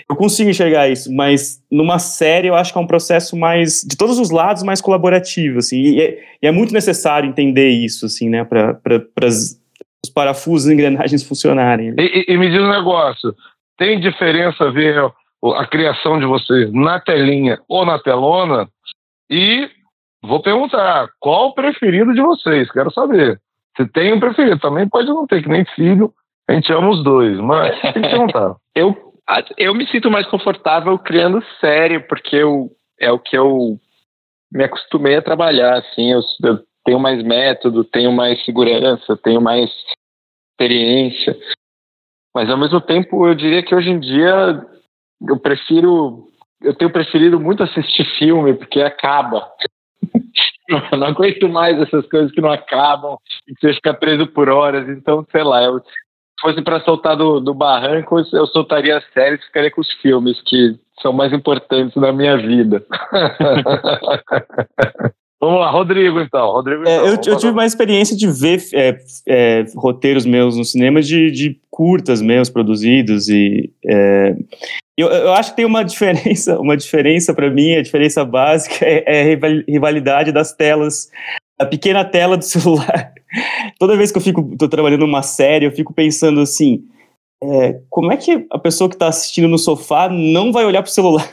Eu 0.09 0.17
consigo 0.17 0.51
enxergar 0.51 0.89
isso, 0.89 1.13
mas 1.13 1.63
numa 1.71 1.99
série 1.99 2.49
eu 2.49 2.55
acho 2.55 2.73
que 2.73 2.79
é 2.79 2.83
um 2.83 2.87
processo 2.87 3.37
mais, 3.37 3.83
de 3.83 3.97
todos 3.97 4.19
os 4.19 4.31
lados, 4.31 4.63
mais 4.63 4.81
colaborativo, 4.81 5.59
assim. 5.59 5.81
E 5.81 6.01
é, 6.01 6.19
e 6.43 6.47
é 6.47 6.51
muito 6.51 6.75
necessário 6.75 7.29
entender 7.29 7.69
isso, 7.69 8.07
assim, 8.07 8.29
né? 8.29 8.45
Para 8.45 8.79
os 9.27 9.59
parafusos 10.13 10.69
e 10.71 10.75
engrenagens 10.75 11.23
funcionarem. 11.23 11.95
E, 11.97 12.25
e, 12.29 12.37
me 12.37 12.51
diz 12.51 12.61
um 12.61 12.71
negócio, 12.71 13.35
tem 13.79 14.01
diferença 14.01 14.71
ver 14.73 14.99
a 15.57 15.67
criação 15.67 16.19
de 16.19 16.27
vocês 16.27 16.73
na 16.73 17.01
telinha 17.01 17.61
ou 17.69 17.87
na 17.87 17.99
telona? 17.99 18.69
E 19.31 19.69
Vou 20.23 20.41
perguntar, 20.41 21.09
qual 21.19 21.49
o 21.49 21.55
preferido 21.55 22.13
de 22.15 22.21
vocês? 22.21 22.71
Quero 22.71 22.93
saber. 22.93 23.41
Se 23.77 23.87
tem 23.89 24.13
um 24.13 24.21
preferido, 24.21 24.59
também 24.61 24.89
pode 24.89 25.09
não 25.09 25.27
ter, 25.27 25.43
que 25.43 25.49
nem 25.49 25.65
filho, 25.65 26.13
a 26.49 26.53
gente 26.53 26.73
ama 26.73 26.91
os 26.91 27.03
dois, 27.03 27.39
mas 27.39 27.81
tem 27.81 27.93
que 27.93 28.01
perguntar. 28.01 28.57
eu, 28.75 29.15
eu 29.57 29.75
me 29.75 29.87
sinto 29.89 30.11
mais 30.11 30.27
confortável 30.27 30.99
criando 30.99 31.43
série, 31.61 31.99
porque 32.01 32.37
eu, 32.37 32.71
é 33.01 33.11
o 33.11 33.19
que 33.19 33.37
eu 33.37 33.79
me 34.53 34.65
acostumei 34.65 35.17
a 35.17 35.23
trabalhar, 35.23 35.79
assim, 35.79 36.13
eu, 36.13 36.21
eu 36.45 36.61
tenho 36.85 37.01
mais 37.01 37.23
método, 37.23 37.85
tenho 37.85 38.13
mais 38.13 38.45
segurança, 38.45 39.17
tenho 39.17 39.41
mais 39.41 39.71
experiência. 40.51 41.37
Mas 42.35 42.51
ao 42.51 42.59
mesmo 42.59 42.81
tempo, 42.81 43.27
eu 43.27 43.35
diria 43.35 43.63
que 43.63 43.75
hoje 43.75 43.91
em 43.91 43.99
dia 43.99 44.63
eu 45.29 45.39
prefiro, 45.39 46.29
eu 46.61 46.75
tenho 46.75 46.93
preferido 46.93 47.41
muito 47.41 47.63
assistir 47.63 48.05
filme, 48.19 48.55
porque 48.55 48.81
acaba. 48.81 49.51
Não 50.97 51.07
aguento 51.07 51.49
mais 51.49 51.81
essas 51.81 52.07
coisas 52.07 52.33
que 52.33 52.41
não 52.41 52.51
acabam 52.51 53.17
e 53.47 53.55
que 53.55 53.61
você 53.61 53.75
fica 53.75 53.93
preso 53.93 54.27
por 54.29 54.49
horas. 54.49 54.89
Então, 54.89 55.27
sei 55.31 55.43
lá, 55.43 55.63
eu 55.63 55.81
fosse 56.41 56.63
para 56.63 56.81
soltar 56.81 57.17
do, 57.17 57.41
do 57.41 57.55
barranco, 57.55 58.19
eu 58.33 58.47
soltaria 58.47 58.99
as 58.99 59.05
séries 59.13 59.41
e 59.41 59.47
ficaria 59.47 59.71
com 59.71 59.81
os 59.81 59.93
filmes, 60.01 60.41
que 60.43 60.79
são 61.01 61.13
mais 61.13 61.33
importantes 61.33 61.95
na 61.97 62.13
minha 62.13 62.37
vida. 62.37 62.85
Vamos 65.43 65.59
lá, 65.59 65.71
Rodrigo, 65.73 66.21
então. 66.21 66.53
Rodrigo, 66.53 66.83
então. 66.83 66.93
É, 66.93 66.99
eu, 67.01 67.15
eu, 67.15 67.37
tive 67.37 67.51
uma 67.51 67.67
experiência 67.67 68.17
de 68.17 68.29
ver 68.29 68.63
é, 68.73 68.97
é, 69.27 69.65
roteiros 69.75 70.25
meus 70.25 70.57
no 70.57 70.65
cinema 70.65 71.03
de, 71.03 71.33
de 71.33 71.61
curtas 71.69 72.23
meus 72.23 72.49
produzidos 72.49 73.29
e 73.29 73.73
é, 73.85 74.37
eu, 74.97 75.09
eu, 75.09 75.33
acho 75.33 75.51
que 75.51 75.57
tem 75.57 75.65
uma 75.65 75.83
diferença, 75.85 76.61
uma 76.61 76.77
diferença 76.77 77.35
para 77.35 77.51
mim, 77.51 77.75
a 77.75 77.83
diferença 77.83 78.25
básica 78.25 78.85
é, 78.87 79.03
é, 79.05 79.35
a 79.35 79.49
rivalidade 79.69 80.31
das 80.31 80.53
telas, 80.53 81.11
a 81.59 81.67
pequena 81.67 82.05
tela 82.05 82.37
do 82.37 82.45
celular. 82.47 83.13
Toda 83.81 83.97
vez 83.97 84.13
que 84.13 84.19
eu 84.19 84.23
fico 84.23 84.57
tô 84.57 84.69
trabalhando 84.69 85.01
numa 85.01 85.23
série, 85.23 85.67
eu 85.67 85.73
fico 85.73 85.93
pensando 85.93 86.41
assim, 86.41 86.85
é, 87.45 87.81
como 87.91 88.13
é 88.13 88.17
que 88.17 88.47
a 88.53 88.59
pessoa 88.59 88.89
que 88.89 88.95
está 88.95 89.09
assistindo 89.09 89.49
no 89.49 89.59
sofá 89.59 90.09
não 90.09 90.53
vai 90.53 90.65
olhar 90.65 90.81
para 90.81 90.89
o 90.89 90.93
celular? 90.93 91.29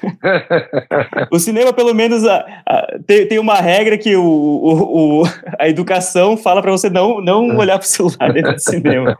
o 1.31 1.37
cinema, 1.37 1.71
pelo 1.71 1.93
menos, 1.93 2.25
a, 2.25 2.45
a, 2.65 2.97
tem, 3.05 3.27
tem, 3.27 3.37
uma 3.37 3.55
regra 3.55 3.95
que 3.95 4.15
o, 4.15 4.23
o, 4.23 5.21
o 5.21 5.23
a 5.59 5.69
educação 5.69 6.35
fala 6.35 6.63
para 6.63 6.71
você 6.71 6.89
não, 6.89 7.21
não 7.21 7.55
olhar 7.57 7.77
para 7.77 7.85
o 7.85 7.87
celular 7.87 8.33
dentro 8.33 8.55
do 8.55 8.59
cinema. 8.59 9.15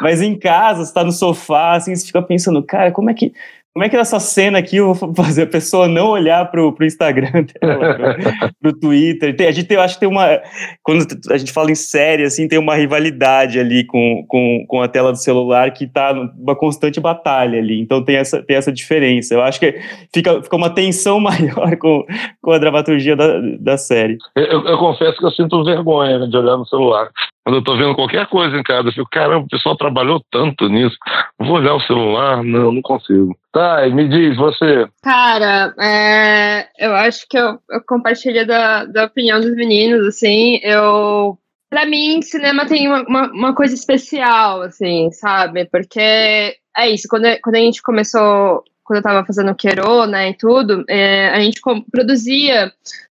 Mas 0.00 0.20
em 0.20 0.36
casa, 0.36 0.80
você 0.80 0.90
está 0.90 1.04
no 1.04 1.12
sofá, 1.12 1.76
assim, 1.76 1.94
você 1.94 2.06
fica 2.06 2.20
pensando, 2.20 2.60
cara, 2.62 2.90
como 2.90 3.08
é 3.08 3.14
que 3.14 3.32
como 3.74 3.86
é 3.86 3.88
que 3.88 3.96
nessa 3.96 4.20
cena 4.20 4.58
aqui 4.58 4.76
eu 4.76 4.92
vou 4.92 5.14
fazer 5.14 5.42
a 5.42 5.46
pessoa 5.46 5.88
não 5.88 6.08
olhar 6.08 6.50
pro, 6.50 6.72
pro 6.72 6.84
Instagram 6.84 7.30
dela, 7.60 7.94
pro, 7.94 8.54
pro 8.60 8.80
Twitter? 8.80 9.34
Tem, 9.34 9.46
a 9.46 9.52
gente 9.52 9.66
tem, 9.66 9.76
eu 9.76 9.82
acho 9.82 9.94
que 9.94 10.00
tem 10.00 10.08
uma. 10.08 10.40
Quando 10.82 11.06
a 11.30 11.38
gente 11.38 11.52
fala 11.52 11.70
em 11.70 11.74
série, 11.74 12.24
assim, 12.24 12.46
tem 12.46 12.58
uma 12.58 12.74
rivalidade 12.74 13.58
ali 13.58 13.84
com, 13.84 14.24
com, 14.28 14.64
com 14.68 14.82
a 14.82 14.88
tela 14.88 15.10
do 15.10 15.16
celular 15.16 15.72
que 15.72 15.86
tá 15.86 16.12
numa 16.12 16.54
constante 16.54 17.00
batalha 17.00 17.58
ali. 17.58 17.80
Então 17.80 18.04
tem 18.04 18.16
essa, 18.16 18.42
tem 18.42 18.56
essa 18.56 18.70
diferença. 18.70 19.34
Eu 19.34 19.42
acho 19.42 19.58
que 19.58 19.80
fica, 20.12 20.42
fica 20.42 20.56
uma 20.56 20.70
tensão 20.70 21.18
maior 21.20 21.74
com, 21.78 22.04
com 22.42 22.50
a 22.50 22.58
dramaturgia 22.58 23.16
da, 23.16 23.40
da 23.58 23.78
série. 23.78 24.18
Eu, 24.36 24.66
eu 24.66 24.76
confesso 24.76 25.16
que 25.16 25.24
eu 25.24 25.30
sinto 25.30 25.64
vergonha 25.64 26.28
de 26.28 26.36
olhar 26.36 26.58
no 26.58 26.66
celular. 26.66 27.08
Quando 27.44 27.56
eu 27.56 27.64
tô 27.64 27.76
vendo 27.76 27.94
qualquer 27.94 28.26
coisa 28.28 28.56
em 28.56 28.62
casa, 28.62 28.88
eu 28.88 28.92
fico, 28.92 29.08
caramba, 29.10 29.44
o 29.44 29.48
pessoal 29.48 29.76
trabalhou 29.76 30.24
tanto 30.30 30.68
nisso. 30.68 30.96
Vou 31.38 31.56
olhar 31.56 31.74
o 31.74 31.80
celular? 31.80 32.42
Não, 32.44 32.70
não 32.72 32.82
consigo. 32.82 33.36
Tá, 33.52 33.86
me 33.88 34.08
diz, 34.08 34.36
você. 34.36 34.86
Cara, 35.02 35.74
é, 35.80 36.68
eu 36.78 36.94
acho 36.94 37.26
que 37.28 37.36
eu, 37.36 37.58
eu 37.68 37.82
compartilho 37.86 38.46
da, 38.46 38.84
da 38.84 39.04
opinião 39.06 39.40
dos 39.40 39.54
meninos, 39.56 40.06
assim, 40.06 40.60
eu 40.62 41.36
para 41.68 41.86
mim, 41.86 42.20
cinema 42.20 42.66
tem 42.66 42.86
uma, 42.86 43.02
uma, 43.08 43.32
uma, 43.32 43.54
coisa 43.54 43.74
especial, 43.74 44.60
assim, 44.60 45.10
sabe? 45.10 45.64
Porque 45.64 45.98
é 45.98 46.90
isso, 46.90 47.08
quando, 47.08 47.24
quando 47.42 47.56
a 47.56 47.60
gente 47.60 47.82
começou, 47.82 48.62
quando 48.84 48.98
eu 48.98 49.02
tava 49.02 49.24
fazendo 49.24 49.54
Quero, 49.54 50.04
né, 50.06 50.28
e 50.28 50.36
tudo, 50.36 50.84
é, 50.86 51.30
a 51.30 51.40
gente 51.40 51.62
produzia 51.90 52.70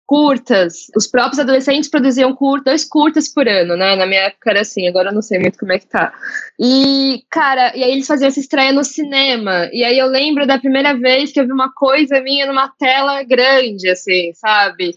curtas. 0.07 0.87
Os 0.95 1.05
próprios 1.05 1.37
adolescentes 1.37 1.89
produziam 1.89 2.33
cur 2.33 2.63
dois 2.63 2.85
curtas 2.85 3.27
por 3.27 3.47
ano, 3.47 3.75
né? 3.75 3.95
Na 3.95 4.07
minha 4.07 4.21
época 4.21 4.49
era 4.51 4.61
assim, 4.61 4.87
agora 4.87 5.09
eu 5.09 5.13
não 5.13 5.21
sei 5.21 5.37
muito 5.37 5.59
como 5.59 5.73
é 5.73 5.79
que 5.79 5.87
tá. 5.87 6.13
E, 6.57 7.23
cara, 7.29 7.75
e 7.75 7.83
aí 7.83 7.91
eles 7.91 8.07
faziam 8.07 8.29
essa 8.29 8.39
estreia 8.39 8.71
no 8.71 8.85
cinema. 8.85 9.69
E 9.73 9.83
aí 9.83 9.99
eu 9.99 10.07
lembro 10.07 10.47
da 10.47 10.57
primeira 10.57 10.97
vez 10.97 11.33
que 11.33 11.39
eu 11.39 11.45
vi 11.45 11.51
uma 11.51 11.71
coisa 11.73 12.21
minha 12.21 12.47
numa 12.47 12.69
tela 12.69 13.21
grande, 13.23 13.89
assim, 13.89 14.31
sabe? 14.33 14.95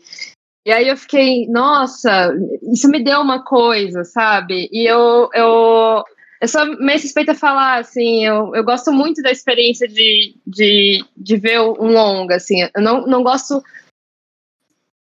E 0.65 0.71
aí 0.71 0.89
eu 0.89 0.97
fiquei, 0.97 1.49
nossa, 1.49 2.33
isso 2.73 2.89
me 2.89 3.03
deu 3.03 3.21
uma 3.21 3.43
coisa, 3.43 4.05
sabe? 4.05 4.69
E 4.71 4.87
eu, 4.87 5.29
eu, 5.35 6.05
eu 6.41 6.49
sou 6.49 6.65
meio 6.79 6.99
suspeita 7.01 7.33
a 7.33 7.35
falar, 7.35 7.81
assim, 7.81 8.25
eu, 8.25 8.55
eu 8.55 8.63
gosto 8.63 8.93
muito 8.93 9.23
da 9.23 9.33
experiência 9.33 9.89
de, 9.89 10.37
de, 10.47 11.05
de 11.17 11.37
ver 11.37 11.61
um 11.61 11.91
longa, 11.91 12.37
assim. 12.37 12.63
Eu 12.75 12.83
não, 12.83 13.07
não 13.07 13.23
gosto 13.25 13.61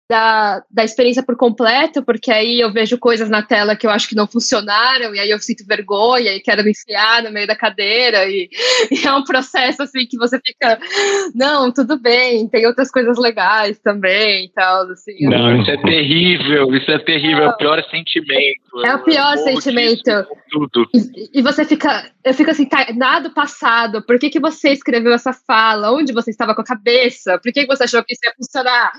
da, 0.08 0.62
da 0.70 0.84
experiência 0.84 1.22
por 1.22 1.36
completo, 1.36 2.02
porque 2.02 2.32
aí 2.32 2.58
eu 2.58 2.72
vejo 2.72 2.96
coisas 2.96 3.28
na 3.28 3.42
tela 3.42 3.76
que 3.76 3.86
eu 3.86 3.90
acho 3.90 4.08
que 4.08 4.14
não 4.14 4.26
funcionaram, 4.26 5.14
e 5.14 5.20
aí 5.20 5.28
eu 5.28 5.38
sinto 5.38 5.66
vergonha 5.66 6.32
e 6.32 6.40
quero 6.40 6.64
me 6.64 6.70
enfiar 6.70 7.22
no 7.22 7.30
meio 7.30 7.46
da 7.46 7.54
cadeira, 7.54 8.24
e, 8.26 8.48
e, 8.90 9.06
é 9.06 9.12
um 9.12 9.22
processo 9.22 9.82
assim 9.82 10.06
que 10.06 10.16
você 10.16 10.40
fica, 10.44 10.78
não, 11.34 11.70
tudo 11.70 11.98
bem, 12.00 12.48
tem 12.48 12.66
outras 12.66 12.90
coisas 12.90 13.18
legais 13.18 13.78
também 13.80 14.46
e 14.46 14.52
tal. 14.52 14.90
Assim, 14.90 15.26
não, 15.26 15.60
isso 15.60 15.70
é 15.70 15.76
terrível, 15.76 16.74
isso 16.74 16.90
é 16.90 16.98
terrível, 16.98 17.44
é 17.44 17.48
o 17.48 17.56
pior 17.56 17.84
sentimento. 17.90 18.86
É 18.86 18.94
o 18.94 19.02
pior 19.02 19.36
sentimento. 19.38 20.26
Tudo. 20.50 20.88
E, 20.94 21.40
e, 21.40 21.42
você 21.42 21.64
fica, 21.66 22.10
eu 22.24 22.32
fico 22.32 22.50
assim, 22.50 22.66
tá, 22.66 22.86
nada 22.94 23.28
passado, 23.28 24.02
por 24.02 24.18
que, 24.18 24.30
que 24.30 24.40
você 24.40 24.70
escreveu 24.70 25.12
essa 25.12 25.32
fala? 25.34 25.92
Onde 25.92 26.14
você 26.14 26.30
estava 26.30 26.54
com 26.54 26.62
a 26.62 26.64
cabeça? 26.64 27.38
Por 27.38 27.52
que, 27.52 27.62
que 27.62 27.66
você 27.66 27.84
achou 27.84 28.02
que 28.02 28.14
isso 28.14 28.22
ia 28.24 28.32
funcionar? 28.34 28.92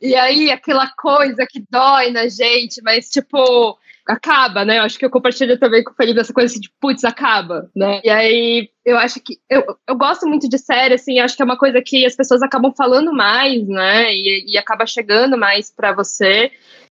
E 0.00 0.14
aí 0.14 0.45
aquela 0.50 0.88
coisa 0.96 1.46
que 1.48 1.64
dói 1.70 2.10
na 2.10 2.28
gente, 2.28 2.80
mas 2.82 3.08
tipo, 3.08 3.78
acaba, 4.06 4.64
né? 4.64 4.78
Eu 4.78 4.82
acho 4.82 4.98
que 4.98 5.04
eu 5.04 5.10
compartilho 5.10 5.58
também 5.58 5.82
com 5.82 5.90
o 5.90 5.94
Felipe 5.94 6.20
essa 6.20 6.32
coisa 6.32 6.52
assim 6.52 6.60
de 6.60 6.70
putz, 6.80 7.04
acaba, 7.04 7.68
né? 7.74 8.00
E 8.04 8.08
aí 8.08 8.70
eu 8.84 8.96
acho 8.96 9.20
que 9.20 9.38
eu, 9.50 9.64
eu 9.86 9.96
gosto 9.96 10.26
muito 10.26 10.48
de 10.48 10.58
série, 10.58 10.94
assim, 10.94 11.18
acho 11.18 11.36
que 11.36 11.42
é 11.42 11.44
uma 11.44 11.58
coisa 11.58 11.82
que 11.82 12.06
as 12.06 12.14
pessoas 12.14 12.40
acabam 12.42 12.72
falando 12.76 13.12
mais, 13.12 13.66
né? 13.66 14.14
E, 14.14 14.52
e 14.52 14.58
acaba 14.58 14.86
chegando 14.86 15.36
mais 15.36 15.70
para 15.70 15.92
você. 15.92 16.52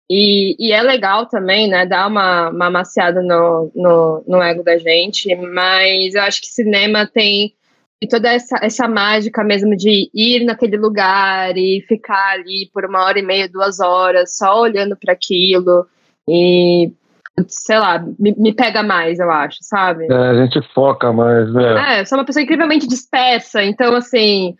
E, 0.08 0.56
e, 0.58 0.72
é 0.72 0.82
legal 0.82 1.26
também, 1.26 1.68
né? 1.68 1.86
Dar 1.86 2.08
uma, 2.08 2.50
uma 2.50 2.70
maciada 2.70 3.22
no, 3.22 3.70
no, 3.74 4.24
no 4.26 4.42
ego 4.42 4.62
da 4.64 4.76
gente, 4.76 5.34
mas 5.36 6.14
eu 6.14 6.22
acho 6.22 6.40
que 6.40 6.48
cinema 6.48 7.06
tem 7.06 7.54
e 8.02 8.08
toda 8.08 8.32
essa, 8.32 8.58
essa 8.62 8.88
mágica 8.88 9.44
mesmo 9.44 9.76
de 9.76 10.10
ir 10.14 10.44
naquele 10.44 10.78
lugar 10.78 11.54
e 11.56 11.84
ficar 11.86 12.32
ali 12.32 12.70
por 12.72 12.86
uma 12.86 13.04
hora 13.04 13.18
e 13.18 13.22
meia, 13.22 13.48
duas 13.48 13.78
horas, 13.78 14.36
só 14.36 14.62
olhando 14.62 14.96
para 14.96 15.12
aquilo 15.12 15.86
e 16.26 16.90
sei 17.48 17.78
lá, 17.78 17.98
me, 18.18 18.34
me, 18.36 18.54
pega 18.54 18.82
mais, 18.82 19.18
eu 19.18 19.30
acho, 19.30 19.58
sabe? 19.62 20.06
É, 20.10 20.14
a 20.14 20.34
gente 20.34 20.60
foca 20.74 21.12
mais, 21.12 21.52
né? 21.52 22.00
É, 22.00 22.04
sou 22.04 22.18
uma 22.18 22.24
pessoa 22.24 22.42
incrivelmente 22.42 22.86
dispersa, 22.86 23.62
então 23.62 23.94
assim, 23.94 24.54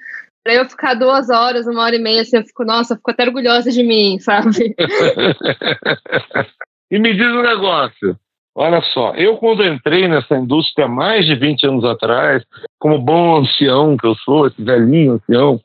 pra 0.45 0.55
eu 0.55 0.69
ficar 0.69 0.95
duas 0.95 1.31
horas, 1.31 1.67
uma 1.67 1.83
hora 1.83 1.97
e 1.97 1.99
meia, 1.99 2.23
assim, 2.23 2.37
eu 2.37 2.45
fico, 2.45 2.65
nossa, 2.65 2.95
eu 2.95 2.97
fico 2.97 3.11
até 3.11 3.25
orgulhosa 3.25 3.71
de 3.71 3.83
mim, 3.83 4.19
sabe? 4.19 4.75
e 6.91 6.99
me 6.99 7.15
diz 7.15 7.27
um 7.27 7.43
negócio. 7.43 8.17
Olha 8.61 8.83
só, 8.93 9.15
eu 9.15 9.39
quando 9.39 9.65
entrei 9.65 10.07
nessa 10.07 10.37
indústria 10.37 10.87
mais 10.87 11.25
de 11.25 11.35
20 11.35 11.67
anos 11.67 11.83
atrás, 11.83 12.45
como 12.79 12.99
bom 12.99 13.39
ancião 13.39 13.97
que 13.97 14.07
eu 14.07 14.15
sou, 14.17 14.47
esse 14.47 14.63
velhinho 14.63 15.15
ancião, 15.15 15.59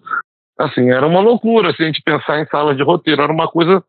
assim, 0.57 0.89
era 0.89 1.05
uma 1.05 1.19
loucura 1.19 1.73
se 1.73 1.83
a 1.83 1.87
gente 1.87 2.01
pensar 2.01 2.39
em 2.39 2.45
sala 2.45 2.73
de 2.73 2.81
roteiro, 2.81 3.21
era 3.21 3.33
uma 3.33 3.49
coisa 3.49 3.83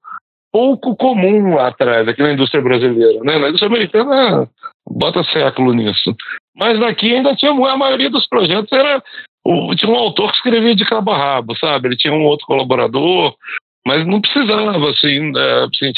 pouco 0.50 0.96
comum 0.96 1.54
lá 1.54 1.68
atrás, 1.68 2.08
aqui 2.08 2.20
na 2.20 2.32
indústria 2.32 2.60
brasileira, 2.60 3.20
né? 3.22 3.38
Na 3.38 3.46
indústria 3.46 3.68
americana, 3.68 4.50
bota 4.90 5.22
século 5.22 5.72
nisso. 5.72 6.12
Mas 6.56 6.80
daqui 6.80 7.14
ainda 7.14 7.36
tinha, 7.36 7.52
a 7.52 7.76
maioria 7.76 8.10
dos 8.10 8.26
projetos 8.26 8.72
era, 8.72 9.00
tinha 9.76 9.92
um 9.92 9.96
autor 9.96 10.32
que 10.32 10.38
escrevia 10.38 10.74
de 10.74 10.84
cabo 10.84 11.12
a 11.12 11.16
rabo, 11.16 11.56
sabe? 11.58 11.86
Ele 11.86 11.96
tinha 11.96 12.12
um 12.12 12.24
outro 12.24 12.44
colaborador, 12.44 13.36
mas 13.86 14.04
não 14.04 14.20
precisava, 14.20 14.90
assim, 14.90 15.32
é, 15.36 15.64
assim 15.64 15.92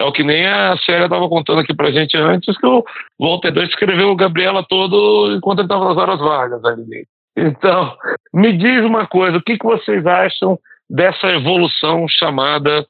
é, 0.00 0.04
o 0.04 0.10
que 0.10 0.24
nem 0.24 0.44
a 0.44 0.76
Célia 0.78 1.04
estava 1.04 1.28
contando 1.28 1.60
aqui 1.60 1.72
pra 1.72 1.92
gente 1.92 2.16
antes, 2.16 2.58
que 2.58 2.66
o 2.66 2.84
Walter 3.20 3.52
Dutch 3.52 3.70
escreveu 3.70 4.10
o 4.10 4.16
Gabriela 4.16 4.66
todo 4.68 5.36
enquanto 5.36 5.60
ele 5.60 5.66
estava 5.66 5.84
nas 5.84 5.96
horas 5.96 6.18
vagas 6.18 6.64
ali. 6.64 7.06
Então, 7.36 7.96
me 8.34 8.52
diz 8.52 8.84
uma 8.84 9.06
coisa, 9.06 9.36
o 9.36 9.42
que, 9.42 9.56
que 9.56 9.64
vocês 9.64 10.04
acham 10.04 10.58
dessa 10.90 11.28
evolução 11.28 12.06
chamada 12.08 12.84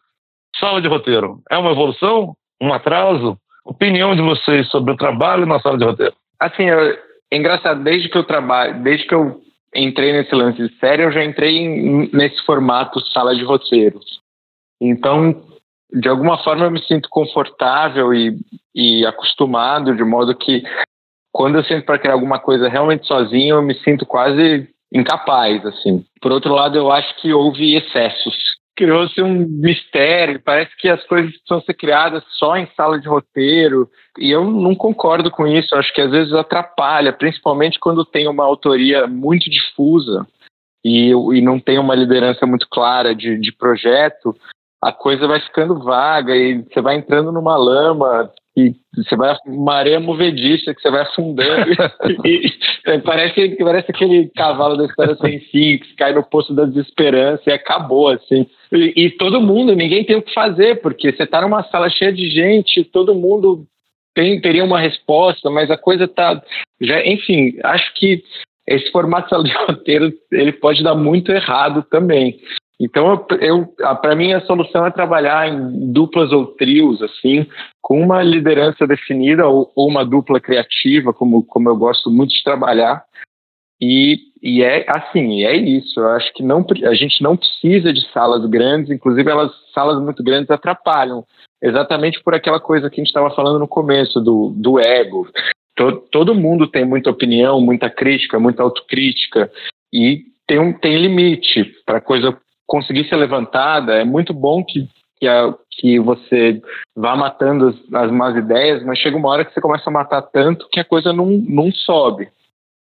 sala 0.59 0.81
de 0.81 0.89
roteiro? 0.89 1.43
É 1.51 1.59
uma 1.59 1.73
evolução? 1.73 2.33
Um 2.59 2.73
atraso? 2.73 3.37
Opinião 3.67 4.17
de 4.17 4.23
vocês 4.23 4.67
sobre 4.71 4.95
o 4.95 4.97
trabalho 4.97 5.45
na 5.45 5.61
sala 5.61 5.77
de 5.77 5.85
roteiro? 5.85 6.15
Assim, 6.41 6.71
é 6.71 6.99
engraçado, 7.31 7.85
desde 7.85 8.09
que 8.09 8.17
eu 8.17 8.25
trabalho, 8.25 8.83
desde 8.83 9.07
que 9.07 9.15
eu 9.15 9.43
entrei 9.75 10.11
nesse 10.15 10.35
lance 10.35 10.67
de 10.67 10.75
série, 10.79 11.03
eu 11.03 11.13
já 11.13 11.23
entrei 11.23 11.59
em, 11.59 12.09
nesse 12.15 12.43
formato 12.47 12.99
sala 13.11 13.37
de 13.37 13.45
roteiros. 13.45 14.27
Então, 14.81 15.43
de 15.93 16.09
alguma 16.09 16.39
forma, 16.43 16.65
eu 16.65 16.71
me 16.71 16.83
sinto 16.85 17.09
confortável 17.09 18.13
e, 18.13 18.37
e 18.75 19.07
acostumado, 19.07 19.97
de 19.97 20.05
modo 20.05 20.35
que 20.35 20.63
quando 21.33 21.57
eu 21.57 21.65
sinto 21.65 21.85
para 21.85 21.99
criar 21.99 22.15
alguma 22.15 22.39
coisa 22.39 22.69
realmente 22.69 23.07
sozinho, 23.07 23.57
eu 23.57 23.63
me 23.63 23.75
sinto 23.83 24.05
quase 24.07 24.69
incapaz, 24.93 25.65
assim. 25.65 26.05
Por 26.21 26.33
outro 26.33 26.55
lado, 26.55 26.77
eu 26.77 26.91
acho 26.91 27.15
que 27.21 27.33
houve 27.33 27.77
excessos. 27.77 28.35
Criou-se 28.77 29.21
um 29.21 29.47
mistério, 29.49 30.41
parece 30.41 30.71
que 30.79 30.89
as 30.89 31.03
coisas 31.05 31.33
precisam 31.33 31.61
ser 31.63 31.75
criadas 31.75 32.23
só 32.39 32.57
em 32.57 32.69
sala 32.77 32.99
de 33.01 33.09
roteiro, 33.09 33.89
e 34.17 34.31
eu 34.31 34.45
não 34.45 34.75
concordo 34.75 35.31
com 35.31 35.47
isso, 35.47 35.75
eu 35.75 35.79
acho 35.81 35.93
que 35.93 36.01
às 36.01 36.11
vezes 36.11 36.33
atrapalha, 36.33 37.13
principalmente 37.13 37.81
quando 37.81 38.05
tem 38.05 38.29
uma 38.29 38.45
autoria 38.45 39.07
muito 39.07 39.51
difusa 39.51 40.27
e, 40.85 41.11
e 41.11 41.41
não 41.41 41.59
tem 41.59 41.79
uma 41.79 41.95
liderança 41.95 42.47
muito 42.47 42.69
clara 42.69 43.15
de, 43.15 43.37
de 43.39 43.53
projeto, 43.53 44.35
a 44.83 44.93
coisa 44.93 45.27
vai 45.27 45.41
ficando 45.41 45.83
vaga 45.83 46.35
e 46.37 46.63
você 46.63 46.81
vai 46.81 46.97
entrando 46.97 47.33
numa 47.33 47.57
lama 47.57 48.31
que 48.55 48.75
você 48.95 49.17
vai 49.17 49.37
maré 49.47 49.99
movediça, 49.99 50.75
que 50.75 50.81
você 50.81 50.91
vai 50.91 51.03
afundando. 51.03 51.71
e, 52.25 52.47
e, 52.87 52.99
parece, 53.01 53.57
parece 53.57 53.91
aquele 53.91 54.29
cavalo 54.31 54.77
da 54.77 54.87
história 54.87 55.17
sem 55.17 55.41
fim, 55.41 55.79
que 55.79 55.95
cai 55.97 56.13
no 56.13 56.25
poço 56.25 56.55
da 56.55 56.65
desesperança 56.65 57.43
e 57.47 57.53
acabou, 57.53 58.09
assim. 58.09 58.47
E, 58.73 59.05
e 59.05 59.11
todo 59.11 59.41
mundo, 59.41 59.75
ninguém 59.75 60.05
tem 60.05 60.17
o 60.17 60.23
que 60.23 60.35
fazer, 60.35 60.81
porque 60.81 61.13
você 61.13 61.23
está 61.25 61.41
numa 61.41 61.63
sala 61.65 61.89
cheia 61.89 62.13
de 62.13 62.29
gente, 62.31 62.85
todo 62.85 63.15
mundo 63.15 63.65
tem, 64.15 64.41
teria 64.41 64.65
uma 64.65 64.81
resposta, 64.81 65.51
mas 65.51 65.71
a 65.71 65.77
coisa 65.77 66.05
está. 66.05 66.43
Já, 66.81 67.05
enfim, 67.05 67.57
acho 67.63 67.95
que 67.95 68.23
esse 68.67 68.91
formato 68.91 69.43
de 69.43 69.53
roteiro 69.67 70.13
ele 70.33 70.53
pode 70.53 70.83
dar 70.83 70.95
muito 70.95 71.31
errado 71.31 71.85
também. 71.89 72.41
Então, 72.81 73.27
eu, 73.41 73.75
para 74.01 74.15
mim, 74.15 74.33
a 74.33 74.41
solução 74.43 74.87
é 74.87 74.91
trabalhar 74.91 75.49
em 75.49 75.93
duplas 75.93 76.31
ou 76.33 76.47
trios, 76.47 77.03
assim, 77.03 77.45
com 77.83 78.01
uma 78.01 78.23
liderança 78.23 78.87
definida 78.87 79.49
ou, 79.49 79.73
ou 79.75 79.89
uma 79.89 80.05
dupla 80.05 80.41
criativa, 80.41 81.13
como, 81.13 81.43
como 81.43 81.69
eu 81.69 81.77
gosto 81.77 82.09
muito 82.09 82.33
de 82.33 82.45
trabalhar. 82.45 83.03
E, 83.81 84.19
e 84.41 84.63
é 84.63 84.85
assim, 84.89 85.45
é 85.45 85.57
isso. 85.57 85.99
Eu 85.99 86.09
acho 86.11 86.33
que 86.35 86.43
não, 86.43 86.65
a 86.85 86.95
gente 86.95 87.21
não 87.21 87.37
precisa 87.37 87.93
de 87.93 88.09
salas 88.13 88.45
grandes, 88.49 88.91
inclusive 88.91 89.29
elas 89.29 89.51
salas 89.75 90.01
muito 90.01 90.23
grandes 90.23 90.51
atrapalham, 90.51 91.25
exatamente 91.61 92.23
por 92.23 92.35
aquela 92.35 92.61
coisa 92.61 92.89
que 92.89 93.01
a 93.01 93.03
gente 93.03 93.09
estava 93.09 93.35
falando 93.35 93.59
no 93.59 93.69
começo 93.69 94.21
do, 94.21 94.53
do 94.57 94.79
ego. 94.79 95.29
Todo, 95.77 96.01
todo 96.11 96.35
mundo 96.35 96.67
tem 96.67 96.85
muita 96.85 97.11
opinião, 97.11 97.61
muita 97.61 97.89
crítica, 97.91 98.39
muita 98.39 98.63
autocrítica 98.63 99.51
e 99.93 100.25
tem 100.47 100.59
um 100.59 100.73
tem 100.73 100.97
limite 100.97 101.65
para 101.87 102.01
coisa 102.01 102.37
conseguir 102.69 103.09
ser 103.09 103.17
levantada, 103.17 103.95
é 103.95 104.05
muito 104.05 104.35
bom 104.35 104.63
que, 104.63 104.87
que, 105.19 105.27
a, 105.27 105.55
que 105.71 105.99
você 105.99 106.63
vá 106.95 107.17
matando 107.17 107.69
as, 107.69 107.95
as 107.95 108.13
más 108.13 108.37
ideias, 108.37 108.85
mas 108.85 108.99
chega 108.99 109.17
uma 109.17 109.31
hora 109.31 109.45
que 109.45 109.53
você 109.53 109.61
começa 109.61 109.89
a 109.89 109.93
matar 109.93 110.23
tanto 110.23 110.69
que 110.71 110.79
a 110.79 110.85
coisa 110.85 111.13
não, 111.13 111.27
não 111.27 111.73
sobe. 111.73 112.31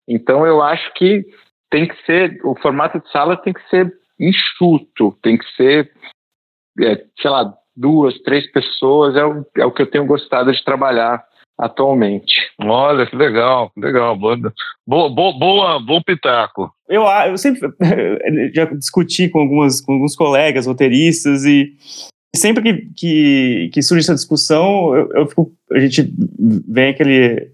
Então 0.08 0.46
eu 0.46 0.62
acho 0.62 0.94
que 0.94 1.26
tem 1.68 1.88
que 1.88 1.96
ser, 2.06 2.40
o 2.44 2.54
formato 2.54 3.00
de 3.00 3.10
sala 3.10 3.36
tem 3.36 3.52
que 3.52 3.68
ser 3.68 3.92
enxuto, 4.18 5.18
tem 5.20 5.36
que 5.36 5.46
ser, 5.56 5.90
é, 6.80 7.04
sei 7.20 7.30
lá, 7.30 7.52
duas, 7.76 8.16
três 8.22 8.50
pessoas, 8.52 9.16
é 9.16 9.24
o, 9.24 9.44
é 9.56 9.66
o 9.66 9.72
que 9.72 9.82
eu 9.82 9.90
tenho 9.90 10.06
gostado 10.06 10.52
de 10.52 10.64
trabalhar 10.64 11.24
atualmente. 11.62 12.34
Olha, 12.58 13.06
que 13.06 13.14
legal, 13.14 13.70
legal. 13.76 14.16
Boa, 14.16 15.08
boa, 15.08 15.38
boa, 15.38 15.80
bom 15.80 16.02
pitaco. 16.02 16.72
Eu, 16.88 17.04
eu 17.04 17.38
sempre 17.38 17.60
já 18.52 18.64
discuti 18.64 19.28
com, 19.28 19.40
algumas, 19.40 19.80
com 19.80 19.94
alguns 19.94 20.16
colegas 20.16 20.66
roteiristas 20.66 21.44
e 21.44 21.72
sempre 22.34 22.62
que, 22.62 22.88
que, 22.96 23.70
que 23.72 23.82
surge 23.82 24.04
essa 24.04 24.14
discussão, 24.14 24.94
eu, 24.96 25.08
eu 25.14 25.26
fico, 25.26 25.52
a 25.72 25.78
gente 25.78 26.12
vem 26.68 26.90
aquele. 26.90 27.50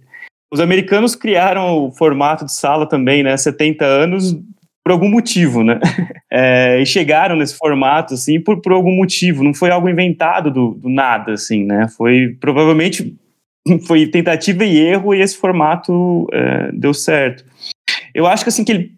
Os 0.50 0.61
americanos 0.61 1.14
criaram 1.14 1.84
o 1.84 1.92
formato 1.92 2.46
de 2.46 2.52
sala 2.52 2.88
também, 2.88 3.22
né? 3.22 3.36
70 3.36 3.84
anos 3.84 4.34
por 4.82 4.92
algum 4.92 5.09
motivo, 5.09 5.62
né? 5.62 5.78
É, 6.30 6.78
e 6.78 6.84
chegaram 6.84 7.36
nesse 7.36 7.56
formato, 7.56 8.12
assim, 8.12 8.38
por, 8.38 8.61
por 8.61 8.72
algum 8.72 8.94
motivo. 8.94 9.42
Não 9.42 9.54
foi 9.54 9.70
algo 9.70 9.88
inventado 9.88 10.50
do, 10.50 10.74
do 10.74 10.90
nada, 10.90 11.32
assim, 11.32 11.64
né? 11.64 11.88
Foi 11.88 12.36
provavelmente 12.38 13.16
foi 13.86 14.06
tentativa 14.06 14.64
e 14.64 14.78
erro 14.78 15.14
e 15.14 15.20
esse 15.20 15.36
formato 15.36 16.26
é, 16.32 16.70
deu 16.72 16.94
certo. 16.94 17.44
Eu 18.14 18.26
acho 18.26 18.44
que 18.44 18.48
assim 18.48 18.64
que, 18.64 18.72
ele, 18.72 18.92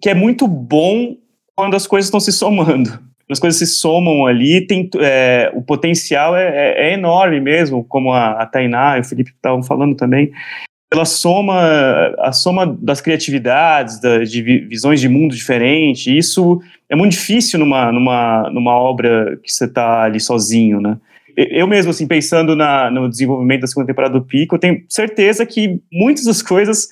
que 0.00 0.10
é 0.10 0.14
muito 0.14 0.46
bom 0.46 1.16
quando 1.54 1.76
as 1.76 1.86
coisas 1.86 2.06
estão 2.06 2.20
se 2.20 2.32
somando. 2.32 2.98
As 3.30 3.38
coisas 3.38 3.58
se 3.58 3.66
somam 3.66 4.26
ali, 4.26 4.66
tem, 4.66 4.90
é, 4.98 5.52
o 5.54 5.62
potencial 5.62 6.36
é, 6.36 6.48
é, 6.48 6.88
é, 6.88 6.94
enorme 6.94 7.40
mesmo, 7.40 7.84
como 7.84 8.12
a, 8.12 8.42
a 8.42 8.46
Tainá 8.46 8.98
e 8.98 9.02
o 9.02 9.04
Felipe 9.04 9.30
estavam 9.30 9.62
falando 9.62 9.94
também. 9.94 10.32
Pela 10.90 11.04
soma, 11.04 11.54
a 12.18 12.32
soma 12.32 12.66
das 12.66 13.00
criatividades, 13.00 14.00
da, 14.00 14.18
de 14.24 14.42
visões 14.42 15.00
de 15.00 15.08
mundo 15.08 15.36
diferente, 15.36 16.16
isso 16.16 16.60
é 16.88 16.96
muito 16.96 17.12
difícil 17.12 17.60
numa, 17.60 17.92
numa, 17.92 18.50
numa 18.50 18.74
obra 18.74 19.38
que 19.40 19.52
você 19.52 19.66
está 19.66 20.02
ali 20.02 20.18
sozinho, 20.18 20.80
né? 20.80 20.96
Eu 21.36 21.66
mesmo, 21.66 21.90
assim, 21.90 22.06
pensando 22.06 22.54
na, 22.54 22.90
no 22.90 23.08
desenvolvimento 23.08 23.62
da 23.62 23.66
segunda 23.66 23.86
temporada 23.86 24.18
do 24.18 24.24
Pico, 24.24 24.58
tenho 24.58 24.82
certeza 24.88 25.44
que 25.46 25.80
muitas 25.92 26.24
das 26.24 26.42
coisas 26.42 26.88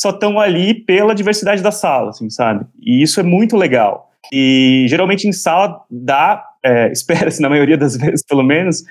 só 0.00 0.10
estão 0.10 0.38
ali 0.38 0.74
pela 0.74 1.14
diversidade 1.14 1.62
da 1.62 1.70
sala, 1.70 2.10
assim, 2.10 2.28
sabe? 2.30 2.66
E 2.80 3.02
isso 3.02 3.20
é 3.20 3.22
muito 3.22 3.56
legal. 3.56 4.10
E 4.32 4.86
geralmente 4.88 5.26
em 5.26 5.32
sala 5.32 5.80
dá, 5.90 6.44
é, 6.64 6.90
espera-se 6.92 7.40
na 7.40 7.48
maioria 7.48 7.76
das 7.76 7.96
vezes, 7.96 8.24
pelo 8.26 8.42
menos, 8.42 8.82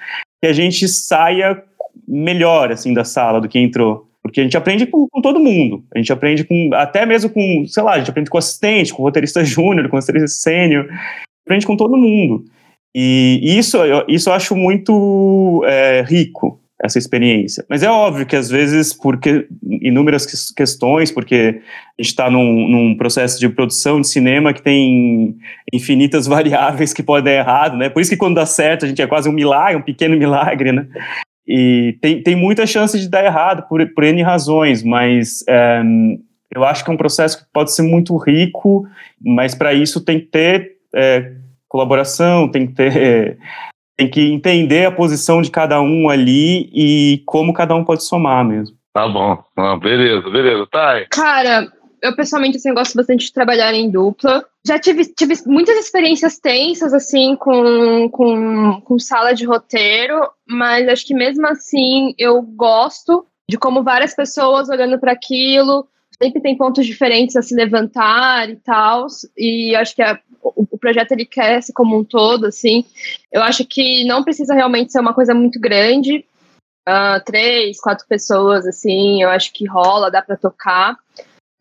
que 0.41 0.47
a 0.47 0.53
gente 0.53 0.87
saia 0.87 1.61
melhor, 2.07 2.71
assim, 2.71 2.93
da 2.93 3.03
sala 3.03 3.41
do 3.41 3.49
que 3.49 3.59
entrou. 3.59 4.07
Porque 4.21 4.39
a 4.39 4.43
gente 4.43 4.55
aprende 4.55 4.85
com, 4.85 5.07
com, 5.09 5.21
todo 5.21 5.39
mundo. 5.39 5.83
A 5.93 5.97
gente 5.97 6.13
aprende 6.13 6.43
com, 6.43 6.69
até 6.73 7.05
mesmo 7.05 7.29
com, 7.29 7.65
sei 7.67 7.81
lá, 7.81 7.93
a 7.93 7.97
gente 7.97 8.11
aprende 8.11 8.29
com 8.29 8.37
assistente, 8.37 8.93
com 8.93 9.01
roteirista 9.03 9.43
júnior, 9.45 9.89
com 9.89 9.97
roteirista 9.97 10.27
sênior. 10.27 10.87
Aprende 11.45 11.65
com 11.65 11.75
todo 11.75 11.97
mundo. 11.97 12.45
E 12.93 13.39
isso, 13.57 13.77
isso 14.07 14.29
eu 14.29 14.33
acho 14.33 14.55
muito 14.55 15.63
é, 15.65 16.03
rico, 16.05 16.59
essa 16.83 16.97
experiência. 16.97 17.63
Mas 17.69 17.83
é 17.83 17.89
óbvio 17.89 18.25
que 18.25 18.35
às 18.35 18.49
vezes, 18.49 18.93
por 18.93 19.17
que, 19.17 19.47
inúmeras 19.63 20.51
questões, 20.51 21.11
porque 21.11 21.61
a 21.97 22.01
gente 22.01 22.11
está 22.11 22.29
num, 22.29 22.67
num, 22.67 22.97
processo 22.97 23.39
de 23.39 23.47
produção 23.47 24.01
de 24.01 24.07
cinema 24.07 24.53
que 24.53 24.61
tem 24.61 25.37
infinitas 25.71 26.25
variáveis 26.27 26.93
que 26.93 27.03
podem 27.03 27.25
dar 27.33 27.39
errado, 27.39 27.77
né? 27.77 27.89
Por 27.89 28.01
isso 28.01 28.11
que 28.11 28.17
quando 28.17 28.35
dá 28.35 28.45
certo, 28.45 28.85
a 28.85 28.87
gente 28.87 29.01
é 29.01 29.07
quase 29.07 29.29
um 29.29 29.33
milagre, 29.33 29.77
um 29.77 29.81
pequeno 29.81 30.17
milagre, 30.17 30.71
né? 30.71 30.87
E 31.47 31.97
tem, 32.01 32.21
tem 32.21 32.35
muita 32.35 32.65
chance 32.65 32.99
de 32.99 33.09
dar 33.09 33.25
errado 33.25 33.67
por, 33.67 33.85
por 33.93 34.03
N 34.03 34.21
razões, 34.21 34.83
mas 34.83 35.43
é, 35.47 35.81
eu 36.53 36.63
acho 36.63 36.83
que 36.83 36.89
é 36.89 36.93
um 36.93 36.97
processo 36.97 37.39
que 37.39 37.45
pode 37.51 37.73
ser 37.73 37.83
muito 37.83 38.15
rico, 38.17 38.87
mas 39.19 39.55
para 39.55 39.73
isso 39.73 40.01
tem 40.01 40.19
que 40.19 40.27
ter 40.27 40.77
é, 40.93 41.31
colaboração, 41.71 42.51
tem 42.51 42.67
que 42.67 42.73
ter. 42.73 43.37
Tem 43.97 44.09
que 44.09 44.31
entender 44.31 44.85
a 44.85 44.91
posição 44.91 45.43
de 45.43 45.51
cada 45.51 45.79
um 45.79 46.09
ali 46.09 46.71
e 46.73 47.21
como 47.23 47.53
cada 47.53 47.75
um 47.75 47.85
pode 47.85 48.03
somar 48.03 48.43
mesmo. 48.43 48.75
Tá 48.91 49.07
bom. 49.07 49.37
Ah, 49.55 49.77
beleza, 49.77 50.27
beleza. 50.27 50.65
Tá. 50.71 51.05
Cara, 51.11 51.71
eu 52.01 52.15
pessoalmente 52.15 52.57
assim, 52.57 52.73
gosto 52.73 52.95
bastante 52.95 53.25
de 53.25 53.33
trabalhar 53.33 53.71
em 53.75 53.91
dupla. 53.91 54.43
Já 54.65 54.79
tive, 54.79 55.05
tive 55.05 55.35
muitas 55.45 55.77
experiências 55.77 56.39
tensas, 56.39 56.95
assim, 56.95 57.35
com, 57.35 58.09
com, 58.09 58.81
com 58.81 58.97
sala 58.97 59.33
de 59.33 59.45
roteiro, 59.45 60.19
mas 60.47 60.87
acho 60.87 61.05
que 61.05 61.13
mesmo 61.13 61.45
assim 61.45 62.15
eu 62.17 62.41
gosto 62.41 63.23
de 63.47 63.55
como 63.55 63.83
várias 63.83 64.15
pessoas 64.15 64.67
olhando 64.67 64.97
para 64.99 65.11
aquilo 65.11 65.85
sempre 66.21 66.41
tem 66.41 66.55
pontos 66.55 66.85
diferentes 66.85 67.35
a 67.35 67.41
se 67.41 67.55
levantar 67.55 68.47
e 68.47 68.55
tal, 68.57 69.07
e 69.35 69.75
acho 69.75 69.95
que 69.95 70.03
a, 70.03 70.19
o, 70.43 70.67
o, 70.71 70.77
projeto 70.77 71.11
ele 71.11 71.25
cresce 71.25 71.73
como 71.73 71.97
um 71.97 72.03
todo, 72.03 72.45
assim. 72.45 72.85
Eu 73.31 73.41
acho 73.41 73.65
que 73.65 74.03
não 74.05 74.23
precisa 74.23 74.53
realmente 74.53 74.91
ser 74.91 74.99
uma 74.99 75.13
coisa 75.13 75.33
muito 75.33 75.59
grande, 75.59 76.25
uh, 76.87 77.23
três, 77.25 77.79
quatro 77.79 78.05
pessoas, 78.07 78.65
assim, 78.65 79.21
eu 79.21 79.29
acho 79.29 79.51
que 79.53 79.67
rola, 79.67 80.11
dá 80.11 80.21
para 80.21 80.37
tocar. 80.37 80.97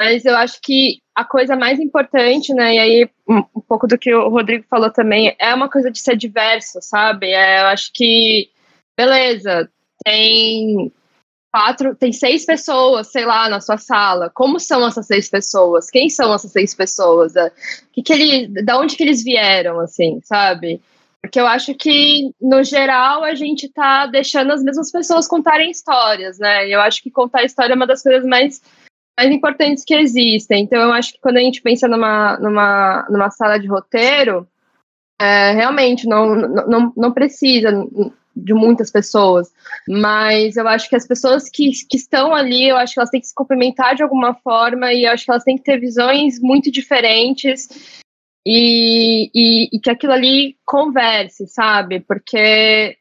Mas 0.01 0.24
eu 0.24 0.35
acho 0.37 0.61
que 0.62 0.99
a 1.14 1.24
coisa 1.24 1.55
mais 1.55 1.78
importante, 1.78 2.55
né, 2.55 2.74
e 2.74 2.78
aí 2.78 3.11
um, 3.28 3.39
um, 3.55 3.61
pouco 3.61 3.87
do 3.87 3.99
que 3.99 4.14
o 4.14 4.31
Rodrigo 4.31 4.64
falou 4.68 4.91
também, 4.91 5.37
é 5.39 5.55
uma 5.55 5.68
coisa 5.68 5.91
de 5.91 5.99
ser 5.99 6.16
diverso, 6.16 6.78
sabe? 6.81 7.26
É, 7.31 7.61
eu 7.61 7.66
acho 7.66 7.91
que, 7.93 8.49
beleza, 8.97 9.70
tem 10.03 10.91
quatro, 11.53 11.94
tem 11.94 12.12
seis 12.12 12.44
pessoas, 12.44 13.09
sei 13.09 13.24
lá, 13.24 13.48
na 13.48 13.61
sua 13.61 13.76
sala. 13.76 14.30
Como 14.30 14.61
são 14.61 14.86
essas 14.86 15.07
seis 15.07 15.28
pessoas? 15.28 15.90
Quem 15.90 16.09
são 16.09 16.32
essas 16.32 16.53
seis 16.53 16.74
pessoas? 16.74 17.34
É, 17.36 17.51
que 17.92 18.03
que 18.03 18.12
ele, 18.12 18.62
da 18.62 18.78
onde 18.78 18.96
que 18.96 19.03
eles 19.03 19.22
vieram, 19.22 19.80
assim, 19.80 20.20
sabe? 20.24 20.80
Porque 21.20 21.38
eu 21.38 21.46
acho 21.46 21.74
que, 21.74 22.32
no 22.40 22.64
geral, 22.64 23.22
a 23.24 23.34
gente 23.34 23.68
tá 23.68 24.07
deixando 24.07 24.53
as 24.53 24.62
mesmas 24.62 24.90
pessoas 24.90 25.28
contarem 25.28 25.70
histórias, 25.70 26.38
né? 26.38 26.66
Eu 26.68 26.80
acho 26.80 27.03
que 27.03 27.11
contar 27.11 27.44
história 27.44 27.74
é 27.74 27.76
uma 27.76 27.86
das 27.86 28.03
coisas 28.03 28.24
mais, 28.24 28.62
mais 29.18 29.30
importantes 29.30 29.84
que 29.84 29.94
existem. 29.94 30.62
Então, 30.62 30.80
eu 30.80 30.92
acho 30.92 31.12
que 31.12 31.20
quando 31.20 31.36
a 31.36 31.40
gente 31.40 31.61
pensa 31.61 31.86
numa, 31.86 32.38
numa, 32.38 33.07
numa 33.11 33.30
sala 33.30 33.59
de 33.59 33.66
roteiro, 33.66 34.48
é, 35.20 35.53
realmente 35.53 36.07
não, 36.07 36.34
não, 36.34 36.92
não 36.96 37.12
precisa 37.12 37.70
de 38.35 38.55
muitas 38.55 38.91
pessoas, 38.91 39.53
mas 39.89 40.57
eu 40.57 40.66
acho 40.68 40.89
que 40.89 40.97
as 40.97 41.07
pessoas 41.07 41.49
que, 41.49 41.70
que 41.89 41.97
estão 41.97 42.35
ali, 42.35 42.68
eu 42.68 42.76
acho 42.76 42.95
que 42.95 43.01
elas 43.01 43.11
têm 43.11 43.20
que 43.20 43.26
se 43.26 43.35
complementar 43.35 43.95
de 43.95 44.03
alguma 44.03 44.35
forma 44.35 44.93
e 44.93 45.05
eu 45.05 45.12
acho 45.12 45.24
que 45.24 45.31
elas 45.31 45.45
têm 45.45 45.57
que 45.57 45.64
ter 45.64 45.78
visões 45.78 46.41
muito 46.41 46.70
diferentes 46.70 47.68
e, 48.47 49.31
e, 49.35 49.76
e 49.76 49.81
que 49.81 49.91
aquilo 49.91 50.12
ali 50.12 50.57
converse, 50.64 51.47
sabe? 51.47 52.01
Porque 52.01 52.97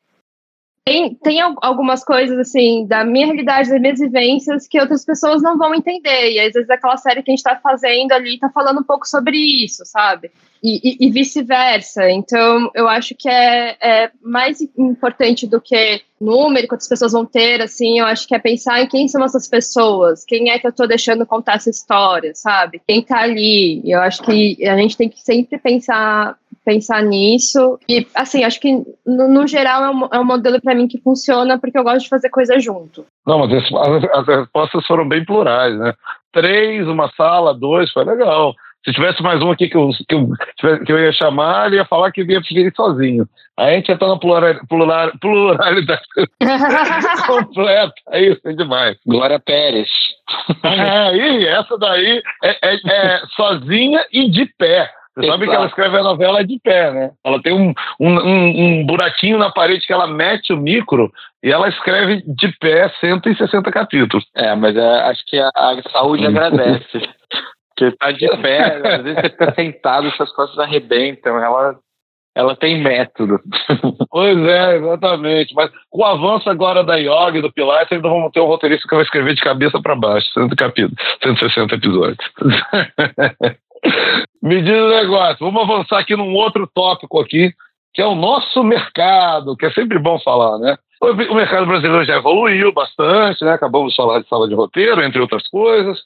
tem, 0.85 1.13
tem 1.15 1.39
algumas 1.61 2.03
coisas, 2.03 2.37
assim, 2.37 2.85
da 2.87 3.03
minha 3.03 3.27
realidade, 3.27 3.69
das 3.69 3.79
minhas 3.79 3.99
vivências, 3.99 4.67
que 4.67 4.79
outras 4.79 5.05
pessoas 5.05 5.41
não 5.41 5.57
vão 5.57 5.75
entender. 5.75 6.31
E 6.31 6.39
às 6.39 6.53
vezes 6.53 6.69
aquela 6.69 6.97
série 6.97 7.21
que 7.21 7.31
a 7.31 7.35
gente 7.35 7.43
tá 7.43 7.59
fazendo 7.61 8.11
ali 8.11 8.39
tá 8.39 8.49
falando 8.49 8.79
um 8.79 8.83
pouco 8.83 9.07
sobre 9.07 9.37
isso, 9.37 9.83
sabe? 9.85 10.31
E, 10.63 11.05
e, 11.05 11.07
e 11.07 11.11
vice-versa. 11.11 12.09
Então, 12.09 12.71
eu 12.73 12.87
acho 12.87 13.15
que 13.15 13.29
é, 13.29 13.77
é, 13.79 14.11
mais 14.21 14.61
importante 14.77 15.45
do 15.47 15.61
que 15.61 16.01
número, 16.19 16.67
quantas 16.67 16.87
pessoas 16.87 17.13
vão 17.13 17.25
ter, 17.25 17.61
assim, 17.61 17.99
eu 17.99 18.05
acho 18.05 18.27
que 18.27 18.35
é 18.35 18.39
pensar 18.39 18.81
em 18.81 18.87
quem 18.87 19.07
são 19.07 19.23
essas 19.23 19.47
pessoas, 19.47 20.25
quem 20.25 20.49
é 20.49 20.59
que 20.59 20.67
eu 20.67 20.73
tô 20.73 20.85
deixando 20.85 21.25
contar 21.25 21.55
essa 21.55 21.69
história, 21.69 22.33
sabe? 22.35 22.81
Quem 22.85 23.01
tá 23.01 23.19
ali. 23.19 23.81
Eu 23.85 24.01
acho 24.01 24.21
que 24.23 24.67
a 24.67 24.75
gente 24.75 24.97
tem 24.97 25.07
que 25.07 25.21
sempre 25.21 25.57
pensar 25.57 26.35
pensar 26.63 27.01
nisso. 27.03 27.79
E, 27.87 28.05
assim, 28.15 28.43
acho 28.43 28.59
que 28.59 28.71
no, 29.05 29.27
no 29.27 29.47
geral 29.47 29.83
é 29.83 29.89
um, 29.89 30.07
é 30.13 30.19
um 30.19 30.25
modelo 30.25 30.61
para 30.61 30.75
mim 30.75 30.87
que 30.87 31.01
funciona 31.01 31.57
porque 31.57 31.77
eu 31.77 31.83
gosto 31.83 32.03
de 32.03 32.09
fazer 32.09 32.29
coisa 32.29 32.59
junto. 32.59 33.05
Não, 33.25 33.39
mas 33.39 33.53
as, 33.53 33.71
as 34.13 34.27
respostas 34.27 34.85
foram 34.85 35.07
bem 35.07 35.23
plurais, 35.23 35.77
né? 35.77 35.93
Três, 36.31 36.87
uma 36.87 37.09
sala, 37.15 37.53
dois, 37.53 37.91
foi 37.91 38.05
legal. 38.05 38.53
Se 38.85 38.93
tivesse 38.93 39.21
mais 39.21 39.41
um 39.41 39.51
aqui 39.51 39.67
que 39.67 39.75
eu, 39.75 39.89
que 40.07 40.15
eu, 40.15 40.83
que 40.85 40.91
eu 40.91 40.99
ia 40.99 41.11
chamar, 41.11 41.67
ele 41.67 41.75
ia 41.75 41.85
falar 41.85 42.11
que 42.11 42.21
ia 42.21 42.39
preferir 42.39 42.73
sozinho. 42.73 43.27
Aí 43.57 43.73
a 43.73 43.75
gente 43.75 43.87
já 43.87 43.97
tá 43.97 44.07
na 44.07 44.17
plural, 44.17 44.55
plural, 44.69 45.11
pluralidade 45.19 46.01
completa. 47.27 47.93
É 48.11 48.21
isso, 48.23 48.39
é 48.45 48.53
demais. 48.53 48.97
Glória 49.05 49.39
Pérez. 49.39 49.89
É, 50.63 51.15
e 51.15 51.47
essa 51.47 51.77
daí 51.77 52.21
é, 52.43 52.57
é, 52.61 52.75
é 52.85 53.21
sozinha 53.35 54.05
e 54.11 54.29
de 54.29 54.45
pé. 54.57 54.89
Você 55.19 55.27
sabe 55.27 55.47
que 55.47 55.53
ela 55.53 55.65
escreve 55.65 55.97
a 55.97 56.03
novela 56.03 56.45
de 56.45 56.59
pé, 56.59 56.91
né? 56.91 57.11
Ela 57.25 57.41
tem 57.41 57.53
um, 57.53 57.73
um, 57.99 58.79
um, 58.79 58.85
buraquinho 58.85 59.37
na 59.37 59.51
parede 59.51 59.85
que 59.85 59.91
ela 59.91 60.07
mete 60.07 60.53
o 60.53 60.57
micro 60.57 61.11
e 61.43 61.51
ela 61.51 61.67
escreve 61.67 62.23
de 62.25 62.47
pé 62.59 62.89
160 63.01 63.69
capítulos. 63.71 64.25
É, 64.35 64.55
mas 64.55 64.75
é, 64.77 65.01
acho 65.01 65.21
que 65.25 65.37
a, 65.37 65.49
a 65.49 65.81
saúde 65.91 66.25
agradece. 66.25 66.87
Porque 67.75 67.95
tá 67.97 68.11
de 68.11 68.27
pé, 68.41 68.95
às 68.95 69.03
vezes 69.03 69.21
você 69.21 69.29
fica 69.29 69.53
sentado, 69.53 70.11
suas 70.11 70.31
costas 70.33 70.59
arrebentam. 70.59 71.37
Ela, 71.37 71.75
ela 72.35 72.55
tem 72.55 72.81
método. 72.81 73.39
Pois 74.11 74.37
é, 74.39 74.77
exatamente. 74.77 75.53
Mas 75.53 75.69
com 75.89 76.01
o 76.01 76.05
avanço 76.05 76.49
agora 76.49 76.83
da 76.83 76.95
yoga 76.95 77.37
e 77.37 77.41
do 77.41 77.53
Pilates, 77.53 77.91
ainda 77.91 78.09
vamos 78.09 78.31
ter 78.31 78.39
um 78.39 78.47
roteirista 78.47 78.87
que 78.87 78.95
vai 78.95 79.03
escrever 79.03 79.35
de 79.35 79.41
cabeça 79.41 79.79
para 79.79 79.95
baixo, 79.95 80.27
100 80.33 80.49
capítulos, 80.49 80.95
160 81.21 81.75
episódios. 81.75 82.17
Me 84.41 84.61
diz 84.61 84.73
um 84.73 84.89
negócio, 84.89 85.37
vamos 85.39 85.63
avançar 85.63 85.99
aqui 85.99 86.15
num 86.15 86.33
outro 86.33 86.69
tópico 86.73 87.19
aqui, 87.19 87.53
que 87.93 88.01
é 88.01 88.05
o 88.05 88.15
nosso 88.15 88.63
mercado, 88.63 89.55
que 89.57 89.65
é 89.65 89.71
sempre 89.71 89.99
bom 89.99 90.19
falar, 90.19 90.57
né? 90.59 90.77
O 91.01 91.35
mercado 91.35 91.65
brasileiro 91.65 92.05
já 92.05 92.17
evoluiu 92.17 92.73
bastante, 92.73 93.43
né? 93.43 93.53
Acabamos 93.53 93.91
de 93.91 93.97
falar 93.97 94.19
de 94.19 94.27
sala 94.27 94.47
de 94.47 94.55
roteiro, 94.55 95.01
entre 95.01 95.19
outras 95.19 95.47
coisas, 95.47 95.99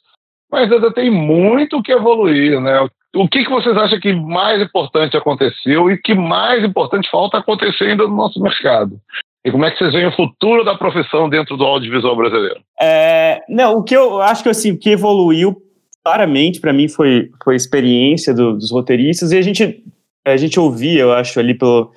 mas 0.51 0.71
ainda 0.71 0.91
tem 0.91 1.09
muito 1.09 1.81
que 1.81 1.91
evoluir, 1.91 2.59
né? 2.59 2.87
O 3.15 3.27
que, 3.27 3.43
que 3.43 3.49
vocês 3.49 3.77
acham 3.77 3.99
que 3.99 4.13
mais 4.13 4.61
importante 4.61 5.15
aconteceu 5.15 5.91
e 5.91 5.97
que 5.97 6.15
mais 6.15 6.63
importante 6.63 7.09
falta 7.11 7.37
acontecer 7.37 7.85
ainda 7.85 8.07
no 8.07 8.15
nosso 8.15 8.39
mercado? 8.41 8.99
E 9.45 9.51
como 9.51 9.65
é 9.65 9.71
que 9.71 9.77
vocês 9.77 9.93
veem 9.93 10.07
o 10.07 10.15
futuro 10.15 10.63
da 10.63 10.75
profissão 10.75 11.29
dentro 11.29 11.57
do 11.57 11.65
audiovisual 11.65 12.15
brasileiro? 12.15 12.61
É, 12.81 13.41
não, 13.49 13.77
o 13.77 13.83
que 13.83 13.95
eu 13.95 14.21
acho 14.21 14.41
que 14.41 14.49
assim, 14.49 14.77
que 14.77 14.91
evoluiu 14.91 15.55
claramente 16.03 16.59
para 16.59 16.73
mim 16.73 16.87
foi, 16.87 17.31
foi 17.43 17.53
a 17.53 17.57
experiência 17.57 18.33
do, 18.33 18.53
dos 18.57 18.71
roteiristas 18.71 19.31
e 19.31 19.37
a 19.37 19.41
gente, 19.41 19.83
a 20.25 20.35
gente 20.35 20.59
ouvia, 20.59 21.01
eu 21.01 21.13
acho, 21.13 21.39
ali 21.39 21.53
pelo, 21.53 21.91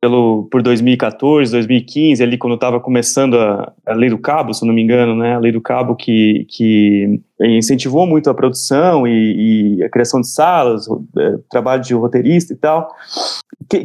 pelo, 0.00 0.46
por 0.50 0.62
2014, 0.62 1.50
2015, 1.50 2.22
ali 2.22 2.38
quando 2.38 2.54
estava 2.54 2.78
começando 2.78 3.38
a, 3.38 3.72
a 3.84 3.94
Lei 3.94 4.08
do 4.08 4.18
Cabo, 4.18 4.54
se 4.54 4.64
não 4.64 4.72
me 4.72 4.82
engano, 4.82 5.16
né, 5.16 5.34
a 5.34 5.38
Lei 5.38 5.50
do 5.50 5.60
Cabo 5.60 5.96
que, 5.96 6.46
que 6.48 7.20
incentivou 7.40 8.06
muito 8.06 8.30
a 8.30 8.34
produção 8.34 9.06
e, 9.06 9.78
e 9.78 9.82
a 9.82 9.88
criação 9.88 10.20
de 10.20 10.28
salas, 10.28 10.86
é, 11.16 11.38
trabalho 11.50 11.82
de 11.82 11.94
roteirista 11.94 12.52
e 12.52 12.56
tal. 12.56 12.88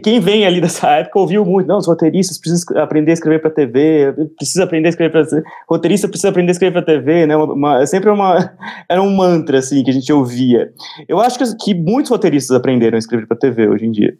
Quem 0.04 0.20
vem 0.20 0.46
ali 0.46 0.62
dessa 0.62 0.88
época 0.92 1.18
ouviu 1.18 1.44
muito, 1.44 1.68
não, 1.68 1.80
os 1.80 1.88
roteiristas 1.88 2.38
precisam 2.38 2.78
aprender 2.78 3.12
a 3.12 3.16
escrever 3.16 3.40
para 3.40 3.50
TV, 3.50 4.14
precisa 4.38 4.66
aprender 4.66 4.90
a 4.90 4.92
escrever 4.92 5.12
para 5.12 5.44
roteirista 5.68 6.08
precisa 6.08 6.30
aprender 6.30 6.52
a 6.52 6.54
escrever 6.54 6.74
para 6.74 6.94
TV, 6.94 7.26
né? 7.26 7.36
Uma, 7.36 7.54
uma, 7.54 7.82
é 7.82 7.86
sempre 7.88 8.12
uma 8.12 8.54
era 8.88 9.02
um 9.02 9.16
mantra 9.16 9.58
assim 9.58 9.84
que 9.84 9.90
a 9.90 9.94
gente 9.94 10.14
ouvia. 10.14 10.72
Eu 11.08 11.20
acho 11.20 11.40
que, 11.40 11.56
que 11.58 11.74
muitos 11.74 12.12
roteiristas 12.12 12.56
aprenderam 12.56 12.98
a 12.98 13.00
escrever 13.00 13.26
para 13.26 13.36
TV 13.36 13.68
hoje 13.68 13.88
em 13.88 13.92
dia, 13.92 14.16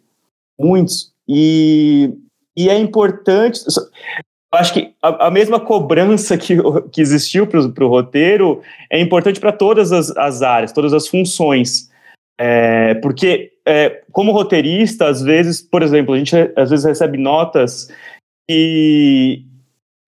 muitos. 0.58 1.13
E, 1.28 2.12
e 2.56 2.68
é 2.68 2.78
importante. 2.78 3.60
Acho 4.52 4.72
que 4.72 4.94
a, 5.02 5.26
a, 5.26 5.30
mesma 5.30 5.58
cobrança 5.58 6.38
que, 6.38 6.56
que 6.92 7.00
existiu 7.00 7.46
para 7.46 7.84
o 7.84 7.88
roteiro 7.88 8.62
é 8.90 9.00
importante 9.00 9.40
para 9.40 9.52
todas 9.52 9.92
as, 9.92 10.16
as, 10.16 10.42
áreas, 10.42 10.72
todas 10.72 10.92
as 10.92 11.08
funções. 11.08 11.90
É, 12.38 12.94
porque, 12.94 13.52
é, 13.66 14.02
como 14.10 14.32
roteirista, 14.32 15.08
às 15.08 15.22
vezes, 15.22 15.62
por 15.62 15.82
exemplo, 15.82 16.14
a 16.14 16.18
gente 16.18 16.34
às 16.56 16.70
vezes 16.70 16.84
recebe 16.84 17.16
notas 17.16 17.88
e 18.50 19.44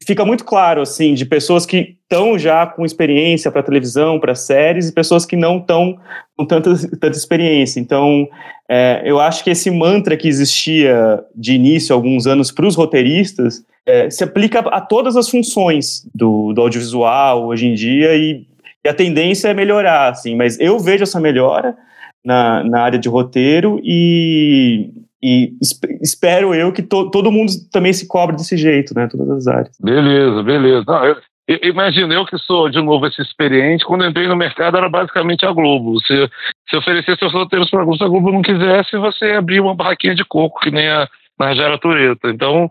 fica 0.04 0.24
muito 0.24 0.44
claro, 0.44 0.82
assim, 0.82 1.14
de 1.14 1.24
pessoas 1.24 1.64
que 1.64 1.96
estão 2.02 2.38
já 2.38 2.66
com 2.66 2.84
experiência 2.84 3.50
para 3.50 3.62
televisão, 3.62 4.20
para 4.20 4.34
séries, 4.34 4.88
e 4.88 4.94
pessoas 4.94 5.24
que 5.24 5.36
não 5.36 5.58
estão 5.58 5.98
com 6.36 6.44
tanta, 6.44 6.74
tanta 6.76 7.16
experiência. 7.16 7.80
Então, 7.80 8.28
é, 8.68 9.02
eu 9.04 9.20
acho 9.20 9.42
que 9.42 9.50
esse 9.50 9.70
mantra 9.70 10.16
que 10.16 10.28
existia 10.28 11.24
de 11.34 11.54
início, 11.54 11.94
alguns 11.94 12.26
anos, 12.26 12.50
para 12.52 12.66
os 12.66 12.76
roteiristas, 12.76 13.64
é, 13.86 14.10
se 14.10 14.24
aplica 14.24 14.60
a 14.60 14.80
todas 14.80 15.16
as 15.16 15.28
funções 15.28 16.06
do, 16.14 16.52
do 16.52 16.60
audiovisual 16.60 17.46
hoje 17.46 17.66
em 17.66 17.74
dia, 17.74 18.14
e, 18.14 18.44
e, 18.84 18.88
a 18.88 18.94
tendência 18.94 19.48
é 19.48 19.54
melhorar, 19.54 20.10
assim, 20.10 20.34
mas 20.34 20.58
eu 20.60 20.78
vejo 20.78 21.04
essa 21.04 21.20
melhora 21.20 21.76
na, 22.24 22.62
na 22.64 22.82
área 22.82 22.98
de 22.98 23.08
roteiro 23.08 23.80
e, 23.82 24.90
e 25.26 25.52
espero 26.00 26.54
eu 26.54 26.72
que 26.72 26.82
to, 26.82 27.10
todo 27.10 27.32
mundo 27.32 27.50
também 27.72 27.92
se 27.92 28.06
cobre 28.06 28.36
desse 28.36 28.56
jeito, 28.56 28.94
né? 28.94 29.08
Todas 29.10 29.28
as 29.28 29.46
áreas. 29.48 29.76
Beleza, 29.80 30.42
beleza. 30.44 30.84
Não, 30.86 31.04
eu, 31.04 31.16
Imagina, 31.62 32.12
eu 32.12 32.26
que 32.26 32.36
sou, 32.38 32.68
de 32.68 32.82
novo, 32.82 33.06
esse 33.06 33.22
experiente, 33.22 33.84
quando 33.84 34.04
entrei 34.04 34.26
no 34.26 34.34
mercado 34.34 34.76
era 34.76 34.88
basicamente 34.88 35.46
a 35.46 35.52
Globo. 35.52 36.00
Se, 36.04 36.28
se 36.68 36.76
oferecesse 36.76 37.20
seus 37.20 37.32
roteiros 37.32 37.70
para 37.70 37.82
a 37.82 37.84
Globo, 37.84 37.98
se 37.98 38.04
a 38.04 38.08
Globo 38.08 38.32
não 38.32 38.42
quisesse, 38.42 38.96
você 38.96 39.26
abria 39.32 39.62
uma 39.62 39.74
barraquinha 39.74 40.14
de 40.14 40.24
coco, 40.24 40.58
que 40.58 40.72
nem 40.72 40.88
a 40.88 41.08
Marjara 41.38 41.78
Tureta. 41.78 42.30
Então, 42.30 42.68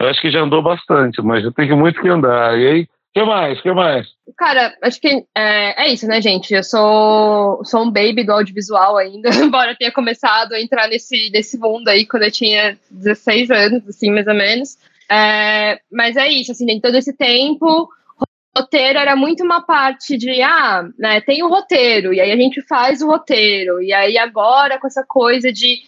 eu 0.00 0.08
acho 0.08 0.22
que 0.22 0.30
já 0.30 0.40
andou 0.40 0.62
bastante, 0.62 1.20
mas 1.20 1.44
eu 1.44 1.52
tenho 1.52 1.76
muito 1.76 2.00
que 2.00 2.08
andar. 2.08 2.58
E 2.58 2.66
aí, 2.66 2.88
que 3.14 3.22
mais? 3.22 3.60
que 3.60 3.72
mais? 3.72 4.08
Cara, 4.36 4.76
acho 4.82 5.00
que 5.00 5.24
é, 5.36 5.84
é, 5.84 5.92
isso, 5.92 6.06
né, 6.08 6.20
gente? 6.20 6.52
Eu 6.52 6.64
sou, 6.64 7.64
sou 7.64 7.84
um 7.84 7.90
baby 7.90 8.24
do 8.24 8.32
audiovisual 8.32 8.96
ainda, 8.96 9.30
embora 9.40 9.76
tenha 9.76 9.92
começado 9.92 10.52
a 10.52 10.60
entrar 10.60 10.88
nesse, 10.88 11.30
nesse 11.30 11.56
mundo 11.56 11.88
aí 11.88 12.06
quando 12.06 12.24
eu 12.24 12.32
tinha 12.32 12.76
16 12.90 13.50
anos, 13.52 13.88
assim, 13.88 14.10
mais 14.10 14.26
ou 14.26 14.34
menos. 14.34 14.76
É, 15.08 15.78
mas 15.92 16.16
é 16.16 16.28
isso, 16.28 16.50
assim, 16.50 16.68
em 16.68 16.80
todo 16.80 16.96
esse 16.96 17.16
tempo 17.16 17.88
roteiro 18.56 18.98
era 18.98 19.16
muito 19.16 19.42
uma 19.42 19.62
parte 19.62 20.16
de, 20.16 20.40
ah, 20.40 20.88
né, 20.98 21.20
tem 21.20 21.42
o 21.42 21.48
roteiro, 21.48 22.14
e 22.14 22.20
aí 22.20 22.30
a 22.30 22.36
gente 22.36 22.62
faz 22.62 23.02
o 23.02 23.08
roteiro, 23.08 23.82
e 23.82 23.92
aí 23.92 24.16
agora 24.16 24.78
com 24.78 24.86
essa 24.86 25.04
coisa 25.06 25.52
de, 25.52 25.82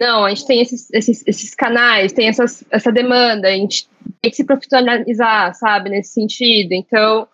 não, 0.00 0.24
a 0.24 0.30
gente 0.30 0.46
tem 0.46 0.62
esses, 0.62 0.90
esses, 0.92 1.22
esses 1.26 1.54
canais, 1.54 2.14
tem 2.14 2.28
essas, 2.28 2.64
essa 2.70 2.90
demanda, 2.90 3.48
a 3.48 3.52
gente 3.52 3.86
que 4.30 4.36
se 4.36 4.44
profissionalizar, 4.44 5.54
sabe, 5.54 5.90
nesse 5.90 6.12
sentido. 6.12 6.72
Então, 6.72 7.28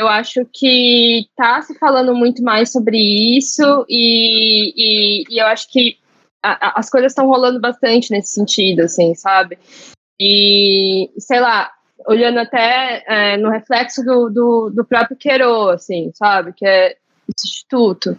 eu 0.00 0.08
acho 0.08 0.46
que 0.52 1.26
tá 1.36 1.60
se 1.62 1.78
falando 1.78 2.14
muito 2.14 2.42
mais 2.42 2.72
sobre 2.72 2.96
isso, 3.36 3.84
e, 3.88 4.72
e, 4.76 5.24
e 5.28 5.38
eu 5.38 5.46
acho 5.46 5.70
que 5.70 5.98
a, 6.42 6.68
a, 6.68 6.80
as 6.80 6.88
coisas 6.88 7.12
estão 7.12 7.26
rolando 7.26 7.60
bastante 7.60 8.10
nesse 8.10 8.32
sentido, 8.32 8.80
assim, 8.80 9.14
sabe? 9.14 9.58
E, 10.18 11.10
sei 11.18 11.40
lá, 11.40 11.70
olhando 12.06 12.38
até 12.38 13.04
é, 13.06 13.36
no 13.36 13.50
reflexo 13.50 14.02
do, 14.02 14.30
do, 14.30 14.70
do 14.70 14.84
próprio 14.84 15.16
Quero, 15.16 15.68
assim, 15.68 16.10
sabe? 16.14 16.52
Que 16.54 16.66
é 16.66 16.96
instituto. 17.36 18.16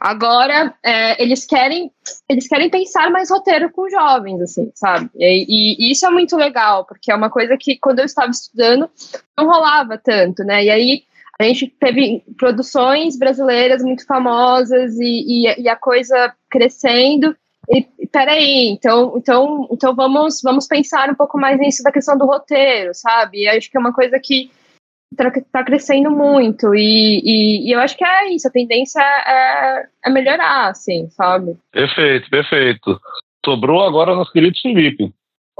Agora, 0.00 0.74
é, 0.82 1.22
eles 1.22 1.46
querem 1.46 1.90
eles 2.28 2.48
querem 2.48 2.70
pensar 2.70 3.10
mais 3.10 3.30
roteiro 3.30 3.70
com 3.70 3.88
jovens, 3.88 4.40
assim, 4.40 4.70
sabe? 4.74 5.10
E, 5.16 5.46
e, 5.78 5.92
isso 5.92 6.06
é 6.06 6.10
muito 6.10 6.36
legal, 6.36 6.84
porque 6.84 7.10
é 7.10 7.14
uma 7.14 7.30
coisa 7.30 7.56
que 7.58 7.78
quando 7.78 8.00
eu 8.00 8.04
estava 8.04 8.30
estudando 8.30 8.90
não 9.38 9.46
rolava 9.46 9.98
tanto, 9.98 10.42
né? 10.44 10.64
E 10.64 10.70
aí 10.70 11.02
a 11.38 11.44
gente 11.44 11.68
teve 11.80 12.22
produções 12.36 13.18
brasileiras 13.18 13.82
muito 13.82 14.04
famosas 14.06 14.98
e, 14.98 15.46
e, 15.46 15.62
e 15.62 15.68
a 15.68 15.76
coisa 15.76 16.34
crescendo 16.50 17.34
e 17.72 18.06
peraí, 18.08 18.68
então, 18.68 19.14
então, 19.16 19.68
então 19.70 19.94
vamos, 19.94 20.40
vamos 20.42 20.66
pensar 20.66 21.08
um 21.08 21.14
pouco 21.14 21.38
mais 21.38 21.58
nisso 21.60 21.84
da 21.84 21.92
questão 21.92 22.18
do 22.18 22.26
roteiro, 22.26 22.92
sabe? 22.92 23.46
acho 23.48 23.70
que 23.70 23.76
é 23.76 23.80
uma 23.80 23.92
coisa 23.92 24.18
que 24.18 24.50
está 25.12 25.30
tá 25.52 25.64
crescendo 25.64 26.10
muito 26.10 26.74
e, 26.74 27.20
e, 27.24 27.68
e, 27.68 27.72
eu 27.72 27.80
acho 27.80 27.96
que 27.96 28.04
é 28.04 28.32
isso, 28.32 28.46
a 28.46 28.52
tendência 28.52 29.00
é, 29.00 29.86
é 30.06 30.10
melhorar, 30.10 30.68
assim, 30.68 31.08
sabe? 31.10 31.56
Perfeito, 31.72 32.30
perfeito. 32.30 33.00
Sobrou 33.44 33.82
agora 33.82 34.14
nosso 34.14 34.32
querido 34.32 34.56
Felipe. 34.60 35.12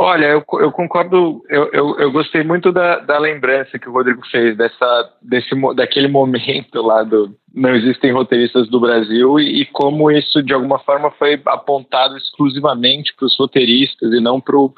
Olha, 0.03 0.27
eu, 0.27 0.43
eu 0.61 0.73
concordo, 0.73 1.45
eu, 1.51 1.69
eu, 1.73 1.99
eu, 1.99 2.11
gostei 2.11 2.43
muito 2.43 2.73
da, 2.73 3.01
da 3.01 3.19
lembrança 3.19 3.79
que 3.79 3.87
o 3.87 3.93
Rodrigo 3.93 4.23
fez, 4.31 4.57
dessa, 4.57 5.13
desse, 5.21 5.51
daquele 5.75 6.09
momento 6.09 6.81
lá 6.81 7.03
do 7.03 7.37
Não 7.55 7.75
Existem 7.75 8.11
Roteiristas 8.11 8.67
do 8.71 8.81
Brasil 8.81 9.39
e, 9.39 9.61
e 9.61 9.67
como 9.67 10.11
isso, 10.11 10.43
de 10.43 10.55
alguma 10.55 10.79
forma, 10.79 11.11
foi 11.11 11.39
apontado 11.45 12.17
exclusivamente 12.17 13.15
para 13.15 13.27
os 13.27 13.39
roteiristas 13.39 14.11
e 14.11 14.21
não 14.21 14.41
para 14.41 14.57
o 14.57 14.73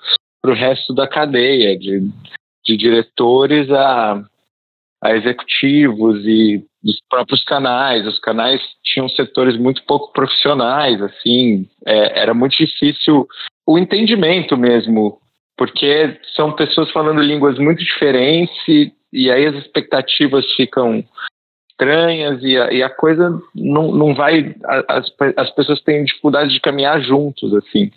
resto 0.45 0.93
da 0.93 1.07
cadeia, 1.07 1.79
de, 1.79 2.01
de 2.65 2.77
diretores 2.77 3.71
a, 3.71 4.25
a 5.03 5.17
executivos 5.17 6.25
e 6.25 6.65
dos 6.83 6.99
próprios 7.11 7.45
canais. 7.45 8.07
Os 8.07 8.19
canais 8.21 8.61
tinham 8.85 9.09
setores 9.09 9.57
muito 9.57 9.83
pouco 9.85 10.13
profissionais, 10.13 11.03
assim, 11.03 11.69
é, 11.85 12.21
era 12.21 12.33
muito 12.33 12.57
difícil 12.57 13.27
o 13.67 13.79
entendimento 13.79 14.57
mesmo, 14.57 15.19
porque 15.57 16.19
são 16.35 16.53
pessoas 16.53 16.91
falando 16.91 17.21
línguas 17.21 17.59
muito 17.59 17.79
diferentes 17.79 18.57
e, 18.69 18.93
e 19.13 19.31
aí 19.31 19.47
as 19.47 19.57
expectativas 19.57 20.45
ficam 20.55 21.05
estranhas 21.71 22.43
e 22.43 22.57
a, 22.57 22.73
e 22.73 22.83
a 22.83 22.91
coisa 22.91 23.41
não, 23.55 23.93
não 23.93 24.15
vai. 24.15 24.55
As, 24.89 25.13
as 25.37 25.51
pessoas 25.51 25.81
têm 25.83 26.05
dificuldade 26.05 26.53
de 26.53 26.61
caminhar 26.61 27.01
juntos, 27.01 27.53
assim. 27.55 27.91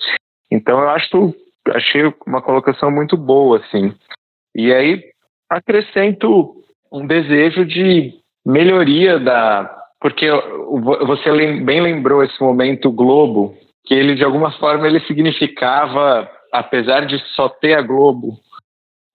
Então 0.51 0.80
eu 0.80 0.89
acho 0.89 1.36
achei 1.70 2.01
uma 2.26 2.41
colocação 2.41 2.91
muito 2.91 3.18
boa, 3.18 3.58
assim. 3.58 3.93
E 4.56 4.74
aí 4.74 5.03
acrescento 5.49 6.55
um 6.91 7.05
desejo 7.05 7.65
de 7.65 8.13
melhoria 8.45 9.19
da. 9.19 9.73
Porque 9.99 10.29
você 11.05 11.31
bem 11.61 11.81
lembrou 11.81 12.23
esse 12.23 12.39
momento 12.39 12.91
Globo, 12.91 13.57
que 13.86 13.93
ele 13.93 14.15
de 14.15 14.23
alguma 14.23 14.51
forma 14.51 14.88
ele 14.88 14.99
significava, 15.01 16.29
apesar 16.51 17.05
de 17.05 17.17
só 17.33 17.49
ter 17.49 17.73
a 17.73 17.81
Globo, 17.81 18.38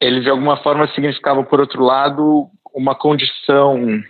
ele 0.01 0.21
de 0.21 0.31
alguma 0.31 0.57
forma 0.57 0.89
significava 0.89 1.45
por 1.45 1.61
outro 1.61 1.85
lado 1.85 2.49
uma 2.75 2.95
condição 2.95 4.03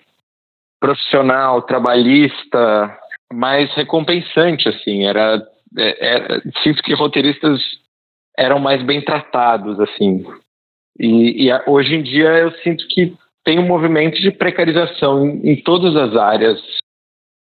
profissional, 0.80 1.62
trabalhista 1.62 2.98
mais 3.32 3.72
recompensante, 3.74 4.68
assim, 4.68 5.04
era, 5.04 5.42
era 5.76 6.36
é, 6.36 6.36
é, 6.36 6.40
sinto 6.62 6.82
que 6.82 6.94
roteiristas 6.94 7.60
eram 8.36 8.58
mais 8.58 8.82
bem 8.82 9.04
tratados, 9.04 9.78
assim, 9.78 10.24
e, 10.98 11.48
e 11.48 11.62
hoje 11.66 11.94
em 11.94 12.02
dia 12.02 12.28
eu 12.38 12.52
sinto 12.58 12.86
que 12.88 13.14
tem 13.44 13.58
um 13.58 13.66
movimento 13.66 14.20
de 14.20 14.30
precarização 14.30 15.26
em, 15.26 15.52
em 15.52 15.62
todas 15.62 15.96
as 15.96 16.16
áreas 16.16 16.60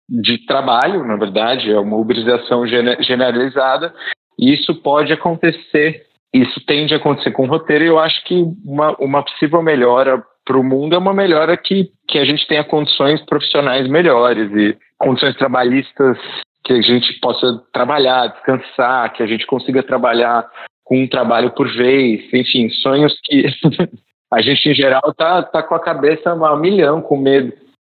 de 0.09 0.43
trabalho, 0.45 1.05
na 1.05 1.15
verdade, 1.15 1.71
é 1.71 1.79
uma 1.79 1.97
uberização 1.97 2.65
generalizada, 2.65 3.93
e 4.37 4.53
isso 4.53 4.81
pode 4.81 5.13
acontecer, 5.13 6.03
isso 6.33 6.59
tende 6.65 6.93
a 6.93 6.97
acontecer 6.97 7.31
com 7.31 7.43
o 7.43 7.49
roteiro, 7.49 7.83
e 7.83 7.87
eu 7.87 7.99
acho 7.99 8.23
que 8.25 8.43
uma, 8.65 8.95
uma 8.99 9.23
possível 9.23 9.61
melhora 9.61 10.23
para 10.45 10.57
o 10.57 10.63
mundo 10.63 10.95
é 10.95 10.97
uma 10.97 11.13
melhora 11.13 11.55
que, 11.55 11.91
que 12.07 12.17
a 12.17 12.25
gente 12.25 12.47
tenha 12.47 12.63
condições 12.63 13.23
profissionais 13.25 13.87
melhores 13.87 14.51
e 14.51 14.75
condições 14.97 15.35
trabalhistas 15.37 16.17
que 16.63 16.73
a 16.73 16.81
gente 16.81 17.19
possa 17.19 17.61
trabalhar, 17.71 18.27
descansar, 18.27 19.13
que 19.13 19.21
a 19.21 19.27
gente 19.27 19.45
consiga 19.45 19.83
trabalhar 19.83 20.49
com 20.83 21.03
um 21.03 21.07
trabalho 21.07 21.51
por 21.51 21.71
vez, 21.71 22.21
enfim, 22.33 22.69
sonhos 22.69 23.13
que 23.25 23.45
a 24.31 24.41
gente 24.41 24.69
em 24.69 24.73
geral 24.73 25.13
tá, 25.15 25.43
tá 25.43 25.63
com 25.63 25.75
a 25.75 25.79
cabeça 25.79 26.31
a 26.31 26.57
milhão, 26.57 27.01
com 27.01 27.17
medo 27.17 27.53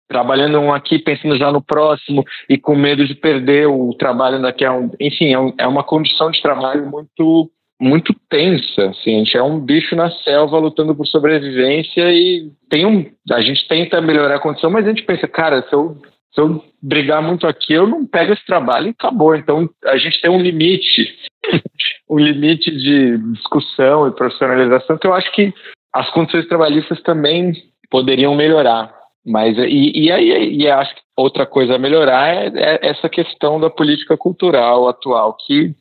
trabalhando 0.09 0.59
um 0.59 0.73
aqui, 0.73 0.99
pensando 0.99 1.39
já 1.39 1.51
no 1.51 1.63
próximo 1.63 2.23
e 2.49 2.59
com 2.59 2.77
medo 2.77 3.07
de 3.07 3.15
perder 3.15 3.67
o 3.67 3.95
trabalho 3.95 4.43
daqui 4.43 4.63
a 4.63 4.73
um. 4.73 4.91
Enfim, 5.01 5.33
é, 5.33 5.39
um, 5.39 5.55
é 5.57 5.67
uma 5.67 5.83
condição 5.83 6.31
de 6.31 6.43
trabalho 6.43 6.87
muito 6.87 7.51
muito 7.81 8.15
tensa, 8.31 8.91
assim, 8.91 9.17
a 9.17 9.19
gente 9.19 9.37
é 9.37 9.43
um 9.43 9.59
bicho 9.59 9.97
na 9.97 10.09
selva 10.09 10.57
lutando 10.57 10.95
por 10.95 11.05
sobrevivência 11.05 12.13
e 12.13 12.49
tem 12.71 12.87
um, 12.87 13.11
a 13.33 13.41
gente 13.41 13.67
tenta 13.67 14.01
melhorar 14.01 14.37
a 14.37 14.41
condição, 14.41 14.71
mas 14.71 14.87
a 14.87 14.91
gente 14.91 15.03
pensa, 15.03 15.27
cara, 15.27 15.63
se 15.69 15.75
eu, 15.75 15.97
se 16.33 16.41
eu 16.41 16.63
brigar 16.81 17.21
muito 17.21 17.45
aqui, 17.45 17.73
eu 17.73 17.85
não 17.85 18.07
pego 18.07 18.35
esse 18.35 18.47
trabalho 18.47 18.87
e 18.87 18.91
acabou. 18.91 19.35
Então 19.35 19.69
a 19.85 19.97
gente 19.97 20.21
tem 20.23 20.31
um 20.31 20.41
limite, 20.41 21.13
um 22.09 22.21
limite 22.21 22.71
de 22.71 23.19
discussão 23.33 24.07
e 24.07 24.13
profissionalização 24.13 24.97
que 24.97 25.09
eu 25.09 25.15
acho 25.15 25.33
que 25.33 25.53
as 25.93 26.11
condições 26.11 26.49
trabalhistas 26.49 27.01
também 27.03 27.53
poderiam 27.91 28.35
melhorar. 28.35 28.93
Mas 29.25 29.57
e, 29.59 30.07
e 30.07 30.11
aí 30.11 30.57
e 30.57 30.69
acho 30.69 30.95
que 30.95 31.03
outra 31.17 31.47
coisa 31.47 31.77
a 31.77 31.79
melhorar 31.79 32.29
é, 32.29 32.53
é, 32.55 32.89
essa 32.89 33.09
questão 33.09 33.61
da 33.61 33.71
política 33.71 34.17
cultural 34.17 34.89
atual, 34.89 35.37
que 35.47 35.75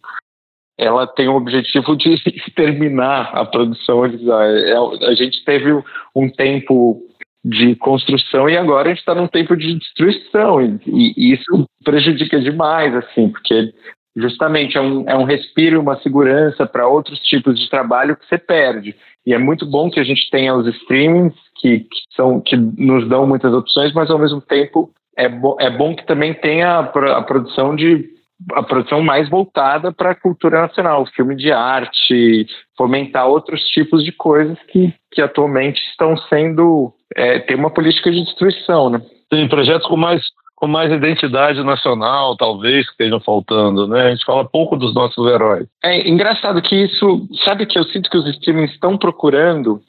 ela 0.78 1.07
tem 1.07 1.28
o 1.28 1.36
objetivo 1.36 1.95
de 1.95 2.14
exterminar 2.28 3.32
a 3.34 3.45
produção 3.45 4.03
audiovisual. 4.03 4.41
É, 4.41 5.07
a 5.07 5.16
gente 5.16 5.43
teve 5.43 5.72
um 6.16 6.30
tempo 6.30 7.01
de 7.43 7.76
construção 7.76 8.47
e 8.47 8.55
agora 8.55 8.88
a 8.88 8.89
gente 8.89 8.99
está 8.99 9.16
num 9.16 9.28
tempo 9.28 9.55
de 9.57 9.74
destruição 9.74 10.62
e, 10.62 10.80
e, 10.86 11.34
isso 11.34 11.66
prejudica 11.84 12.39
demais, 12.39 12.95
assim, 12.95 13.30
porque 13.30 13.74
justamente 14.16 14.78
é 14.78 14.82
um, 14.82 15.09
é 15.09 15.18
um 15.18 15.24
respiro, 15.24 15.82
uma 15.82 15.99
segurança 16.01 16.68
para 16.68 16.88
outros 16.88 17.20
tipos 17.22 17.59
de 17.59 17.68
trabalho 17.70 18.16
que 18.16 18.28
você 18.28 18.38
perde. 18.38 18.95
E 19.26 19.34
é 19.34 19.38
muito 19.38 19.65
bom 19.65 19.89
que 19.89 19.99
a 19.99 20.03
gente 20.03 20.30
tenha 20.30 20.55
os 20.55 20.67
streamings 20.67 21.34
que, 21.57 21.82
que, 21.82 21.99
são, 22.15 22.41
que 22.41 22.55
nos 22.55 23.07
dão 23.07 23.28
muitas 23.28 23.53
opções, 23.53 23.93
mas 23.93 24.09
ao 24.09 24.17
mesmo 24.17 24.41
tempo 24.41 24.89
é, 25.15 25.30
bo 25.30 25.55
é 25.59 25.69
bom 25.69 25.95
que 25.95 26.05
também 26.05 26.34
tenha 26.34 26.80
a, 26.80 27.17
a 27.17 27.22
produção 27.22 27.76
de 27.76 28.09
a 28.53 28.63
produção 28.63 29.03
mais 29.03 29.30
voltada 29.30 29.91
para 29.91 30.11
a 30.11 30.15
cultura 30.15 30.61
nacional, 30.61 31.05
filme 31.15 31.36
de 31.36 31.51
arte, 31.51 32.47
fomentar 32.76 33.28
outros 33.28 33.61
tipos 33.69 34.03
de 34.03 34.11
coisas 34.11 34.57
que, 34.69 34.91
que 35.11 35.22
atualmente 35.22 35.80
estão 35.91 36.17
sendo 36.17 36.91
é, 37.15 37.39
tem 37.39 37.55
uma 37.55 37.69
política 37.69 38.09
de 38.09 38.24
destruição, 38.24 38.89
né? 38.89 39.01
Tem 39.30 39.47
projetos 39.47 39.88
com 39.88 39.95
mais 39.95 40.24
com 40.62 40.68
mais 40.68 40.91
identidade 40.91 41.64
nacional, 41.64 42.38
talvez, 42.38 42.86
que 42.86 42.91
estejam 42.91 43.20
faltando, 43.20 43.88
né? 43.88 44.07
A 44.07 44.09
gente 44.12 44.24
fala 44.24 44.47
pouco 44.47 44.78
dos 44.78 44.93
nossos 44.93 45.28
heróis. 45.28 45.68
É 45.84 46.07
engraçado 46.07 46.62
que 46.62 46.76
isso, 46.76 47.28
sabe 47.43 47.66
que 47.66 47.80
eu 47.80 47.84
sinto 47.86 48.09
que 48.09 48.18
os 48.18 48.28
streamings 48.28 48.72
estão 48.72 48.95
procurando 48.95 49.82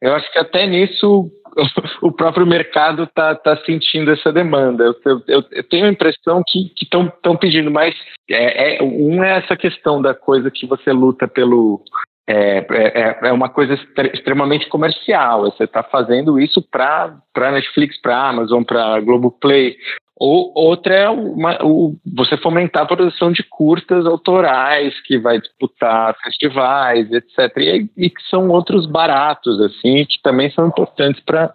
eu 0.00 0.14
acho 0.14 0.30
que 0.32 0.38
até 0.38 0.66
nisso 0.66 1.30
o 2.02 2.12
próprio 2.12 2.46
mercado 2.46 3.04
está 3.04 3.34
tá 3.34 3.56
sentindo 3.64 4.12
essa 4.12 4.32
demanda. 4.32 4.84
Eu, 4.84 4.94
eu, 5.26 5.44
eu, 5.50 5.64
tenho 5.64 5.86
a 5.86 5.90
impressão 5.90 6.42
que 6.46 6.72
estão 6.80 7.36
pedindo, 7.36 7.70
mas 7.70 7.94
é, 8.30 8.76
é, 8.76 8.82
um 8.82 9.22
é 9.22 9.38
essa 9.38 9.56
questão 9.56 10.00
da 10.00 10.14
coisa 10.14 10.50
que 10.50 10.66
você 10.66 10.92
luta 10.92 11.26
pelo. 11.26 11.82
É, 12.30 12.58
é, 12.70 13.28
é 13.28 13.32
uma 13.32 13.48
coisa 13.48 13.74
extremamente 14.12 14.68
comercial. 14.68 15.42
Você 15.44 15.64
está 15.64 15.82
fazendo 15.82 16.38
isso 16.38 16.62
para 16.70 17.16
Netflix, 17.36 18.00
para 18.00 18.28
Amazon, 18.28 18.62
para 18.62 19.00
Globoplay. 19.00 19.76
Ou 20.20 20.52
outra 20.54 20.94
é 20.94 21.08
uma, 21.08 21.58
o, 21.62 21.96
você 22.04 22.36
fomentar 22.36 22.82
a 22.82 22.86
produção 22.86 23.30
de 23.30 23.44
curtas 23.44 24.04
autorais 24.04 25.00
que 25.02 25.16
vai 25.18 25.40
disputar 25.40 26.16
festivais, 26.22 27.10
etc. 27.12 27.56
E, 27.58 27.90
e 27.96 28.10
que 28.10 28.22
são 28.28 28.48
outros 28.48 28.84
baratos, 28.86 29.60
assim, 29.60 30.04
que 30.04 30.20
também 30.22 30.50
são 30.50 30.66
importantes 30.66 31.22
para 31.24 31.54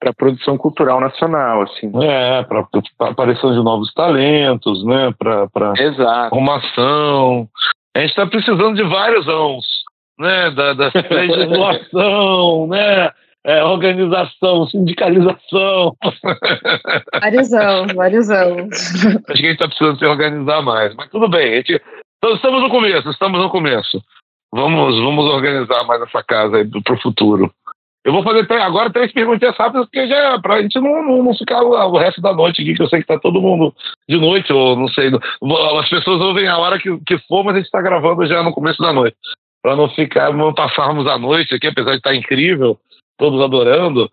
para 0.00 0.10
a 0.10 0.14
produção 0.14 0.58
cultural 0.58 1.00
nacional, 1.00 1.62
assim. 1.62 1.92
É, 2.02 2.42
para 2.42 2.66
a 2.98 3.08
aparição 3.08 3.52
de 3.52 3.62
novos 3.62 3.92
talentos, 3.94 4.84
né? 4.84 5.14
Para 5.16 5.48
formação. 6.28 7.48
A 7.94 8.00
gente 8.00 8.10
está 8.10 8.26
precisando 8.26 8.74
de 8.74 8.82
vários 8.82 9.28
anos, 9.28 9.64
né? 10.18 10.50
Da, 10.50 10.72
da 10.72 10.90
legislação, 11.08 12.66
né? 12.66 13.12
É, 13.44 13.64
organização, 13.64 14.66
sindicalização. 14.68 15.96
Vários 17.20 17.52
anos, 17.52 17.94
vários 17.94 18.30
anos. 18.30 18.94
Acho 18.94 19.24
que 19.24 19.32
a 19.32 19.36
gente 19.36 19.52
está 19.52 19.66
precisando 19.66 19.98
se 19.98 20.04
organizar 20.04 20.62
mais, 20.62 20.94
mas 20.94 21.10
tudo 21.10 21.28
bem. 21.28 21.56
Gente, 21.56 21.80
então, 22.18 22.36
estamos 22.36 22.62
no 22.62 22.68
começo, 22.68 23.10
estamos 23.10 23.40
no 23.40 23.50
começo. 23.50 24.00
Vamos, 24.54 24.96
vamos 24.98 25.24
organizar 25.26 25.84
mais 25.86 26.02
essa 26.02 26.22
casa 26.22 26.64
para 26.84 26.94
o 26.94 27.00
futuro. 27.00 27.50
Eu 28.04 28.12
vou 28.12 28.22
fazer 28.22 28.50
agora 28.60 28.90
três 28.90 29.12
perguntas 29.12 29.56
rápidas, 29.56 29.86
porque 29.86 30.06
já 30.08 30.38
para 30.40 30.54
a 30.56 30.62
gente 30.62 30.78
não, 30.80 31.02
não, 31.04 31.22
não, 31.22 31.34
ficar 31.34 31.62
o 31.62 31.96
resto 31.96 32.20
da 32.20 32.32
noite 32.34 32.60
aqui, 32.60 32.74
que 32.74 32.82
eu 32.82 32.88
sei 32.88 32.98
que 32.98 33.04
está 33.04 33.18
todo 33.18 33.40
mundo 33.40 33.72
de 34.08 34.18
noite, 34.18 34.52
ou 34.52 34.76
não 34.76 34.88
sei. 34.88 35.10
As 35.80 35.88
pessoas 35.88 36.20
ouvem 36.20 36.48
a 36.48 36.58
hora 36.58 36.78
que, 36.78 36.98
que 37.06 37.18
for, 37.28 37.44
mas 37.44 37.54
a 37.54 37.58
gente 37.58 37.66
está 37.66 37.80
gravando 37.80 38.26
já 38.26 38.42
no 38.42 38.52
começo 38.52 38.82
da 38.82 38.92
noite. 38.92 39.16
Para 39.62 39.76
não 39.76 39.88
ficar, 39.88 40.32
não 40.32 40.52
passarmos 40.52 41.06
a 41.06 41.16
noite 41.16 41.54
aqui, 41.54 41.68
apesar 41.68 41.92
de 41.92 41.98
estar 41.98 42.10
tá 42.10 42.16
incrível, 42.16 42.76
todos 43.22 43.40
adorando. 43.40 44.10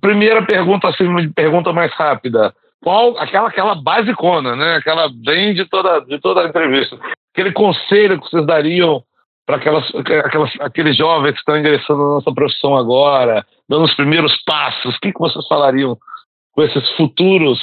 Primeira 0.00 0.42
pergunta, 0.46 0.88
assim, 0.88 1.04
pergunta 1.32 1.74
mais 1.74 1.92
rápida. 1.92 2.54
Qual, 2.82 3.18
aquela, 3.18 3.48
aquela 3.48 3.74
basicona, 3.74 4.56
né? 4.56 4.76
Aquela 4.76 5.10
bem 5.10 5.52
de 5.52 5.66
toda, 5.66 6.00
de 6.00 6.18
toda 6.18 6.40
a 6.40 6.48
entrevista. 6.48 6.98
Aquele 7.34 7.52
conselho 7.52 8.18
que 8.18 8.30
vocês 8.30 8.46
dariam 8.46 9.02
para 9.44 9.56
aquelas, 9.56 9.94
aquelas, 9.94 10.50
aqueles 10.60 10.96
jovens 10.96 11.32
que 11.32 11.38
estão 11.38 11.58
ingressando 11.58 11.98
na 11.98 12.14
nossa 12.14 12.32
profissão 12.32 12.74
agora, 12.74 13.44
dando 13.68 13.84
os 13.84 13.94
primeiros 13.94 14.34
passos, 14.44 14.96
o 14.96 15.00
que, 15.00 15.12
que 15.12 15.18
vocês 15.18 15.46
falariam 15.46 15.98
com 16.52 16.62
esses 16.62 16.90
futuros 16.92 17.60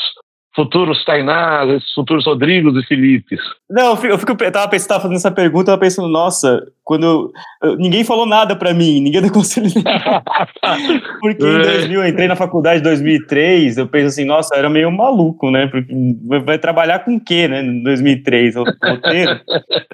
futuros 0.55 1.03
Tainás, 1.03 1.69
esses 1.69 1.93
futuros 1.93 2.25
Rodrigos 2.25 2.75
e 2.77 2.85
Filipes? 2.87 3.39
Não, 3.69 3.91
eu, 3.91 3.95
fico, 3.95 4.13
eu, 4.13 4.19
fico, 4.19 4.31
eu 4.43 4.51
tava, 4.51 4.67
pensando, 4.67 5.01
fazendo 5.01 5.15
essa 5.15 5.31
pergunta, 5.31 5.63
eu 5.63 5.65
tava 5.73 5.79
pensando, 5.79 6.07
nossa, 6.07 6.61
quando 6.83 7.31
eu, 7.61 7.77
ninguém 7.77 8.03
falou 8.03 8.25
nada 8.25 8.55
para 8.55 8.73
mim, 8.73 9.01
ninguém 9.01 9.21
deu 9.21 9.31
conselho 9.31 9.69
Porque 11.21 11.43
em 11.43 11.61
2000, 11.61 12.01
é. 12.01 12.05
eu 12.05 12.09
entrei 12.09 12.27
na 12.27 12.35
faculdade 12.35 12.81
em 12.81 12.83
2003, 12.83 13.77
eu 13.77 13.87
penso 13.87 14.07
assim, 14.07 14.25
nossa, 14.25 14.55
era 14.55 14.69
meio 14.69 14.91
maluco, 14.91 15.49
né? 15.49 15.67
Porque 15.67 15.93
vai 16.45 16.57
trabalhar 16.57 16.99
com 16.99 17.15
o 17.15 17.19
quê, 17.19 17.47
né? 17.47 17.63
Em 17.63 17.81
2003, 17.81 18.55
roteiro. 18.55 19.39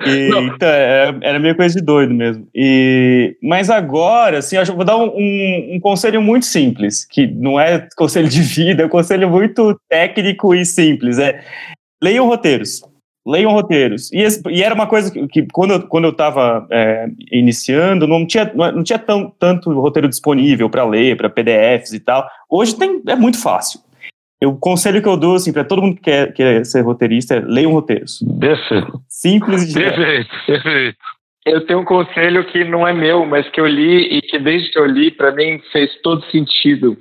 E, 0.06 0.30
então, 0.56 0.68
era, 0.68 1.12
é, 1.24 1.30
era 1.30 1.40
meio 1.40 1.56
coisa 1.56 1.76
de 1.76 1.86
doido 1.86 2.14
mesmo. 2.14 2.48
E, 2.54 3.38
mas 3.42 3.70
agora, 3.70 4.40
assim, 4.40 4.58
eu 4.58 4.66
vou 4.66 4.84
dar 4.84 4.98
um, 4.98 5.08
um, 5.16 5.76
um 5.76 5.80
conselho 5.80 6.22
muito 6.22 6.46
simples, 6.46 7.06
que 7.06 7.28
não 7.28 7.60
é 7.60 7.88
conselho 7.96 8.28
de 8.28 8.42
vida, 8.42 8.84
é 8.84 8.86
um 8.86 8.90
conselho 8.90 9.30
muito 9.30 9.80
técnico 9.88 10.49
e 10.54 10.66
simples. 10.66 11.20
É 11.20 11.44
leiam 12.02 12.28
roteiros 12.28 12.82
leiam 13.30 13.52
roteiros. 13.52 14.12
E, 14.12 14.18
esse, 14.18 14.42
e, 14.50 14.64
era 14.64 14.74
uma 14.74 14.88
coisa 14.88 15.12
que, 15.12 15.28
que 15.28 15.48
quando, 15.52 15.74
eu, 15.74 15.88
quando 15.88 16.06
eu 16.06 16.12
estava 16.12 16.68
é, 16.72 17.08
iniciando, 17.32 18.08
não 18.08 18.26
tinha, 18.26 18.52
não 18.54 18.84
tinha 18.84 18.98
tão, 18.98 19.30
tanto 19.40 19.72
roteiro 19.72 20.10
disponível 20.10 20.70
para 20.70 20.86
ler, 20.86 21.16
para 21.16 21.30
PDFs 21.30 21.94
e 21.94 22.00
tal. 22.00 22.28
Hoje 22.50 22.76
tem, 22.76 23.02
é 23.08 23.16
muito 23.16 23.42
fácil. 23.42 23.80
O 24.44 24.56
conselho 24.56 25.02
que 25.02 25.08
eu 25.08 25.18
dou 25.18 25.36
assim, 25.36 25.52
para 25.52 25.66
todo 25.66 25.82
mundo 25.82 25.98
que 25.98 26.04
quer, 26.04 26.34
quer 26.34 26.66
ser 26.66 26.82
roteirista 26.82 27.36
é 27.36 27.40
leiam 27.42 27.74
roteiros. 27.74 28.20
Perfeito. 28.40 29.02
Simples 29.08 29.64
e 29.64 29.74
direto. 29.74 29.96
Perfeito, 29.96 30.30
perfeito. 30.48 30.98
Eu 31.46 31.66
tenho 31.66 31.80
um 31.80 31.86
conselho 31.86 32.46
que 32.46 32.64
não 32.64 32.88
é 32.88 32.94
meu, 32.94 33.26
mas 33.26 33.50
que 33.50 33.60
eu 33.60 33.68
li 33.68 34.18
e 34.18 34.22
que 34.22 34.40
desde 34.40 34.72
que 34.72 34.80
eu 34.80 34.86
li, 34.86 35.12
para 35.12 35.34
mim 35.34 35.60
fez 35.72 35.90
todo 36.02 36.24
sentido 36.32 36.98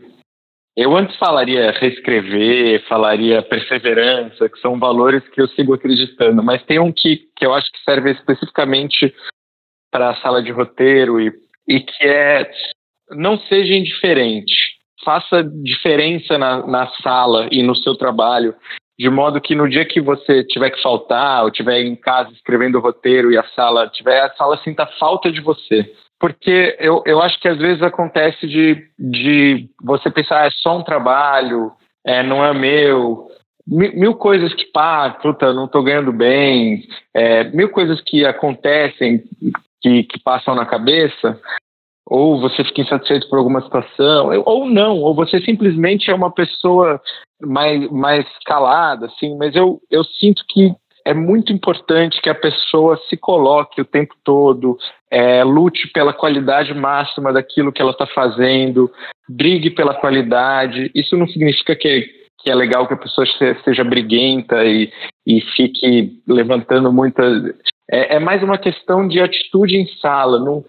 eu 0.80 0.96
antes 0.96 1.16
falaria 1.16 1.72
reescrever, 1.72 2.86
falaria 2.86 3.42
perseverança, 3.42 4.48
que 4.48 4.60
são 4.60 4.78
valores 4.78 5.28
que 5.30 5.42
eu 5.42 5.48
sigo 5.48 5.74
acreditando, 5.74 6.40
mas 6.40 6.62
tem 6.66 6.78
um 6.78 6.92
que, 6.92 7.28
que 7.36 7.44
eu 7.44 7.52
acho 7.52 7.68
que 7.72 7.82
serve 7.82 8.12
especificamente 8.12 9.12
para 9.90 10.10
a 10.10 10.16
sala 10.20 10.40
de 10.40 10.52
roteiro 10.52 11.20
e, 11.20 11.32
e 11.66 11.80
que 11.80 12.06
é 12.06 12.48
não 13.10 13.36
seja 13.40 13.74
indiferente. 13.74 14.54
Faça 15.04 15.42
diferença 15.42 16.38
na, 16.38 16.64
na 16.64 16.86
sala 17.02 17.48
e 17.50 17.60
no 17.60 17.74
seu 17.74 17.96
trabalho, 17.96 18.54
de 18.98 19.08
modo 19.08 19.40
que 19.40 19.54
no 19.54 19.68
dia 19.68 19.84
que 19.84 20.00
você 20.00 20.42
tiver 20.44 20.70
que 20.70 20.82
faltar, 20.82 21.44
ou 21.44 21.50
tiver 21.50 21.82
em 21.82 21.94
casa 21.94 22.32
escrevendo 22.32 22.78
o 22.78 22.80
roteiro 22.80 23.30
e 23.30 23.38
a 23.38 23.44
sala 23.54 23.88
tiver, 23.88 24.20
a 24.20 24.34
sala 24.34 24.58
sinta 24.58 24.86
falta 24.98 25.30
de 25.30 25.40
você. 25.40 25.88
Porque 26.18 26.76
eu, 26.80 27.02
eu 27.06 27.22
acho 27.22 27.38
que 27.40 27.46
às 27.46 27.58
vezes 27.58 27.80
acontece 27.80 28.46
de, 28.48 28.84
de 28.98 29.68
você 29.80 30.10
pensar, 30.10 30.42
ah, 30.42 30.46
é 30.46 30.50
só 30.50 30.76
um 30.76 30.82
trabalho, 30.82 31.70
é, 32.04 32.24
não 32.24 32.44
é 32.44 32.52
meu, 32.52 33.28
mil, 33.64 33.92
mil 33.94 34.14
coisas 34.14 34.52
que, 34.52 34.64
pá, 34.66 35.10
puta, 35.10 35.52
não 35.52 35.66
estou 35.66 35.82
ganhando 35.82 36.12
bem, 36.12 36.82
é, 37.14 37.44
mil 37.44 37.68
coisas 37.68 38.00
que 38.00 38.24
acontecem, 38.24 39.22
que, 39.80 40.02
que 40.02 40.18
passam 40.18 40.56
na 40.56 40.66
cabeça, 40.66 41.40
ou 42.10 42.40
você 42.40 42.64
fica 42.64 42.80
insatisfeito 42.80 43.28
por 43.28 43.38
alguma 43.38 43.60
situação, 43.60 44.30
ou 44.46 44.66
não, 44.66 44.98
ou 45.02 45.14
você 45.14 45.40
simplesmente 45.40 46.10
é 46.10 46.14
uma 46.14 46.32
pessoa 46.32 47.00
mais, 47.40 47.90
mais 47.90 48.26
calada, 48.46 49.06
assim, 49.06 49.36
mas 49.36 49.54
eu, 49.54 49.78
eu 49.90 50.02
sinto 50.02 50.42
que 50.48 50.74
é 51.04 51.12
muito 51.14 51.52
importante 51.52 52.20
que 52.20 52.30
a 52.30 52.34
pessoa 52.34 52.98
se 53.08 53.16
coloque 53.16 53.80
o 53.80 53.84
tempo 53.84 54.14
todo, 54.24 54.76
é, 55.10 55.44
lute 55.44 55.88
pela 55.88 56.12
qualidade 56.12 56.74
máxima 56.74 57.32
daquilo 57.32 57.72
que 57.72 57.80
ela 57.80 57.92
está 57.92 58.06
fazendo, 58.06 58.90
brigue 59.28 59.70
pela 59.70 59.94
qualidade. 59.94 60.90
Isso 60.94 61.16
não 61.16 61.26
significa 61.26 61.74
que, 61.74 62.08
que 62.40 62.50
é 62.50 62.54
legal 62.54 62.86
que 62.86 62.94
a 62.94 62.98
pessoa 62.98 63.26
seja 63.64 63.84
briguenta 63.84 64.64
e, 64.64 64.90
e 65.26 65.40
fique 65.56 66.20
levantando 66.26 66.92
muitas. 66.92 67.54
É, 67.90 68.16
é 68.16 68.18
mais 68.18 68.42
uma 68.42 68.58
questão 68.58 69.08
de 69.08 69.18
atitude 69.18 69.76
em 69.76 69.86
sala, 70.00 70.38
não, 70.38 70.62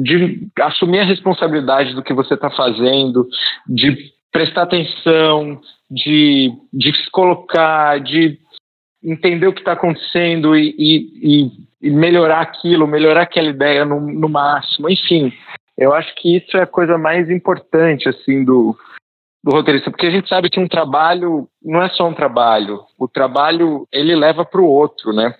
de 0.00 0.48
assumir 0.60 1.00
a 1.00 1.04
responsabilidade 1.04 1.94
do 1.94 2.02
que 2.02 2.12
você 2.12 2.34
está 2.34 2.50
fazendo, 2.50 3.28
de 3.66 4.12
prestar 4.32 4.62
atenção, 4.62 5.60
de, 5.90 6.52
de 6.72 6.92
se 6.92 7.10
colocar, 7.10 8.00
de 8.00 8.38
entender 9.02 9.46
o 9.46 9.52
que 9.52 9.60
está 9.60 9.72
acontecendo 9.72 10.56
e, 10.56 10.74
e, 10.78 11.50
e, 11.80 11.90
melhorar 11.90 12.40
aquilo, 12.40 12.86
melhorar 12.86 13.22
aquela 13.22 13.48
ideia 13.48 13.84
no, 13.84 14.00
no, 14.00 14.28
máximo. 14.28 14.90
Enfim, 14.90 15.32
eu 15.76 15.94
acho 15.94 16.14
que 16.16 16.36
isso 16.36 16.56
é 16.56 16.62
a 16.62 16.66
coisa 16.66 16.98
mais 16.98 17.30
importante 17.30 18.08
assim 18.08 18.44
do, 18.44 18.76
do 19.42 19.52
roteirista, 19.52 19.90
porque 19.90 20.06
a 20.06 20.10
gente 20.10 20.28
sabe 20.28 20.50
que 20.50 20.60
um 20.60 20.68
trabalho 20.68 21.48
não 21.62 21.80
é 21.82 21.88
só 21.90 22.08
um 22.08 22.14
trabalho. 22.14 22.80
O 22.98 23.06
trabalho 23.06 23.86
ele 23.92 24.14
leva 24.14 24.44
para 24.44 24.60
o 24.60 24.68
outro, 24.68 25.12
né? 25.12 25.34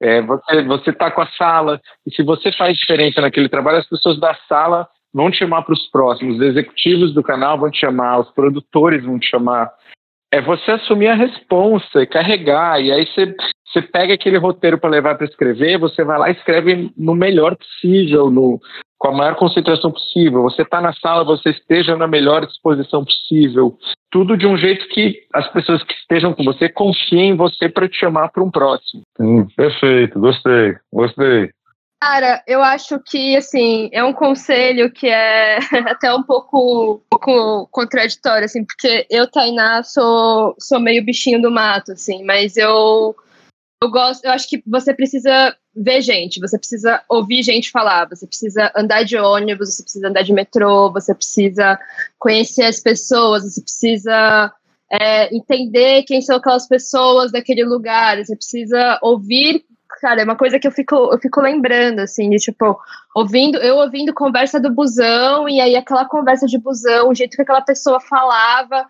É, 0.00 0.20
você 0.22 0.62
você 0.64 0.90
está 0.90 1.10
com 1.10 1.22
a 1.22 1.28
sala 1.28 1.80
e 2.06 2.14
se 2.14 2.22
você 2.22 2.52
faz 2.52 2.76
diferença 2.76 3.20
naquele 3.20 3.48
trabalho, 3.48 3.78
as 3.78 3.88
pessoas 3.88 4.20
da 4.20 4.34
sala 4.48 4.88
vão 5.12 5.30
te 5.30 5.38
chamar 5.38 5.62
para 5.62 5.72
os 5.72 5.90
próximos, 5.90 6.36
os 6.36 6.42
executivos 6.42 7.14
do 7.14 7.22
canal 7.22 7.58
vão 7.58 7.70
te 7.70 7.80
chamar, 7.80 8.18
os 8.18 8.30
produtores 8.32 9.04
vão 9.04 9.18
te 9.18 9.26
chamar 9.28 9.72
é 10.32 10.40
você 10.40 10.72
assumir 10.72 11.08
a 11.08 11.14
responsa 11.14 12.02
e 12.02 12.06
carregar. 12.06 12.80
E 12.80 12.92
aí 12.92 13.06
você, 13.06 13.34
você 13.72 13.82
pega 13.82 14.14
aquele 14.14 14.38
roteiro 14.38 14.78
para 14.78 14.90
levar 14.90 15.16
para 15.16 15.26
escrever, 15.26 15.78
você 15.78 16.04
vai 16.04 16.18
lá 16.18 16.28
e 16.28 16.32
escreve 16.32 16.92
no 16.96 17.14
melhor 17.14 17.56
possível, 17.56 18.30
no, 18.30 18.60
com 18.98 19.08
a 19.08 19.12
maior 19.12 19.36
concentração 19.36 19.90
possível. 19.90 20.42
Você 20.42 20.62
está 20.62 20.80
na 20.80 20.92
sala, 20.94 21.24
você 21.24 21.50
esteja 21.50 21.96
na 21.96 22.06
melhor 22.06 22.46
disposição 22.46 23.04
possível. 23.04 23.76
Tudo 24.10 24.36
de 24.36 24.46
um 24.46 24.56
jeito 24.56 24.88
que 24.88 25.20
as 25.32 25.48
pessoas 25.52 25.82
que 25.82 25.94
estejam 25.94 26.32
com 26.32 26.44
você 26.44 26.68
confiem 26.68 27.30
em 27.30 27.36
você 27.36 27.68
para 27.68 27.88
te 27.88 27.98
chamar 27.98 28.28
para 28.30 28.42
um 28.42 28.50
próximo. 28.50 29.02
Hum, 29.20 29.46
perfeito, 29.56 30.18
gostei, 30.18 30.76
gostei. 30.92 31.50
Cara, 32.00 32.42
eu 32.46 32.62
acho 32.62 33.00
que, 33.00 33.36
assim, 33.36 33.88
é 33.90 34.04
um 34.04 34.12
conselho 34.12 34.92
que 34.92 35.08
é 35.08 35.58
até 35.88 36.14
um 36.14 36.22
pouco, 36.22 36.94
um 36.94 37.00
pouco 37.10 37.66
contraditório, 37.72 38.44
assim, 38.44 38.64
porque 38.64 39.06
eu, 39.10 39.28
Tainá, 39.30 39.82
sou, 39.82 40.54
sou 40.58 40.78
meio 40.78 41.04
bichinho 41.04 41.40
do 41.40 41.50
mato, 41.50 41.92
assim, 41.92 42.22
mas 42.22 42.56
eu, 42.56 43.16
eu 43.82 43.90
gosto, 43.90 44.24
eu 44.24 44.30
acho 44.30 44.48
que 44.48 44.62
você 44.66 44.94
precisa 44.94 45.54
ver 45.74 46.00
gente, 46.00 46.40
você 46.40 46.58
precisa 46.58 47.02
ouvir 47.08 47.42
gente 47.42 47.70
falar, 47.70 48.08
você 48.08 48.26
precisa 48.26 48.72
andar 48.74 49.02
de 49.02 49.16
ônibus, 49.18 49.74
você 49.74 49.82
precisa 49.82 50.08
andar 50.08 50.22
de 50.22 50.32
metrô, 50.32 50.90
você 50.90 51.14
precisa 51.14 51.78
conhecer 52.18 52.64
as 52.64 52.80
pessoas, 52.80 53.44
você 53.44 53.60
precisa 53.60 54.52
é, 54.90 55.34
entender 55.34 56.04
quem 56.04 56.22
são 56.22 56.36
aquelas 56.36 56.66
pessoas 56.66 57.30
daquele 57.30 57.64
lugar, 57.64 58.16
você 58.16 58.34
precisa 58.34 58.98
ouvir 59.02 59.64
cara, 60.00 60.20
é 60.20 60.24
uma 60.24 60.36
coisa 60.36 60.58
que 60.58 60.66
eu 60.66 60.72
fico, 60.72 60.94
eu 60.94 61.18
fico 61.18 61.40
lembrando, 61.40 62.00
assim, 62.00 62.28
de 62.28 62.36
tipo, 62.36 62.78
ouvindo, 63.14 63.56
eu 63.58 63.76
ouvindo 63.76 64.12
conversa 64.12 64.60
do 64.60 64.70
busão, 64.70 65.48
e 65.48 65.60
aí 65.60 65.74
aquela 65.74 66.04
conversa 66.04 66.46
de 66.46 66.58
busão, 66.58 67.08
o 67.08 67.14
jeito 67.14 67.36
que 67.36 67.42
aquela 67.42 67.62
pessoa 67.62 67.98
falava, 68.00 68.86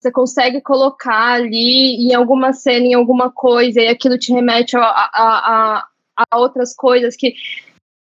você 0.00 0.10
consegue 0.10 0.60
colocar 0.60 1.34
ali 1.34 2.06
em 2.06 2.14
alguma 2.14 2.52
cena, 2.52 2.86
em 2.86 2.94
alguma 2.94 3.30
coisa, 3.30 3.80
e 3.80 3.88
aquilo 3.88 4.18
te 4.18 4.32
remete 4.32 4.76
a, 4.76 4.82
a, 4.82 5.08
a, 5.14 5.88
a 6.30 6.38
outras 6.38 6.74
coisas 6.74 7.16
que. 7.16 7.34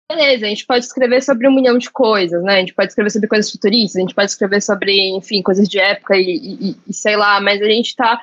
Beleza, 0.09 0.47
a 0.47 0.49
gente 0.49 0.65
pode 0.65 0.85
escrever 0.85 1.21
sobre 1.21 1.49
um 1.49 1.55
milhão 1.55 1.79
de 1.79 1.91
coisas, 1.91 2.41
né? 2.45 2.57
A 2.57 2.61
gente 2.61 2.75
pode 2.75 2.89
escrever 2.89 3.11
sobre 3.11 3.29
coisas 3.29 3.51
futuristas, 3.51 3.97
a 3.97 4.01
gente 4.01 4.15
pode 4.15 4.31
escrever 4.31 4.63
sobre, 4.63 5.17
enfim, 5.17 5.43
coisas 5.43 5.69
de 5.69 5.81
época 5.81 6.17
e, 6.17 6.37
e, 6.61 6.77
e 6.87 6.95
sei 6.95 7.17
lá, 7.17 7.41
mas 7.41 7.61
a 7.61 7.65
gente 7.65 7.89
está 7.89 8.21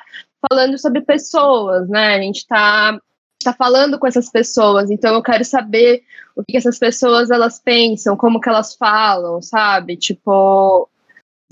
falando 0.49 0.77
sobre 0.77 1.01
pessoas, 1.01 1.89
né? 1.89 2.15
A 2.15 2.19
gente 2.19 2.37
está 2.37 2.97
está 3.43 3.53
falando 3.53 3.99
com 3.99 4.07
essas 4.07 4.29
pessoas, 4.29 4.89
então 4.89 5.13
eu 5.13 5.21
quero 5.21 5.43
saber 5.43 6.03
o 6.35 6.43
que 6.43 6.55
essas 6.55 6.79
pessoas 6.79 7.29
elas 7.29 7.59
pensam, 7.59 8.15
como 8.15 8.39
que 8.39 8.47
elas 8.49 8.73
falam, 8.75 9.41
sabe? 9.41 9.97
Tipo, 9.97 10.89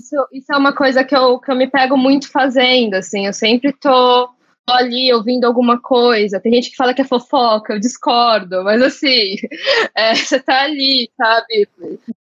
isso, 0.02 0.28
isso 0.32 0.52
é 0.52 0.56
uma 0.56 0.74
coisa 0.74 1.04
que 1.04 1.14
eu, 1.14 1.38
que 1.38 1.50
eu 1.50 1.56
me 1.56 1.68
pego 1.68 1.96
muito 1.96 2.30
fazendo, 2.30 2.94
assim, 2.94 3.26
eu 3.26 3.32
sempre 3.32 3.72
tô, 3.72 4.28
ali 4.68 5.12
ouvindo 5.12 5.44
alguma 5.44 5.80
coisa. 5.80 6.40
Tem 6.40 6.52
gente 6.52 6.70
que 6.70 6.76
fala 6.76 6.94
que 6.94 7.02
é 7.02 7.04
fofoca, 7.04 7.72
eu 7.72 7.80
discordo, 7.80 8.62
mas 8.64 8.80
assim, 8.82 9.36
é, 9.96 10.14
você 10.14 10.40
tá 10.40 10.62
ali, 10.62 11.10
sabe? 11.16 11.68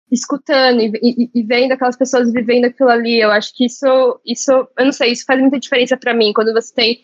escutando 0.09 0.81
e, 0.81 0.91
e, 1.03 1.29
e, 1.35 1.43
vendo 1.43 1.73
aquelas 1.73 1.97
pessoas 1.97 2.31
vivendo 2.31 2.63
aquilo 2.63 2.89
ali, 2.89 3.19
eu 3.19 3.29
acho 3.29 3.53
que 3.53 3.65
isso, 3.65 4.21
isso, 4.25 4.51
eu 4.51 4.85
não 4.85 4.91
sei, 4.93 5.11
isso 5.11 5.25
faz 5.25 5.37
muita 5.41 5.59
diferença 5.59 5.97
para 5.97 6.13
mim 6.13 6.31
quando 6.31 6.53
você 6.53 6.73
tem 6.73 7.03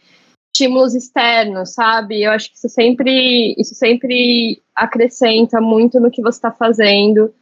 estímulos 0.56 0.96
externos, 0.96 1.74
sabe? 1.74 2.24
Eu 2.24 2.32
acho 2.32 2.50
que 2.50 2.56
isso 2.56 2.70
sempre, 2.70 3.56
isso 3.58 3.76
sempre 3.76 4.62
acrescenta 4.74 5.60
muito 5.60 6.00
no 6.00 6.10
que 6.10 6.22
você 6.22 6.38
está 6.38 6.52
fazendo 6.52 7.34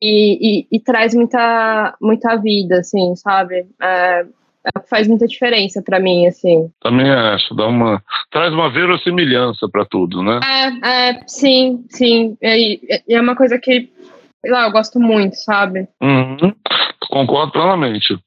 e, 0.00 0.60
e, 0.60 0.66
e, 0.72 0.80
traz 0.80 1.14
muita, 1.14 1.96
muita 2.00 2.36
vida, 2.36 2.78
assim, 2.78 3.14
sabe? 3.16 3.66
É, 3.80 4.26
é, 4.66 4.80
faz 4.88 5.06
muita 5.06 5.26
diferença 5.26 5.80
para 5.82 6.00
mim, 6.00 6.26
assim. 6.26 6.70
Também 6.80 7.08
acho, 7.10 7.54
dá 7.54 7.66
uma 7.66 8.02
traz 8.30 8.52
uma 8.52 8.70
verossimilhança 8.70 9.68
para 9.70 9.84
tudo, 9.84 10.22
né? 10.22 10.40
É, 10.44 10.88
é, 11.10 11.20
sim, 11.26 11.84
sim. 11.88 12.36
E 12.42 12.80
é, 12.90 13.14
é 13.14 13.20
uma 13.20 13.36
coisa 13.36 13.58
que, 13.58 13.90
sei 14.40 14.50
lá, 14.50 14.66
eu 14.66 14.72
gosto 14.72 14.98
muito, 14.98 15.36
sabe? 15.36 15.88
Uhum. 16.02 16.52
Concordo 17.08 17.52
plenamente. 17.52 18.18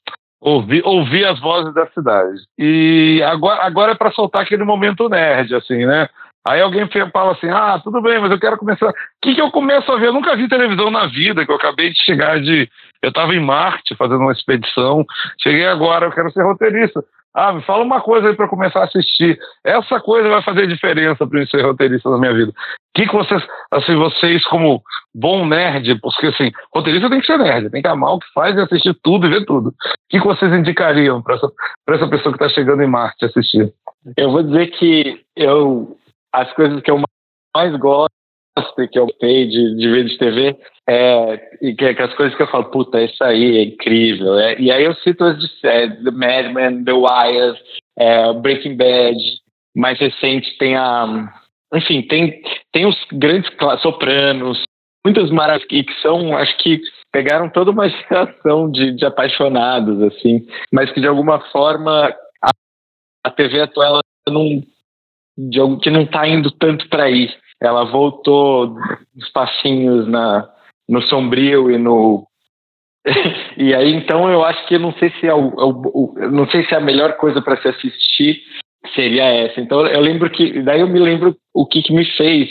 ouvir, 0.41 0.81
ouvir 0.85 1.25
as 1.25 1.39
vozes 1.39 1.73
da 1.73 1.85
cidade. 1.87 2.39
E 2.57 3.21
agora, 3.23 3.63
agora 3.63 3.91
é 3.91 3.95
para 3.95 4.11
soltar 4.11 4.41
aquele 4.41 4.63
momento 4.63 5.09
nerd, 5.09 5.53
assim, 5.53 5.85
né? 5.85 6.07
Aí 6.47 6.61
alguém 6.61 6.87
fala 7.11 7.33
assim: 7.33 7.49
ah, 7.49 7.79
tudo 7.83 8.01
bem, 8.01 8.19
mas 8.19 8.31
eu 8.31 8.39
quero 8.39 8.57
começar. 8.57 8.89
O 8.89 8.93
que, 9.21 9.35
que 9.35 9.41
eu 9.41 9.51
começo 9.51 9.91
a 9.91 9.97
ver? 9.97 10.07
Eu 10.07 10.13
nunca 10.13 10.35
vi 10.35 10.47
televisão 10.47 10.89
na 10.89 11.07
vida, 11.07 11.45
que 11.45 11.51
eu 11.51 11.55
acabei 11.55 11.89
de 11.89 12.03
chegar 12.03 12.39
de. 12.39 12.69
Eu 13.01 13.09
estava 13.09 13.33
em 13.33 13.39
Marte 13.39 13.95
fazendo 13.95 14.21
uma 14.21 14.31
expedição, 14.31 15.05
cheguei 15.41 15.65
agora, 15.65 16.05
eu 16.05 16.11
quero 16.11 16.31
ser 16.31 16.43
roteirista. 16.43 17.03
Ah, 17.33 17.53
me 17.53 17.61
fala 17.61 17.83
uma 17.83 18.01
coisa 18.01 18.29
aí 18.29 18.35
para 18.35 18.47
começar 18.47 18.81
a 18.81 18.85
assistir. 18.85 19.37
Essa 19.63 19.99
coisa 19.99 20.27
vai 20.27 20.41
fazer 20.41 20.67
diferença 20.67 21.27
para 21.27 21.39
mim 21.39 21.45
ser 21.45 21.61
roteirista 21.61 22.09
na 22.09 22.17
minha 22.17 22.33
vida. 22.33 22.51
O 22.51 22.53
que, 22.95 23.05
que 23.05 23.15
vocês, 23.15 23.41
assim, 23.71 23.95
vocês 23.95 24.43
como 24.47 24.81
bom 25.13 25.45
nerd, 25.45 25.99
porque 26.01 26.27
assim, 26.27 26.51
roteirista 26.73 27.09
tem 27.09 27.19
que 27.21 27.27
ser 27.27 27.37
nerd, 27.37 27.69
tem 27.69 27.81
que 27.81 27.87
amar 27.87 28.13
o 28.13 28.19
que 28.19 28.27
faz 28.33 28.55
e 28.55 28.61
assistir 28.61 28.97
tudo 29.03 29.27
e 29.27 29.29
ver 29.29 29.45
tudo. 29.45 29.69
O 29.69 29.73
que, 30.09 30.19
que 30.19 30.25
vocês 30.25 30.51
indicariam 30.51 31.21
para 31.21 31.35
essa, 31.35 31.51
essa 31.89 32.07
pessoa 32.07 32.35
que 32.35 32.43
está 32.43 32.49
chegando 32.49 32.81
em 32.81 32.87
Marte 32.87 33.25
assistir? 33.25 33.71
Eu 34.17 34.31
vou 34.31 34.41
dizer 34.41 34.67
que 34.71 35.21
eu 35.35 35.95
as 36.33 36.51
coisas 36.53 36.81
que 36.81 36.91
eu 36.91 37.01
mais 37.55 37.75
gosto 37.77 38.09
que 38.91 38.99
eu 38.99 39.07
sei 39.19 39.47
de, 39.47 39.75
de 39.75 39.89
ver 39.89 40.05
de 40.05 40.17
TV 40.17 40.57
é, 40.87 41.49
e 41.61 41.73
que, 41.75 41.93
que, 41.93 42.01
as 42.01 42.13
coisas 42.15 42.35
que 42.35 42.43
eu 42.43 42.47
falo, 42.47 42.65
puta, 42.65 43.01
isso 43.01 43.23
aí 43.23 43.57
é 43.57 43.63
incrível. 43.63 44.37
É, 44.39 44.59
e 44.59 44.71
aí 44.71 44.83
eu 44.83 44.95
cito 44.95 45.23
as 45.23 45.37
de 45.37 45.47
é, 45.63 45.87
The 45.87 46.11
Mad 46.11 46.53
Men, 46.53 46.83
The 46.83 46.93
Wire, 46.93 47.59
é, 47.97 48.33
Breaking 48.33 48.75
Bad, 48.75 49.17
mais 49.75 49.99
recente 49.99 50.57
tem 50.57 50.75
a. 50.75 51.31
Enfim, 51.73 52.01
tem, 52.01 52.41
tem 52.73 52.87
os 52.87 52.95
grandes 53.11 53.51
sopranos, 53.81 54.63
muitas 55.05 55.29
maravilhas 55.29 55.67
que 55.85 56.01
são, 56.01 56.35
acho 56.35 56.57
que 56.57 56.81
pegaram 57.11 57.49
toda 57.49 57.69
uma 57.69 57.87
geração 57.89 58.71
de, 58.71 58.91
de 58.93 59.05
apaixonados, 59.05 60.01
assim, 60.01 60.45
mas 60.73 60.91
que 60.91 60.99
de 60.99 61.07
alguma 61.07 61.39
forma 61.51 62.11
a, 62.43 62.49
a 63.23 63.31
TV 63.31 63.61
atual 63.61 63.99
não 64.27 64.63
de 65.47 65.59
algo 65.59 65.79
que 65.79 65.89
não 65.89 66.01
está 66.01 66.27
indo 66.27 66.51
tanto 66.51 66.89
para 66.89 67.03
aí. 67.03 67.29
Ela 67.61 67.85
voltou 67.85 68.75
os 69.15 69.29
passinhos 69.31 70.07
na, 70.07 70.49
no 70.87 71.01
sombrio 71.03 71.71
e 71.71 71.77
no 71.77 72.27
e 73.57 73.73
aí 73.73 73.93
então 73.93 74.29
eu 74.29 74.43
acho 74.43 74.67
que 74.67 74.77
não 74.77 74.91
sei 74.93 75.09
se 75.11 75.27
é 75.27 75.33
o, 75.33 75.47
é 75.59 75.63
o, 75.63 75.81
o 75.93 76.31
não 76.31 76.47
sei 76.49 76.65
se 76.65 76.73
é 76.73 76.77
a 76.77 76.81
melhor 76.81 77.15
coisa 77.15 77.41
para 77.41 77.59
se 77.61 77.67
assistir 77.69 78.41
seria 78.93 79.23
essa. 79.23 79.61
Então 79.61 79.85
eu 79.87 80.01
lembro 80.01 80.29
que 80.29 80.61
daí 80.61 80.81
eu 80.81 80.87
me 80.87 80.99
lembro 80.99 81.35
o 81.53 81.65
que, 81.65 81.81
que 81.81 81.93
me 81.93 82.05
fez 82.17 82.49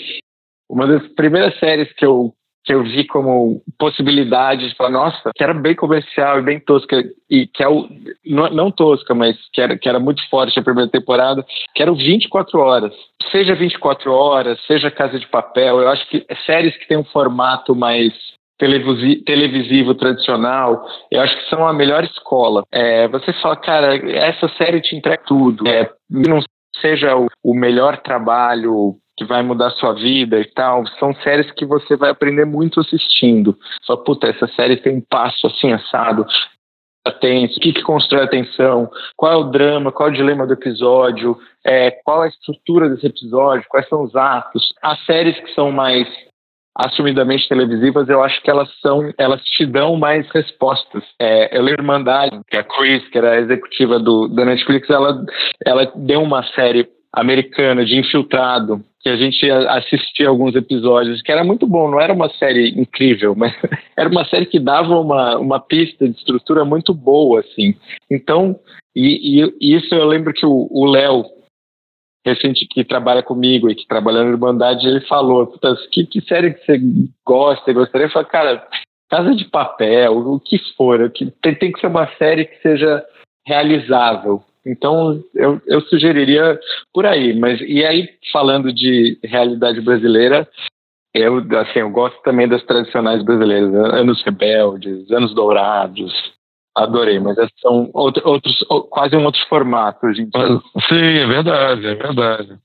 uma 0.68 0.86
das 0.86 1.06
primeiras 1.08 1.58
séries 1.58 1.92
que 1.94 2.04
eu 2.04 2.32
que 2.64 2.74
eu 2.74 2.82
vi 2.82 3.06
como 3.06 3.62
possibilidade 3.78 4.68
de 4.68 4.76
falar, 4.76 4.90
nossa, 4.90 5.30
que 5.34 5.42
era 5.42 5.54
bem 5.54 5.74
comercial 5.74 6.38
e 6.38 6.42
bem 6.42 6.60
tosca, 6.60 7.02
e 7.30 7.46
que 7.46 7.62
é 7.62 7.68
o, 7.68 7.88
não, 8.26 8.50
não 8.50 8.70
tosca, 8.70 9.14
mas 9.14 9.36
que 9.52 9.60
era, 9.60 9.78
que 9.78 9.88
era 9.88 9.98
muito 9.98 10.26
forte 10.28 10.58
a 10.58 10.62
primeira 10.62 10.90
temporada, 10.90 11.44
que 11.74 11.82
era 11.82 11.92
o 11.92 11.96
24 11.96 12.58
horas. 12.60 12.92
Seja 13.30 13.54
24 13.54 14.12
horas, 14.12 14.60
seja 14.66 14.90
Casa 14.90 15.18
de 15.18 15.26
Papel, 15.26 15.80
eu 15.80 15.88
acho 15.88 16.06
que 16.08 16.26
séries 16.44 16.76
que 16.76 16.88
têm 16.88 16.98
um 16.98 17.04
formato 17.04 17.74
mais 17.74 18.12
televisivo 18.58 19.94
tradicional, 19.94 20.84
eu 21.10 21.20
acho 21.20 21.36
que 21.38 21.48
são 21.48 21.66
a 21.66 21.72
melhor 21.72 22.02
escola. 22.02 22.64
É, 22.72 23.06
você 23.06 23.32
fala, 23.34 23.56
cara, 23.56 23.94
essa 24.10 24.48
série 24.56 24.80
te 24.80 24.96
entrega 24.96 25.22
tudo. 25.26 25.66
É, 25.66 25.88
não 26.10 26.40
seja 26.80 27.16
o, 27.16 27.28
o 27.42 27.54
melhor 27.54 27.98
trabalho 27.98 28.96
que 29.18 29.24
vai 29.24 29.42
mudar 29.42 29.70
sua 29.72 29.92
vida 29.92 30.38
e 30.38 30.44
tal, 30.44 30.86
são 30.98 31.12
séries 31.16 31.50
que 31.50 31.66
você 31.66 31.96
vai 31.96 32.10
aprender 32.10 32.46
muito 32.46 32.80
assistindo. 32.80 33.58
Só, 33.82 33.96
puta, 33.96 34.28
essa 34.28 34.46
série 34.54 34.76
tem 34.76 34.96
um 34.96 35.02
passo 35.02 35.46
assim 35.48 35.72
assado, 35.72 36.24
o 37.06 37.60
que, 37.60 37.72
que 37.72 37.82
constrói 37.82 38.24
a 38.24 38.86
qual 39.16 39.32
é 39.32 39.36
o 39.36 39.44
drama, 39.44 39.90
qual 39.90 40.08
é 40.08 40.12
o 40.12 40.14
dilema 40.14 40.46
do 40.46 40.52
episódio, 40.52 41.38
é, 41.64 41.90
qual 41.90 42.22
é 42.22 42.26
a 42.26 42.30
estrutura 42.30 42.88
desse 42.88 43.06
episódio, 43.06 43.66
quais 43.68 43.88
são 43.88 44.02
os 44.02 44.14
atos. 44.14 44.74
As 44.82 45.04
séries 45.06 45.38
que 45.40 45.54
são 45.54 45.72
mais 45.72 46.06
assumidamente 46.76 47.48
televisivas, 47.48 48.08
eu 48.08 48.22
acho 48.22 48.40
que 48.40 48.50
elas 48.50 48.68
são, 48.80 49.12
elas 49.18 49.42
te 49.42 49.66
dão 49.66 49.96
mais 49.96 50.28
respostas. 50.30 51.02
É, 51.18 51.56
eu 51.56 51.62
lembro 51.62 51.82
Irmandade, 51.82 52.38
que 52.48 52.56
a 52.56 52.62
Chris, 52.62 53.08
que 53.08 53.18
era 53.18 53.32
a 53.32 53.40
executiva 53.40 53.98
do, 53.98 54.28
da 54.28 54.44
Netflix, 54.44 54.88
ela, 54.88 55.24
ela 55.66 55.90
deu 55.96 56.22
uma 56.22 56.44
série 56.54 56.88
americana 57.12 57.84
de 57.84 57.96
infiltrado 57.96 58.84
que 59.00 59.08
a 59.08 59.16
gente 59.16 59.48
assistia 59.50 60.28
alguns 60.28 60.54
episódios, 60.54 61.22
que 61.22 61.30
era 61.30 61.44
muito 61.44 61.66
bom, 61.66 61.90
não 61.90 62.00
era 62.00 62.12
uma 62.12 62.28
série 62.30 62.70
incrível, 62.70 63.34
mas 63.36 63.54
era 63.96 64.08
uma 64.08 64.24
série 64.24 64.46
que 64.46 64.58
dava 64.58 64.98
uma, 64.98 65.38
uma 65.38 65.60
pista 65.60 66.08
de 66.08 66.16
estrutura 66.16 66.64
muito 66.64 66.92
boa, 66.92 67.40
assim. 67.40 67.74
Então, 68.10 68.58
e, 68.94 69.52
e 69.60 69.76
isso 69.76 69.94
eu 69.94 70.04
lembro 70.06 70.32
que 70.32 70.44
o 70.44 70.84
Léo, 70.86 71.24
recente 72.26 72.66
que 72.68 72.84
trabalha 72.84 73.22
comigo 73.22 73.70
e 73.70 73.74
que 73.74 73.86
trabalha 73.86 74.24
na 74.24 74.30
Irmandade, 74.30 74.86
ele 74.86 75.00
falou, 75.02 75.46
que, 75.92 76.04
que 76.04 76.20
série 76.22 76.54
que 76.54 76.66
você 76.66 76.80
gosta, 77.24 77.72
gostaria? 77.72 78.06
Eu 78.06 78.10
falei, 78.10 78.28
cara, 78.28 78.68
Casa 79.08 79.34
de 79.34 79.44
Papel, 79.46 80.18
o 80.18 80.40
que 80.40 80.58
for, 80.76 81.10
que 81.10 81.30
tem, 81.42 81.54
tem 81.54 81.72
que 81.72 81.80
ser 81.80 81.86
uma 81.86 82.06
série 82.16 82.44
que 82.44 82.60
seja 82.60 83.02
realizável, 83.46 84.42
então, 84.70 85.22
eu, 85.34 85.60
eu 85.66 85.80
sugeriria 85.82 86.58
por 86.92 87.06
aí. 87.06 87.38
Mas, 87.38 87.60
e 87.60 87.84
aí, 87.84 88.08
falando 88.32 88.72
de 88.72 89.18
realidade 89.24 89.80
brasileira, 89.80 90.48
eu, 91.14 91.38
assim, 91.58 91.80
eu 91.80 91.90
gosto 91.90 92.20
também 92.22 92.46
das 92.46 92.62
tradicionais 92.64 93.22
brasileiras? 93.24 93.74
Anos 93.74 94.22
Rebeldes, 94.22 95.10
Anos 95.10 95.34
Dourados, 95.34 96.12
adorei, 96.76 97.18
mas 97.18 97.36
são 97.60 97.90
outros 97.92 98.64
quase 98.90 99.16
um 99.16 99.24
outro 99.24 99.40
formato 99.48 100.06
hoje 100.06 100.22
em 100.22 100.28
dia. 100.28 100.60
Sim, 100.88 101.18
é 101.18 101.26
verdade, 101.26 101.86
é 101.86 101.94
verdade. 101.94 102.58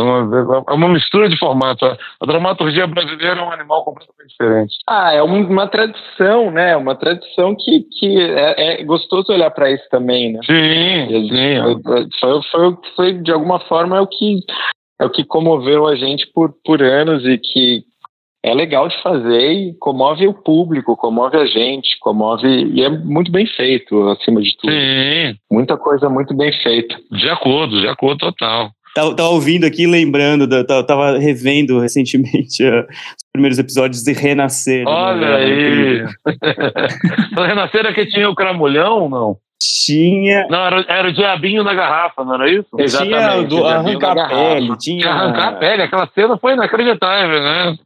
Então, 0.00 0.64
é 0.68 0.72
uma 0.72 0.88
mistura 0.88 1.28
de 1.28 1.38
formato. 1.38 1.84
A 1.84 2.26
dramaturgia 2.26 2.86
brasileira 2.86 3.40
é 3.40 3.42
um 3.42 3.52
animal 3.52 3.84
completamente 3.84 4.30
diferente. 4.30 4.76
Ah, 4.88 5.12
é 5.12 5.22
uma 5.22 5.66
tradição, 5.66 6.50
né? 6.50 6.76
Uma 6.76 6.94
tradição 6.94 7.54
que, 7.54 7.84
que 7.98 8.20
é, 8.20 8.80
é 8.80 8.84
gostoso 8.84 9.32
olhar 9.32 9.50
para 9.50 9.70
isso 9.70 9.84
também, 9.90 10.32
né? 10.32 10.40
Sim, 10.44 11.28
sim. 11.28 11.82
Foi, 12.20 12.42
foi, 12.50 12.76
foi, 12.96 13.12
de 13.14 13.32
alguma 13.32 13.60
forma, 13.60 13.96
é 13.96 14.00
o 14.00 14.06
que, 14.06 14.40
é 15.00 15.04
o 15.04 15.10
que 15.10 15.24
comoveu 15.24 15.86
a 15.86 15.96
gente 15.96 16.26
por, 16.32 16.54
por 16.64 16.82
anos 16.82 17.24
e 17.26 17.38
que 17.38 17.84
é 18.42 18.54
legal 18.54 18.88
de 18.88 19.00
fazer 19.02 19.52
e 19.52 19.74
comove 19.74 20.26
o 20.26 20.32
público, 20.32 20.96
comove 20.96 21.36
a 21.36 21.46
gente, 21.46 21.98
comove. 22.00 22.46
E 22.48 22.82
é 22.82 22.88
muito 22.88 23.30
bem 23.30 23.46
feito, 23.46 24.08
acima 24.08 24.40
de 24.40 24.56
tudo. 24.56 24.72
Sim. 24.72 25.36
Muita 25.50 25.76
coisa 25.76 26.08
muito 26.08 26.34
bem 26.34 26.52
feita. 26.62 26.96
De 27.10 27.28
acordo, 27.28 27.80
de 27.80 27.88
acordo 27.88 28.18
total. 28.18 28.70
Tava, 28.94 29.14
tava 29.14 29.28
ouvindo 29.28 29.64
aqui, 29.64 29.86
lembrando, 29.86 30.46
da, 30.46 30.64
tava, 30.82 31.18
revendo 31.18 31.78
recentemente 31.78 32.64
uh, 32.64 32.80
os 33.16 33.24
primeiros 33.32 33.58
episódios 33.58 34.02
de 34.02 34.12
Renascer. 34.12 34.84
Olha 34.86 35.36
aí! 35.36 36.04
Renascer 37.36 37.86
é 37.86 37.92
que 37.92 38.06
tinha 38.06 38.28
o 38.28 38.34
Cramulhão, 38.34 39.08
não? 39.08 39.36
Tinha. 39.60 40.46
Não, 40.48 40.64
era, 40.64 40.84
era 40.88 41.08
o 41.08 41.12
diabinho 41.12 41.62
na 41.62 41.74
garrafa, 41.74 42.24
não 42.24 42.34
era 42.34 42.50
isso? 42.50 42.68
Exatamente. 42.78 43.18
Tinha 43.18 43.42
do 43.42 43.66
arrancar 43.66 44.18
a 44.18 44.28
pele. 44.28 44.78
Tinha 44.78 45.10
arrancar 45.10 45.48
a 45.48 45.52
pele. 45.52 45.82
Aquela 45.82 46.08
cena 46.14 46.38
foi 46.38 46.54
inacreditável, 46.54 47.42
né? 47.42 47.76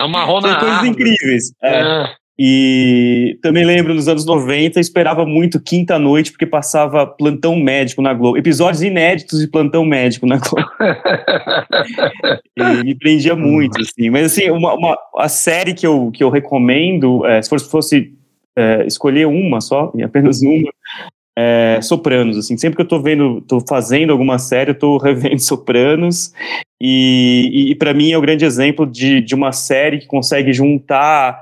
Amarrou 0.00 0.40
na. 0.40 0.48
São 0.48 0.58
coisas 0.58 0.84
incríveis. 0.84 1.54
É. 1.62 1.80
é. 1.80 2.21
E 2.38 3.38
também 3.42 3.64
lembro, 3.64 3.94
nos 3.94 4.08
anos 4.08 4.24
90, 4.24 4.80
esperava 4.80 5.26
muito 5.26 5.60
Quinta 5.60 5.98
Noite, 5.98 6.32
porque 6.32 6.46
passava 6.46 7.06
Plantão 7.06 7.56
Médico 7.56 8.00
na 8.00 8.14
Globo. 8.14 8.38
Episódios 8.38 8.82
inéditos 8.82 9.38
de 9.38 9.46
Plantão 9.46 9.84
Médico 9.84 10.26
na 10.26 10.38
Globo. 10.38 10.66
e 12.56 12.84
me 12.84 12.94
prendia 12.94 13.36
muito, 13.36 13.80
assim. 13.80 14.08
Mas, 14.08 14.32
assim, 14.32 14.50
uma, 14.50 14.74
uma, 14.74 14.98
a 15.18 15.28
série 15.28 15.74
que 15.74 15.86
eu, 15.86 16.10
que 16.10 16.24
eu 16.24 16.30
recomendo, 16.30 17.24
é, 17.26 17.42
se 17.42 17.50
fosse, 17.50 17.70
fosse 17.70 18.12
é, 18.56 18.86
escolher 18.86 19.26
uma 19.26 19.60
só, 19.60 19.92
e 19.94 20.02
apenas 20.02 20.40
uma, 20.42 20.72
é, 21.36 21.80
Sopranos, 21.82 22.36
assim, 22.36 22.56
sempre 22.56 22.76
que 22.76 22.82
eu 22.82 22.88
tô 22.88 23.00
vendo, 23.00 23.40
tô 23.42 23.60
fazendo 23.66 24.10
alguma 24.10 24.38
série, 24.38 24.70
eu 24.70 24.78
tô 24.78 24.98
revendo 24.98 25.40
Sopranos, 25.40 26.32
e, 26.80 27.50
e, 27.52 27.70
e 27.72 27.74
para 27.74 27.94
mim 27.94 28.12
é 28.12 28.18
o 28.18 28.20
grande 28.20 28.44
exemplo 28.44 28.86
de, 28.86 29.20
de 29.20 29.34
uma 29.34 29.52
série 29.52 29.98
que 29.98 30.06
consegue 30.06 30.52
juntar 30.52 31.40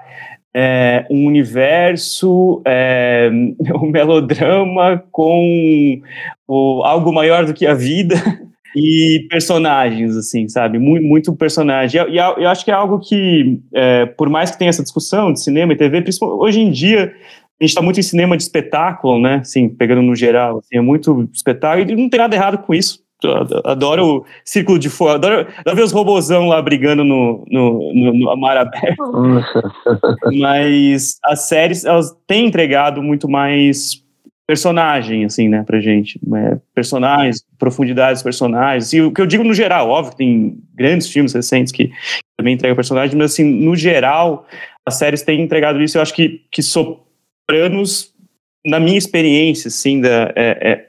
é, 0.55 1.07
um 1.11 1.27
universo, 1.27 2.63
é, 2.67 3.31
um 3.81 3.91
melodrama 3.91 5.03
com 5.11 6.01
o, 6.47 6.83
algo 6.85 7.13
maior 7.13 7.45
do 7.45 7.55
que 7.55 7.67
a 7.67 7.75
vida 7.75 8.15
e 8.75 9.27
personagens, 9.29 10.17
assim, 10.17 10.49
sabe? 10.49 10.79
Muito, 10.79 11.07
muito 11.07 11.37
personagem. 11.37 12.01
E, 12.01 12.15
e 12.15 12.17
eu 12.17 12.49
acho 12.49 12.65
que 12.65 12.71
é 12.71 12.75
algo 12.75 12.99
que, 12.99 13.61
é, 13.75 14.07
por 14.07 14.29
mais 14.29 14.51
que 14.51 14.59
tenha 14.59 14.71
essa 14.71 14.83
discussão 14.83 15.33
de 15.33 15.43
cinema 15.43 15.73
e 15.73 15.77
TV, 15.77 16.05
hoje 16.23 16.61
em 16.61 16.71
dia 16.71 17.15
a 17.61 17.63
gente 17.63 17.71
está 17.71 17.83
muito 17.83 18.01
em 18.01 18.03
cinema 18.03 18.39
de 18.39 18.43
espetáculo, 18.43 19.21
né? 19.21 19.37
Assim, 19.37 19.69
pegando 19.69 20.01
no 20.01 20.17
geral, 20.17 20.59
assim, 20.59 20.79
é 20.79 20.81
muito 20.81 21.29
espetáculo 21.33 21.91
e 21.91 21.95
não 21.95 22.09
tem 22.09 22.19
nada 22.19 22.35
errado 22.35 22.59
com 22.59 22.73
isso 22.73 23.01
adoro 23.65 24.07
o 24.07 24.25
círculo 24.45 24.79
de 24.79 24.89
fogo, 24.89 25.11
adoro, 25.11 25.47
adoro 25.59 25.77
ver 25.77 25.83
os 25.83 25.93
robôzão 25.93 26.47
lá 26.49 26.61
brigando 26.61 27.05
no, 27.05 27.45
no, 27.49 27.93
no, 27.95 28.15
no 28.15 28.37
mar 28.37 28.57
aberto. 28.57 29.03
Mas 30.39 31.19
as 31.25 31.49
séries, 31.49 31.85
elas 31.85 32.17
têm 32.27 32.47
entregado 32.47 33.03
muito 33.03 33.29
mais 33.29 34.03
personagem, 34.51 35.25
assim, 35.25 35.49
né, 35.49 35.63
pra 35.63 35.81
gente. 35.81 36.19
É, 36.35 36.59
personagens, 36.75 37.45
profundidades 37.57 38.21
personagens. 38.21 38.93
E 38.93 39.01
o 39.01 39.13
que 39.13 39.21
eu 39.21 39.27
digo 39.27 39.45
no 39.45 39.55
geral, 39.55 39.89
óbvio, 39.89 40.17
tem 40.17 40.59
grandes 40.75 41.09
filmes 41.09 41.33
recentes 41.33 41.73
que 41.73 41.93
também 42.37 42.55
entregam 42.55 42.75
personagens, 42.75 43.15
mas 43.15 43.33
assim, 43.33 43.45
no 43.45 43.77
geral, 43.77 44.45
as 44.85 44.97
séries 44.97 45.23
têm 45.23 45.41
entregado 45.41 45.81
isso. 45.81 45.99
Eu 45.99 46.03
acho 46.03 46.13
que, 46.13 46.43
que 46.51 46.63
Sopranos, 46.63 48.13
na 48.67 48.81
minha 48.81 48.99
experiência, 48.99 49.69
assim, 49.69 50.01
da, 50.01 50.33
é, 50.35 50.71
é, 50.73 50.89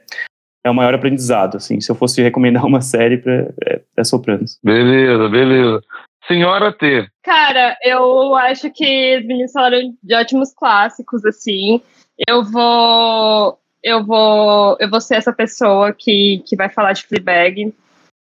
é 0.64 0.70
o 0.70 0.74
maior 0.74 0.94
aprendizado, 0.94 1.56
assim. 1.56 1.80
Se 1.80 1.90
eu 1.90 1.94
fosse 1.94 2.22
recomendar 2.22 2.64
uma 2.66 2.80
série, 2.80 3.18
pra, 3.18 3.48
é, 3.66 3.80
é 3.96 4.04
Sopranos. 4.04 4.58
Beleza, 4.62 5.28
beleza. 5.28 5.80
Senhora 6.28 6.72
T. 6.72 7.08
Cara, 7.24 7.76
eu 7.82 8.34
acho 8.36 8.70
que 8.70 9.18
os 9.18 9.26
meninos 9.26 9.52
falaram 9.52 9.92
de 10.02 10.14
ótimos 10.14 10.54
clássicos, 10.54 11.24
assim 11.24 11.80
eu 12.28 12.44
vou 12.44 13.58
eu 13.82 14.04
vou 14.04 14.76
eu 14.78 14.88
vou 14.88 15.00
ser 15.00 15.16
essa 15.16 15.32
pessoa 15.32 15.92
que, 15.92 16.42
que 16.46 16.56
vai 16.56 16.68
falar 16.68 16.92
de 16.92 17.04
Fleabag 17.04 17.74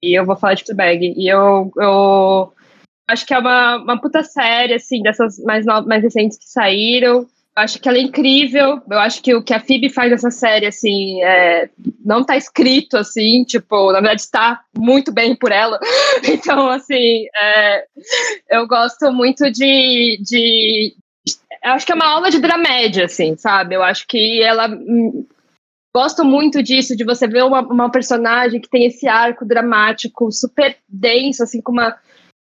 e 0.01 0.17
eu 0.17 0.25
vou 0.25 0.35
falar 0.35 0.53
de 0.53 0.63
Fleabag 0.63 1.13
e 1.17 1.27
eu, 1.27 1.71
eu 1.77 2.53
acho 3.07 3.25
que 3.25 3.33
é 3.33 3.39
uma, 3.39 3.77
uma 3.77 3.99
puta 3.99 4.23
série 4.23 4.73
assim 4.73 5.01
dessas 5.01 5.39
mais 5.43 5.65
novas, 5.65 5.85
mais 5.85 6.03
recentes 6.03 6.37
que 6.37 6.45
saíram 6.45 7.27
acho 7.59 7.79
que 7.79 7.87
ela 7.87 7.97
é 7.97 8.01
incrível 8.01 8.81
eu 8.89 8.99
acho 8.99 9.21
que 9.21 9.33
o 9.35 9.43
que 9.43 9.53
a 9.53 9.59
Phoebe 9.59 9.89
faz 9.89 10.11
nessa 10.11 10.31
série 10.31 10.65
assim 10.65 11.21
é, 11.21 11.69
não 12.03 12.23
tá 12.23 12.35
escrito 12.35 12.97
assim 12.97 13.43
tipo 13.43 13.91
na 13.91 13.99
verdade 13.99 14.21
está 14.21 14.61
muito 14.77 15.11
bem 15.11 15.35
por 15.35 15.51
ela 15.51 15.79
então 16.23 16.69
assim 16.69 17.25
é, 17.35 17.85
eu 18.49 18.67
gosto 18.67 19.11
muito 19.11 19.51
de, 19.51 20.19
de 20.21 20.95
eu 21.63 21.71
acho 21.73 21.85
que 21.85 21.91
é 21.91 21.95
uma 21.95 22.07
aula 22.07 22.31
de 22.31 22.39
dramédia, 22.39 23.05
assim, 23.05 23.35
sabe? 23.35 23.75
Eu 23.75 23.83
acho 23.83 24.07
que 24.07 24.41
ela. 24.41 24.67
Hum, 24.69 25.25
gosto 25.93 26.23
muito 26.23 26.63
disso, 26.63 26.95
de 26.95 27.03
você 27.03 27.27
ver 27.27 27.43
uma, 27.43 27.61
uma 27.61 27.91
personagem 27.91 28.61
que 28.61 28.69
tem 28.69 28.85
esse 28.85 29.07
arco 29.07 29.45
dramático 29.45 30.31
super 30.31 30.77
denso, 30.87 31.43
assim, 31.43 31.61
com 31.61 31.71
uma, 31.71 31.97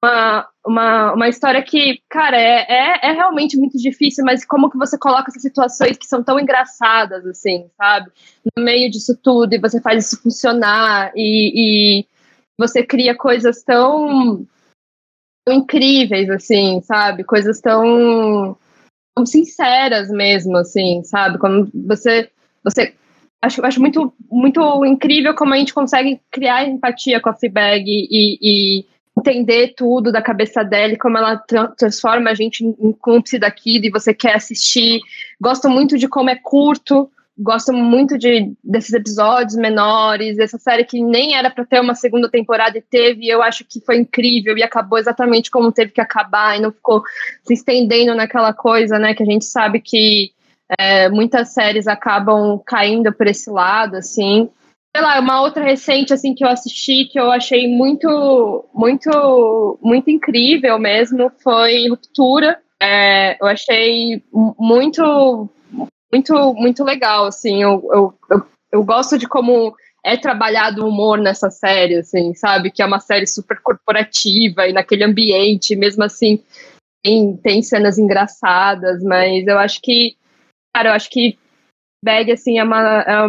uma, 0.03 0.47
uma, 0.65 1.13
uma 1.13 1.29
história 1.29 1.61
que, 1.61 2.01
cara, 2.09 2.37
é, 2.37 2.65
é, 2.69 3.09
é, 3.09 3.11
realmente 3.11 3.57
muito 3.57 3.77
difícil, 3.77 4.23
mas 4.23 4.45
como 4.45 4.69
que 4.69 4.77
você 4.77 4.97
coloca 4.97 5.29
essas 5.29 5.41
situações 5.41 5.97
que 5.97 6.05
são 6.05 6.23
tão 6.23 6.39
engraçadas, 6.39 7.25
assim, 7.25 7.69
sabe? 7.77 8.11
No 8.55 8.63
meio 8.63 8.89
disso 8.89 9.17
tudo, 9.21 9.53
e 9.53 9.59
você 9.59 9.81
faz 9.81 10.05
isso 10.05 10.21
funcionar, 10.21 11.11
e, 11.15 12.01
e 12.01 12.05
você 12.57 12.83
cria 12.83 13.15
coisas 13.15 13.61
tão, 13.63 14.45
tão 15.45 15.55
incríveis, 15.55 16.29
assim, 16.29 16.81
sabe? 16.81 17.23
Coisas 17.23 17.59
tão 17.59 18.57
sinceras 19.25 20.09
mesmo, 20.09 20.55
assim, 20.55 21.03
sabe? 21.03 21.37
Quando 21.37 21.69
você, 21.73 22.29
você 22.63 22.93
acho, 23.41 23.65
acho 23.65 23.81
muito, 23.81 24.13
muito 24.31 24.85
incrível 24.85 25.35
como 25.35 25.53
a 25.53 25.57
gente 25.57 25.73
consegue 25.73 26.21
criar 26.31 26.65
empatia 26.65 27.19
com 27.19 27.29
a 27.29 27.33
Fleabag 27.33 27.83
e, 27.85 28.37
e 28.41 28.85
entender 29.17 29.73
tudo 29.75 30.11
da 30.11 30.21
cabeça 30.21 30.63
dela 30.63 30.93
e 30.93 30.97
como 30.97 31.17
ela 31.17 31.37
tra 31.37 31.67
transforma 31.69 32.29
a 32.29 32.33
gente 32.33 32.63
em 32.63 32.91
cúmplice 32.93 33.37
daquilo 33.37 33.85
e 33.85 33.91
você 33.91 34.13
quer 34.13 34.35
assistir. 34.35 35.01
Gosto 35.39 35.69
muito 35.69 35.97
de 35.97 36.07
como 36.07 36.29
é 36.29 36.35
curto, 36.35 37.09
gosto 37.37 37.71
muito 37.71 38.17
de, 38.17 38.53
desses 38.61 38.93
episódios 38.93 39.55
menores, 39.55 40.37
essa 40.37 40.57
série 40.57 40.83
que 40.83 41.01
nem 41.01 41.35
era 41.35 41.49
para 41.49 41.65
ter 41.65 41.79
uma 41.79 41.95
segunda 41.95 42.29
temporada 42.29 42.77
e 42.77 42.81
teve, 42.81 43.25
e 43.25 43.29
eu 43.29 43.41
acho 43.41 43.63
que 43.63 43.79
foi 43.79 43.97
incrível 43.97 44.57
e 44.57 44.63
acabou 44.63 44.99
exatamente 44.99 45.49
como 45.49 45.71
teve 45.71 45.91
que 45.91 46.01
acabar 46.01 46.57
e 46.57 46.61
não 46.61 46.71
ficou 46.71 47.01
se 47.43 47.53
estendendo 47.53 48.13
naquela 48.13 48.53
coisa, 48.53 48.99
né, 48.99 49.13
que 49.13 49.23
a 49.23 49.25
gente 49.25 49.45
sabe 49.45 49.79
que 49.79 50.31
é, 50.77 51.09
muitas 51.09 51.53
séries 51.53 51.87
acabam 51.87 52.61
caindo 52.65 53.11
por 53.11 53.25
esse 53.25 53.49
lado, 53.49 53.95
assim. 53.95 54.49
Sei 54.95 55.03
lá, 55.03 55.19
uma 55.19 55.41
outra 55.41 55.63
recente, 55.63 56.13
assim, 56.13 56.33
que 56.33 56.43
eu 56.43 56.49
assisti, 56.49 57.05
que 57.05 57.19
eu 57.19 57.29
achei 57.31 57.67
muito, 57.67 58.65
muito, 58.73 59.79
muito 59.81 60.09
incrível 60.09 60.79
mesmo, 60.79 61.31
foi 61.43 61.87
Ruptura. 61.87 62.59
É, 62.81 63.37
eu 63.41 63.47
achei 63.47 64.23
muito 64.33 65.49
muito, 66.11 66.53
muito 66.55 66.83
legal, 66.83 67.25
assim, 67.25 67.61
eu, 67.61 67.87
eu, 67.93 68.13
eu, 68.31 68.45
eu 68.71 68.83
gosto 68.83 69.17
de 69.17 69.27
como 69.27 69.75
é 70.03 70.17
trabalhado 70.17 70.83
o 70.83 70.89
humor 70.89 71.19
nessa 71.19 71.51
série, 71.51 71.97
assim, 71.97 72.33
sabe? 72.33 72.71
Que 72.71 72.81
é 72.81 72.85
uma 72.85 72.99
série 72.99 73.27
super 73.27 73.61
corporativa 73.61 74.67
e 74.67 74.73
naquele 74.73 75.03
ambiente, 75.03 75.75
mesmo 75.75 76.03
assim, 76.03 76.43
tem, 77.03 77.37
tem 77.37 77.61
cenas 77.61 77.99
engraçadas, 77.99 79.03
mas 79.03 79.45
eu 79.45 79.59
acho 79.59 79.79
que, 79.81 80.15
cara, 80.73 80.89
eu 80.89 80.93
acho 80.93 81.09
que 81.09 81.37
Bag, 82.03 82.31
assim, 82.31 82.57
é 82.59 82.63
uma. 82.63 83.01
É, 83.01 83.27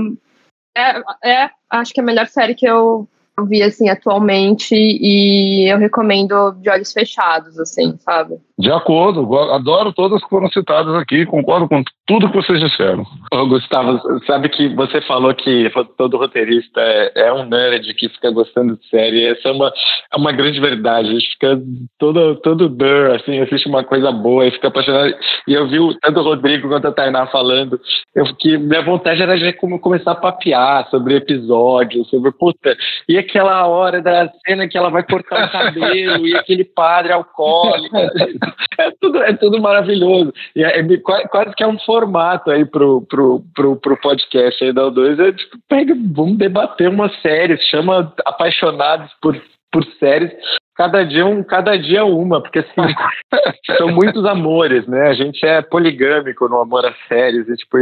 é, 0.77 1.03
é, 1.25 1.51
acho 1.71 1.93
que 1.93 2.01
é 2.01 2.03
a 2.03 2.07
melhor 2.07 2.27
série 2.29 2.55
que 2.55 2.67
eu, 2.67 3.09
eu 3.41 3.47
vi, 3.47 3.63
assim, 3.63 3.89
atualmente, 3.89 4.75
e 4.75 5.73
eu 5.73 5.79
recomendo 5.79 6.53
de 6.61 6.71
olhos 6.71 6.93
fechados, 6.93 7.59
assim, 7.59 7.97
sabe? 7.99 8.37
De 8.59 8.71
acordo, 8.71 9.35
adoro 9.53 9.93
todas 9.93 10.23
que 10.23 10.29
foram 10.29 10.49
citadas 10.51 10.95
aqui, 10.95 11.25
concordo 11.25 11.67
com 11.67 11.83
tudo 12.07 12.29
que 12.29 12.37
vocês 12.37 12.61
disseram. 12.61 13.05
Ô, 13.33 13.47
Gustavo, 13.47 13.99
sabe 14.27 14.51
que 14.51 14.69
você 14.75 15.01
falou 15.03 15.35
que 15.35 15.71
todo 15.97 16.19
roteirista 16.19 16.81
é, 16.81 17.29
é 17.29 17.33
um 17.33 17.47
nerd 17.47 17.95
que 17.95 18.09
fica 18.09 18.31
gostando 18.31 18.77
de 18.77 18.87
série, 18.89 19.25
essa 19.27 19.49
é 19.49 19.53
uma, 19.53 19.73
é 20.13 20.17
uma 20.17 20.33
grande 20.33 20.61
verdade, 20.61 21.09
a 21.09 21.13
gente 21.13 21.31
fica 21.31 21.63
todo, 21.99 22.37
todo 22.37 22.69
dur, 22.69 23.13
assim, 23.15 23.39
assiste 23.39 23.67
uma 23.69 23.83
coisa 23.83 24.13
boa 24.13 24.47
e 24.47 24.51
fica 24.51 24.69
apaixonado, 24.69 25.15
e 25.49 25.55
eu 25.55 25.67
vi 25.67 25.79
tanto 26.01 26.21
o 26.21 26.25
Rodrigo 26.25 26.69
quanto 26.69 26.89
a 26.89 26.93
Tainá 26.93 27.27
falando, 27.29 27.81
eu 28.15 28.25
que 28.37 28.59
minha 28.59 28.83
vontade 28.83 29.23
era 29.23 29.39
de 29.39 29.53
começar 29.55 30.13
a 30.13 30.17
papear 30.17 30.89
sobre 30.91 31.17
episódios, 31.17 32.11
sobre, 32.11 32.31
puta, 32.33 32.77
e 33.09 33.17
aquela 33.31 33.67
hora 33.67 34.03
da 34.03 34.31
cena 34.47 34.69
que 34.69 34.77
ela 34.77 34.91
vai 34.91 35.03
cortar 35.03 35.47
o 35.47 35.53
cabelo, 35.53 36.27
e 36.27 36.37
aquele 36.37 36.65
padre 36.65 37.13
alcoólico, 37.13 37.97
é, 37.97 38.91
tudo, 39.01 39.23
é 39.23 39.33
tudo 39.35 39.61
maravilhoso. 39.61 40.33
E 40.55 40.63
é, 40.63 40.81
é, 40.81 41.29
quase 41.29 41.55
que 41.55 41.63
é 41.63 41.67
um 41.67 41.79
formato 41.79 42.51
aí 42.51 42.65
pro, 42.65 43.03
pro, 43.03 43.43
pro, 43.55 43.77
pro 43.77 44.01
podcast 44.01 44.63
aí 44.63 44.73
da 44.73 44.83
O2. 44.83 45.19
É 45.21 45.33
tipo, 45.33 45.57
pega, 45.69 45.95
vamos 45.95 46.37
debater 46.37 46.89
uma 46.89 47.09
série, 47.21 47.57
chama 47.71 48.13
Apaixonados 48.27 49.11
por, 49.23 49.41
por 49.73 49.85
Séries. 49.99 50.33
Cada 50.81 51.05
dia, 51.05 51.27
um, 51.27 51.43
cada 51.43 51.77
dia 51.77 52.07
uma, 52.07 52.41
porque 52.41 52.61
assim, 52.61 52.73
são 53.77 53.89
muitos 53.89 54.25
amores, 54.25 54.87
né? 54.87 55.09
A 55.09 55.13
gente 55.13 55.45
é 55.45 55.61
poligâmico 55.61 56.49
no 56.49 56.59
amor 56.59 56.87
a 56.87 56.95
séries, 57.07 57.47
e, 57.51 57.55
tipo, 57.55 57.77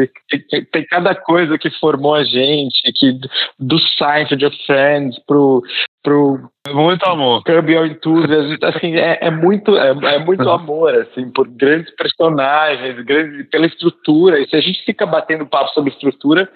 tem, 0.50 0.64
tem 0.64 0.84
cada 0.84 1.14
coisa 1.14 1.56
que 1.56 1.70
formou 1.78 2.16
a 2.16 2.24
gente, 2.24 2.74
que 2.96 3.20
do 3.56 3.78
site 3.78 4.34
de 4.34 4.50
Friends 4.66 5.16
pro, 5.28 5.62
pro 6.02 6.50
muito 6.74 7.04
amor. 7.06 7.44
Curb 7.44 7.72
Your 7.72 7.86
Enthusiasm, 7.86 8.56
assim, 8.64 8.96
é, 8.96 9.18
é 9.20 9.30
muito 9.30 9.76
é, 9.76 9.90
é, 9.90 10.18
muito 10.18 10.50
amor, 10.50 10.92
assim, 10.92 11.30
por 11.30 11.46
grandes 11.46 11.94
personagens, 11.94 13.04
grandes, 13.04 13.48
pela 13.48 13.66
estrutura. 13.66 14.40
E 14.40 14.48
se 14.48 14.56
a 14.56 14.60
gente 14.60 14.84
fica 14.84 15.06
batendo 15.06 15.46
papo 15.46 15.70
sobre 15.70 15.90
estrutura, 15.90 16.50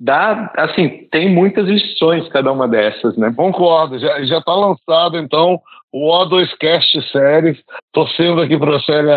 dá, 0.00 0.52
assim, 0.56 1.08
tem 1.10 1.32
muitas 1.32 1.66
lições 1.66 2.28
cada 2.28 2.52
uma 2.52 2.68
dessas, 2.68 3.16
né? 3.16 3.32
Concordo. 3.34 3.98
Já 3.98 4.22
já 4.24 4.38
está 4.38 4.54
lançado 4.54 5.18
então 5.18 5.60
o 5.92 6.10
O2Cast 6.10 7.10
séries, 7.10 7.58
torcendo 7.92 8.40
aqui 8.40 8.58
para 8.58 8.76
a 8.76 8.80
série 8.80 9.08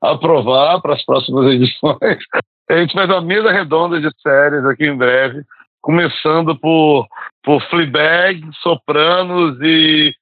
aprovar 0.00 0.80
para 0.80 0.94
as 0.94 1.04
próximas 1.04 1.46
edições. 1.52 2.18
A 2.70 2.76
gente 2.78 2.94
faz 2.94 3.08
uma 3.10 3.20
mesa 3.20 3.52
redonda 3.52 4.00
de 4.00 4.08
séries 4.22 4.64
aqui 4.64 4.86
em 4.86 4.96
breve 4.96 5.42
começando 5.84 6.58
por, 6.58 7.06
por 7.42 7.60
Fleabag, 7.68 8.40
Sopranos 8.62 9.58
e, 9.60 10.14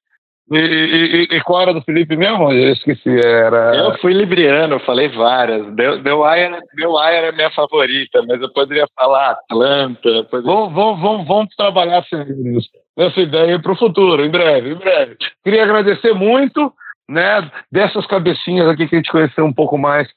e, 0.57 1.27
e, 1.31 1.37
e, 1.37 1.41
qual 1.41 1.61
era 1.61 1.73
do 1.73 1.81
Felipe 1.81 2.15
mesmo? 2.15 2.51
Eu 2.51 2.73
esqueci, 2.73 3.09
era... 3.09 3.75
Eu 3.75 3.97
fui 3.99 4.13
libriano, 4.13 4.79
falei 4.81 5.09
várias. 5.09 5.65
The 5.75 6.13
Wire 6.13 7.25
é 7.25 7.31
minha 7.31 7.51
favorita, 7.51 8.23
mas 8.27 8.41
eu 8.41 8.51
poderia 8.51 8.85
falar 8.95 9.31
Atlanta. 9.31 10.23
Poderia... 10.25 10.51
Vamos, 10.51 10.73
vamos, 10.73 11.01
vamos, 11.01 11.27
vamos 11.27 11.55
trabalhar 11.55 12.03
nisso, 12.27 12.69
nessa 12.97 13.19
ideia 13.19 13.59
para 13.59 13.71
o 13.71 13.77
futuro, 13.77 14.23
em 14.23 14.29
breve, 14.29 14.71
em 14.71 14.75
breve. 14.75 15.17
Queria 15.43 15.63
agradecer 15.63 16.13
muito, 16.13 16.73
né, 17.09 17.49
dessas 17.71 18.05
cabecinhas 18.07 18.67
aqui 18.67 18.87
que 18.87 18.95
a 18.95 18.99
gente 18.99 19.11
conheceu 19.11 19.45
um 19.45 19.53
pouco 19.53 19.77
mais. 19.77 20.07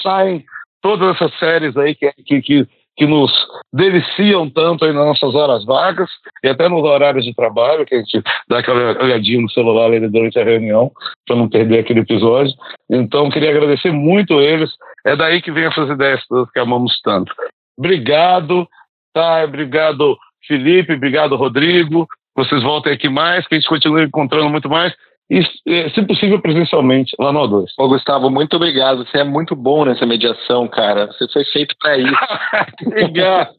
Saem 0.00 0.44
todas 0.82 1.14
essas 1.16 1.36
séries 1.38 1.76
aí 1.76 1.94
que, 1.94 2.12
que, 2.24 2.42
que 2.42 2.68
que 3.00 3.06
nos 3.06 3.32
deliciam 3.72 4.50
tanto 4.50 4.84
aí 4.84 4.92
nas 4.92 5.06
nossas 5.06 5.34
horas 5.34 5.64
vagas 5.64 6.10
e 6.44 6.48
até 6.50 6.68
nos 6.68 6.82
horários 6.82 7.24
de 7.24 7.34
trabalho, 7.34 7.86
que 7.86 7.94
a 7.94 7.98
gente 7.98 8.22
dá 8.46 8.58
aquela 8.58 9.02
olhadinha 9.02 9.40
no 9.40 9.50
celular 9.50 9.86
ali 9.86 10.06
durante 10.06 10.38
a 10.38 10.44
reunião, 10.44 10.92
para 11.26 11.34
não 11.34 11.48
perder 11.48 11.78
aquele 11.78 12.00
episódio. 12.00 12.52
Então, 12.90 13.30
queria 13.30 13.48
agradecer 13.48 13.90
muito 13.90 14.38
eles. 14.38 14.70
É 15.06 15.16
daí 15.16 15.40
que 15.40 15.50
vem 15.50 15.64
essas 15.64 15.88
ideias 15.88 16.22
todas 16.28 16.50
que 16.50 16.58
amamos 16.58 17.00
tanto. 17.02 17.32
Obrigado, 17.78 18.68
tá? 19.14 19.44
Obrigado, 19.44 20.18
Felipe. 20.46 20.92
Obrigado, 20.92 21.36
Rodrigo. 21.36 22.06
Vocês 22.36 22.62
voltem 22.62 22.92
aqui 22.92 23.08
mais, 23.08 23.48
que 23.48 23.54
a 23.54 23.58
gente 23.58 23.68
continue 23.68 24.04
encontrando 24.04 24.50
muito 24.50 24.68
mais 24.68 24.94
e, 25.30 25.90
se 25.90 26.02
possível, 26.02 26.40
presencialmente, 26.40 27.14
lá 27.18 27.32
no 27.32 27.40
O2. 27.40 27.66
Ô, 27.78 27.88
Gustavo, 27.88 28.28
muito 28.28 28.56
obrigado. 28.56 29.06
Você 29.06 29.18
é 29.18 29.24
muito 29.24 29.54
bom 29.54 29.84
nessa 29.84 30.04
mediação, 30.04 30.66
cara. 30.66 31.06
Você 31.06 31.28
foi 31.32 31.44
feito 31.44 31.74
para 31.78 31.96
isso. 31.98 32.16
obrigado. 32.84 33.54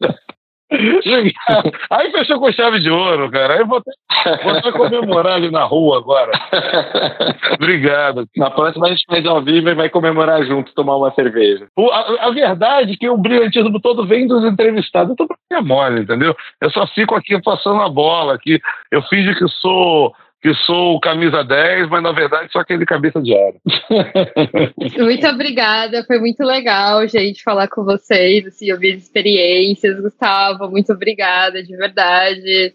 Aí 1.90 2.12
fechou 2.12 2.40
com 2.40 2.52
chave 2.52 2.80
de 2.80 2.90
ouro, 2.90 3.30
cara. 3.30 3.56
Aí 3.56 3.66
vou 3.66 3.80
até, 3.80 4.44
vou 4.44 4.54
até 4.54 4.72
comemorar 4.72 5.36
ali 5.36 5.52
na 5.52 5.64
rua 5.64 5.98
agora. 5.98 6.32
Obrigado. 7.56 8.26
Na 8.38 8.50
próxima 8.50 8.88
a 8.88 8.90
gente 8.90 9.04
faz 9.06 9.26
ao 9.26 9.42
vivo 9.42 9.70
e 9.70 9.76
vai 9.76 9.90
comemorar 9.90 10.44
junto, 10.46 10.74
tomar 10.74 10.96
uma 10.96 11.12
cerveja. 11.12 11.68
A, 11.78 12.28
a 12.28 12.32
verdade 12.32 12.94
é 12.94 12.96
que 12.96 13.10
o 13.10 13.18
brilhantismo 13.18 13.82
todo 13.82 14.08
vem 14.08 14.28
dos 14.28 14.46
entrevistados. 14.46 15.10
Eu 15.10 15.16
tô 15.18 15.28
pra 15.28 15.62
mole, 15.62 16.02
entendeu? 16.02 16.36
Eu 16.62 16.72
só 16.72 16.88
fico 16.88 17.16
aqui 17.16 17.42
passando 17.42 17.82
a 17.82 17.90
bola 17.90 18.36
aqui. 18.36 18.58
Eu 18.90 19.02
finge 19.04 19.36
que 19.36 19.48
sou 19.50 20.14
que 20.42 20.54
sou 20.66 20.96
o 20.96 21.00
camisa 21.00 21.44
10, 21.44 21.90
mas 21.90 22.02
na 22.02 22.12
verdade 22.12 22.52
sou 22.52 22.60
aquele 22.60 22.86
cabeça 22.86 23.22
de 23.22 23.34
área. 23.36 23.62
muito 24.98 25.28
obrigada, 25.28 26.04
foi 26.06 26.20
muito 26.20 26.44
legal, 26.44 27.08
gente, 27.08 27.44
falar 27.44 27.68
com 27.68 27.84
vocês, 27.84 28.48
assim, 28.48 28.72
ouvir 28.72 28.98
experiências. 28.98 30.00
Gustavo, 30.02 30.70
muito 30.70 30.92
obrigada, 30.92 31.62
de 31.62 31.76
verdade. 31.78 32.74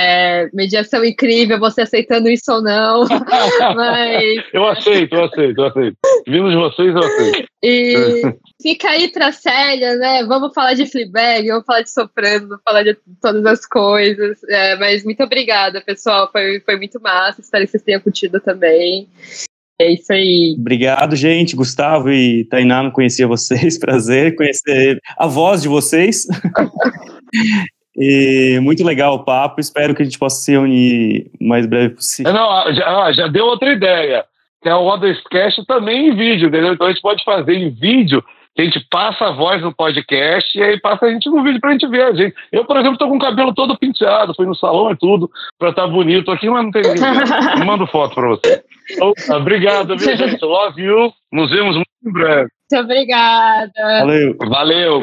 É, 0.00 0.48
mediação 0.54 1.04
incrível, 1.04 1.58
você 1.58 1.80
aceitando 1.80 2.28
isso 2.28 2.52
ou 2.52 2.62
não. 2.62 3.04
mas... 3.74 4.44
Eu 4.52 4.68
aceito, 4.68 5.12
eu 5.12 5.24
aceito, 5.24 5.60
eu 5.60 5.66
aceito. 5.66 5.96
Vindo 6.24 6.50
de 6.50 6.56
vocês, 6.56 6.94
eu 6.94 6.98
aceito. 6.98 7.48
E 7.64 8.22
fica 8.62 8.90
aí 8.90 9.08
pra 9.10 9.32
Célia, 9.32 9.96
né? 9.96 10.24
Vamos 10.24 10.54
falar 10.54 10.74
de 10.74 10.86
Fleabag, 10.86 11.48
vamos 11.48 11.66
falar 11.66 11.82
de 11.82 11.90
Soprano, 11.90 12.48
vamos 12.48 12.62
falar 12.64 12.84
de 12.84 12.96
todas 13.20 13.44
as 13.44 13.66
coisas. 13.66 14.38
É, 14.48 14.76
mas 14.76 15.02
muito 15.02 15.22
obrigada, 15.24 15.80
pessoal. 15.80 16.30
Foi, 16.30 16.60
foi 16.60 16.76
muito 16.76 17.00
massa. 17.00 17.40
Espero 17.40 17.64
que 17.64 17.72
vocês 17.72 17.82
tenham 17.82 18.00
curtido 18.00 18.38
também. 18.38 19.08
É 19.80 19.92
isso 19.92 20.12
aí. 20.12 20.56
Obrigado, 20.58 21.16
gente. 21.16 21.56
Gustavo 21.56 22.10
e 22.10 22.44
Tainá, 22.44 22.84
não 22.84 22.92
conhecia 22.92 23.26
vocês. 23.26 23.78
Prazer 23.80 24.36
conhecer 24.36 25.00
a 25.16 25.26
voz 25.26 25.62
de 25.62 25.68
vocês. 25.68 26.24
E 28.00 28.60
muito 28.60 28.84
legal 28.84 29.14
o 29.14 29.24
papo, 29.24 29.60
espero 29.60 29.92
que 29.92 30.02
a 30.02 30.04
gente 30.04 30.18
possa 30.18 30.40
se 30.40 30.56
unir 30.56 31.32
o 31.40 31.48
mais 31.48 31.66
breve 31.66 31.96
possível. 31.96 32.32
Não, 32.32 32.72
já, 32.72 33.12
já 33.12 33.26
deu 33.26 33.44
outra 33.46 33.72
ideia, 33.72 34.24
que 34.62 34.68
é 34.68 34.74
o 34.74 34.86
Odescast 34.86 35.66
também 35.66 36.08
em 36.08 36.16
vídeo, 36.16 36.46
entendeu? 36.46 36.74
Então 36.74 36.86
a 36.86 36.90
gente 36.90 37.02
pode 37.02 37.24
fazer 37.24 37.54
em 37.54 37.70
vídeo, 37.70 38.22
que 38.54 38.62
a 38.62 38.64
gente 38.64 38.86
passa 38.88 39.26
a 39.26 39.32
voz 39.32 39.60
no 39.62 39.74
podcast 39.74 40.56
e 40.56 40.62
aí 40.62 40.80
passa 40.80 41.06
a 41.06 41.10
gente 41.10 41.28
no 41.28 41.42
vídeo 41.42 41.60
pra 41.60 41.72
gente 41.72 41.88
ver 41.88 42.02
a 42.02 42.12
gente. 42.12 42.36
Eu, 42.52 42.64
por 42.64 42.76
exemplo, 42.76 42.98
tô 42.98 43.08
com 43.08 43.16
o 43.16 43.20
cabelo 43.20 43.52
todo 43.52 43.76
penteado, 43.76 44.34
fui 44.34 44.46
no 44.46 44.54
salão 44.54 44.92
e 44.92 44.96
tudo, 44.96 45.28
pra 45.58 45.70
estar 45.70 45.82
tá 45.82 45.88
bonito 45.88 46.30
aqui, 46.30 46.48
mas 46.48 46.62
não 46.62 46.70
tem 46.70 46.82
ninguém. 46.82 47.66
Mando 47.66 47.84
foto 47.88 48.14
pra 48.14 48.28
você. 48.28 48.62
Então, 48.92 49.12
obrigado, 49.36 49.96
viu, 49.96 50.16
gente? 50.16 50.44
Love 50.44 50.80
you. 50.80 51.12
Nos 51.32 51.50
vemos 51.50 51.74
muito 51.74 51.88
em 52.06 52.12
breve. 52.12 52.48
Muito 52.70 52.84
obrigada. 52.84 53.72
Valeu. 53.76 54.36
Valeu. 54.48 55.02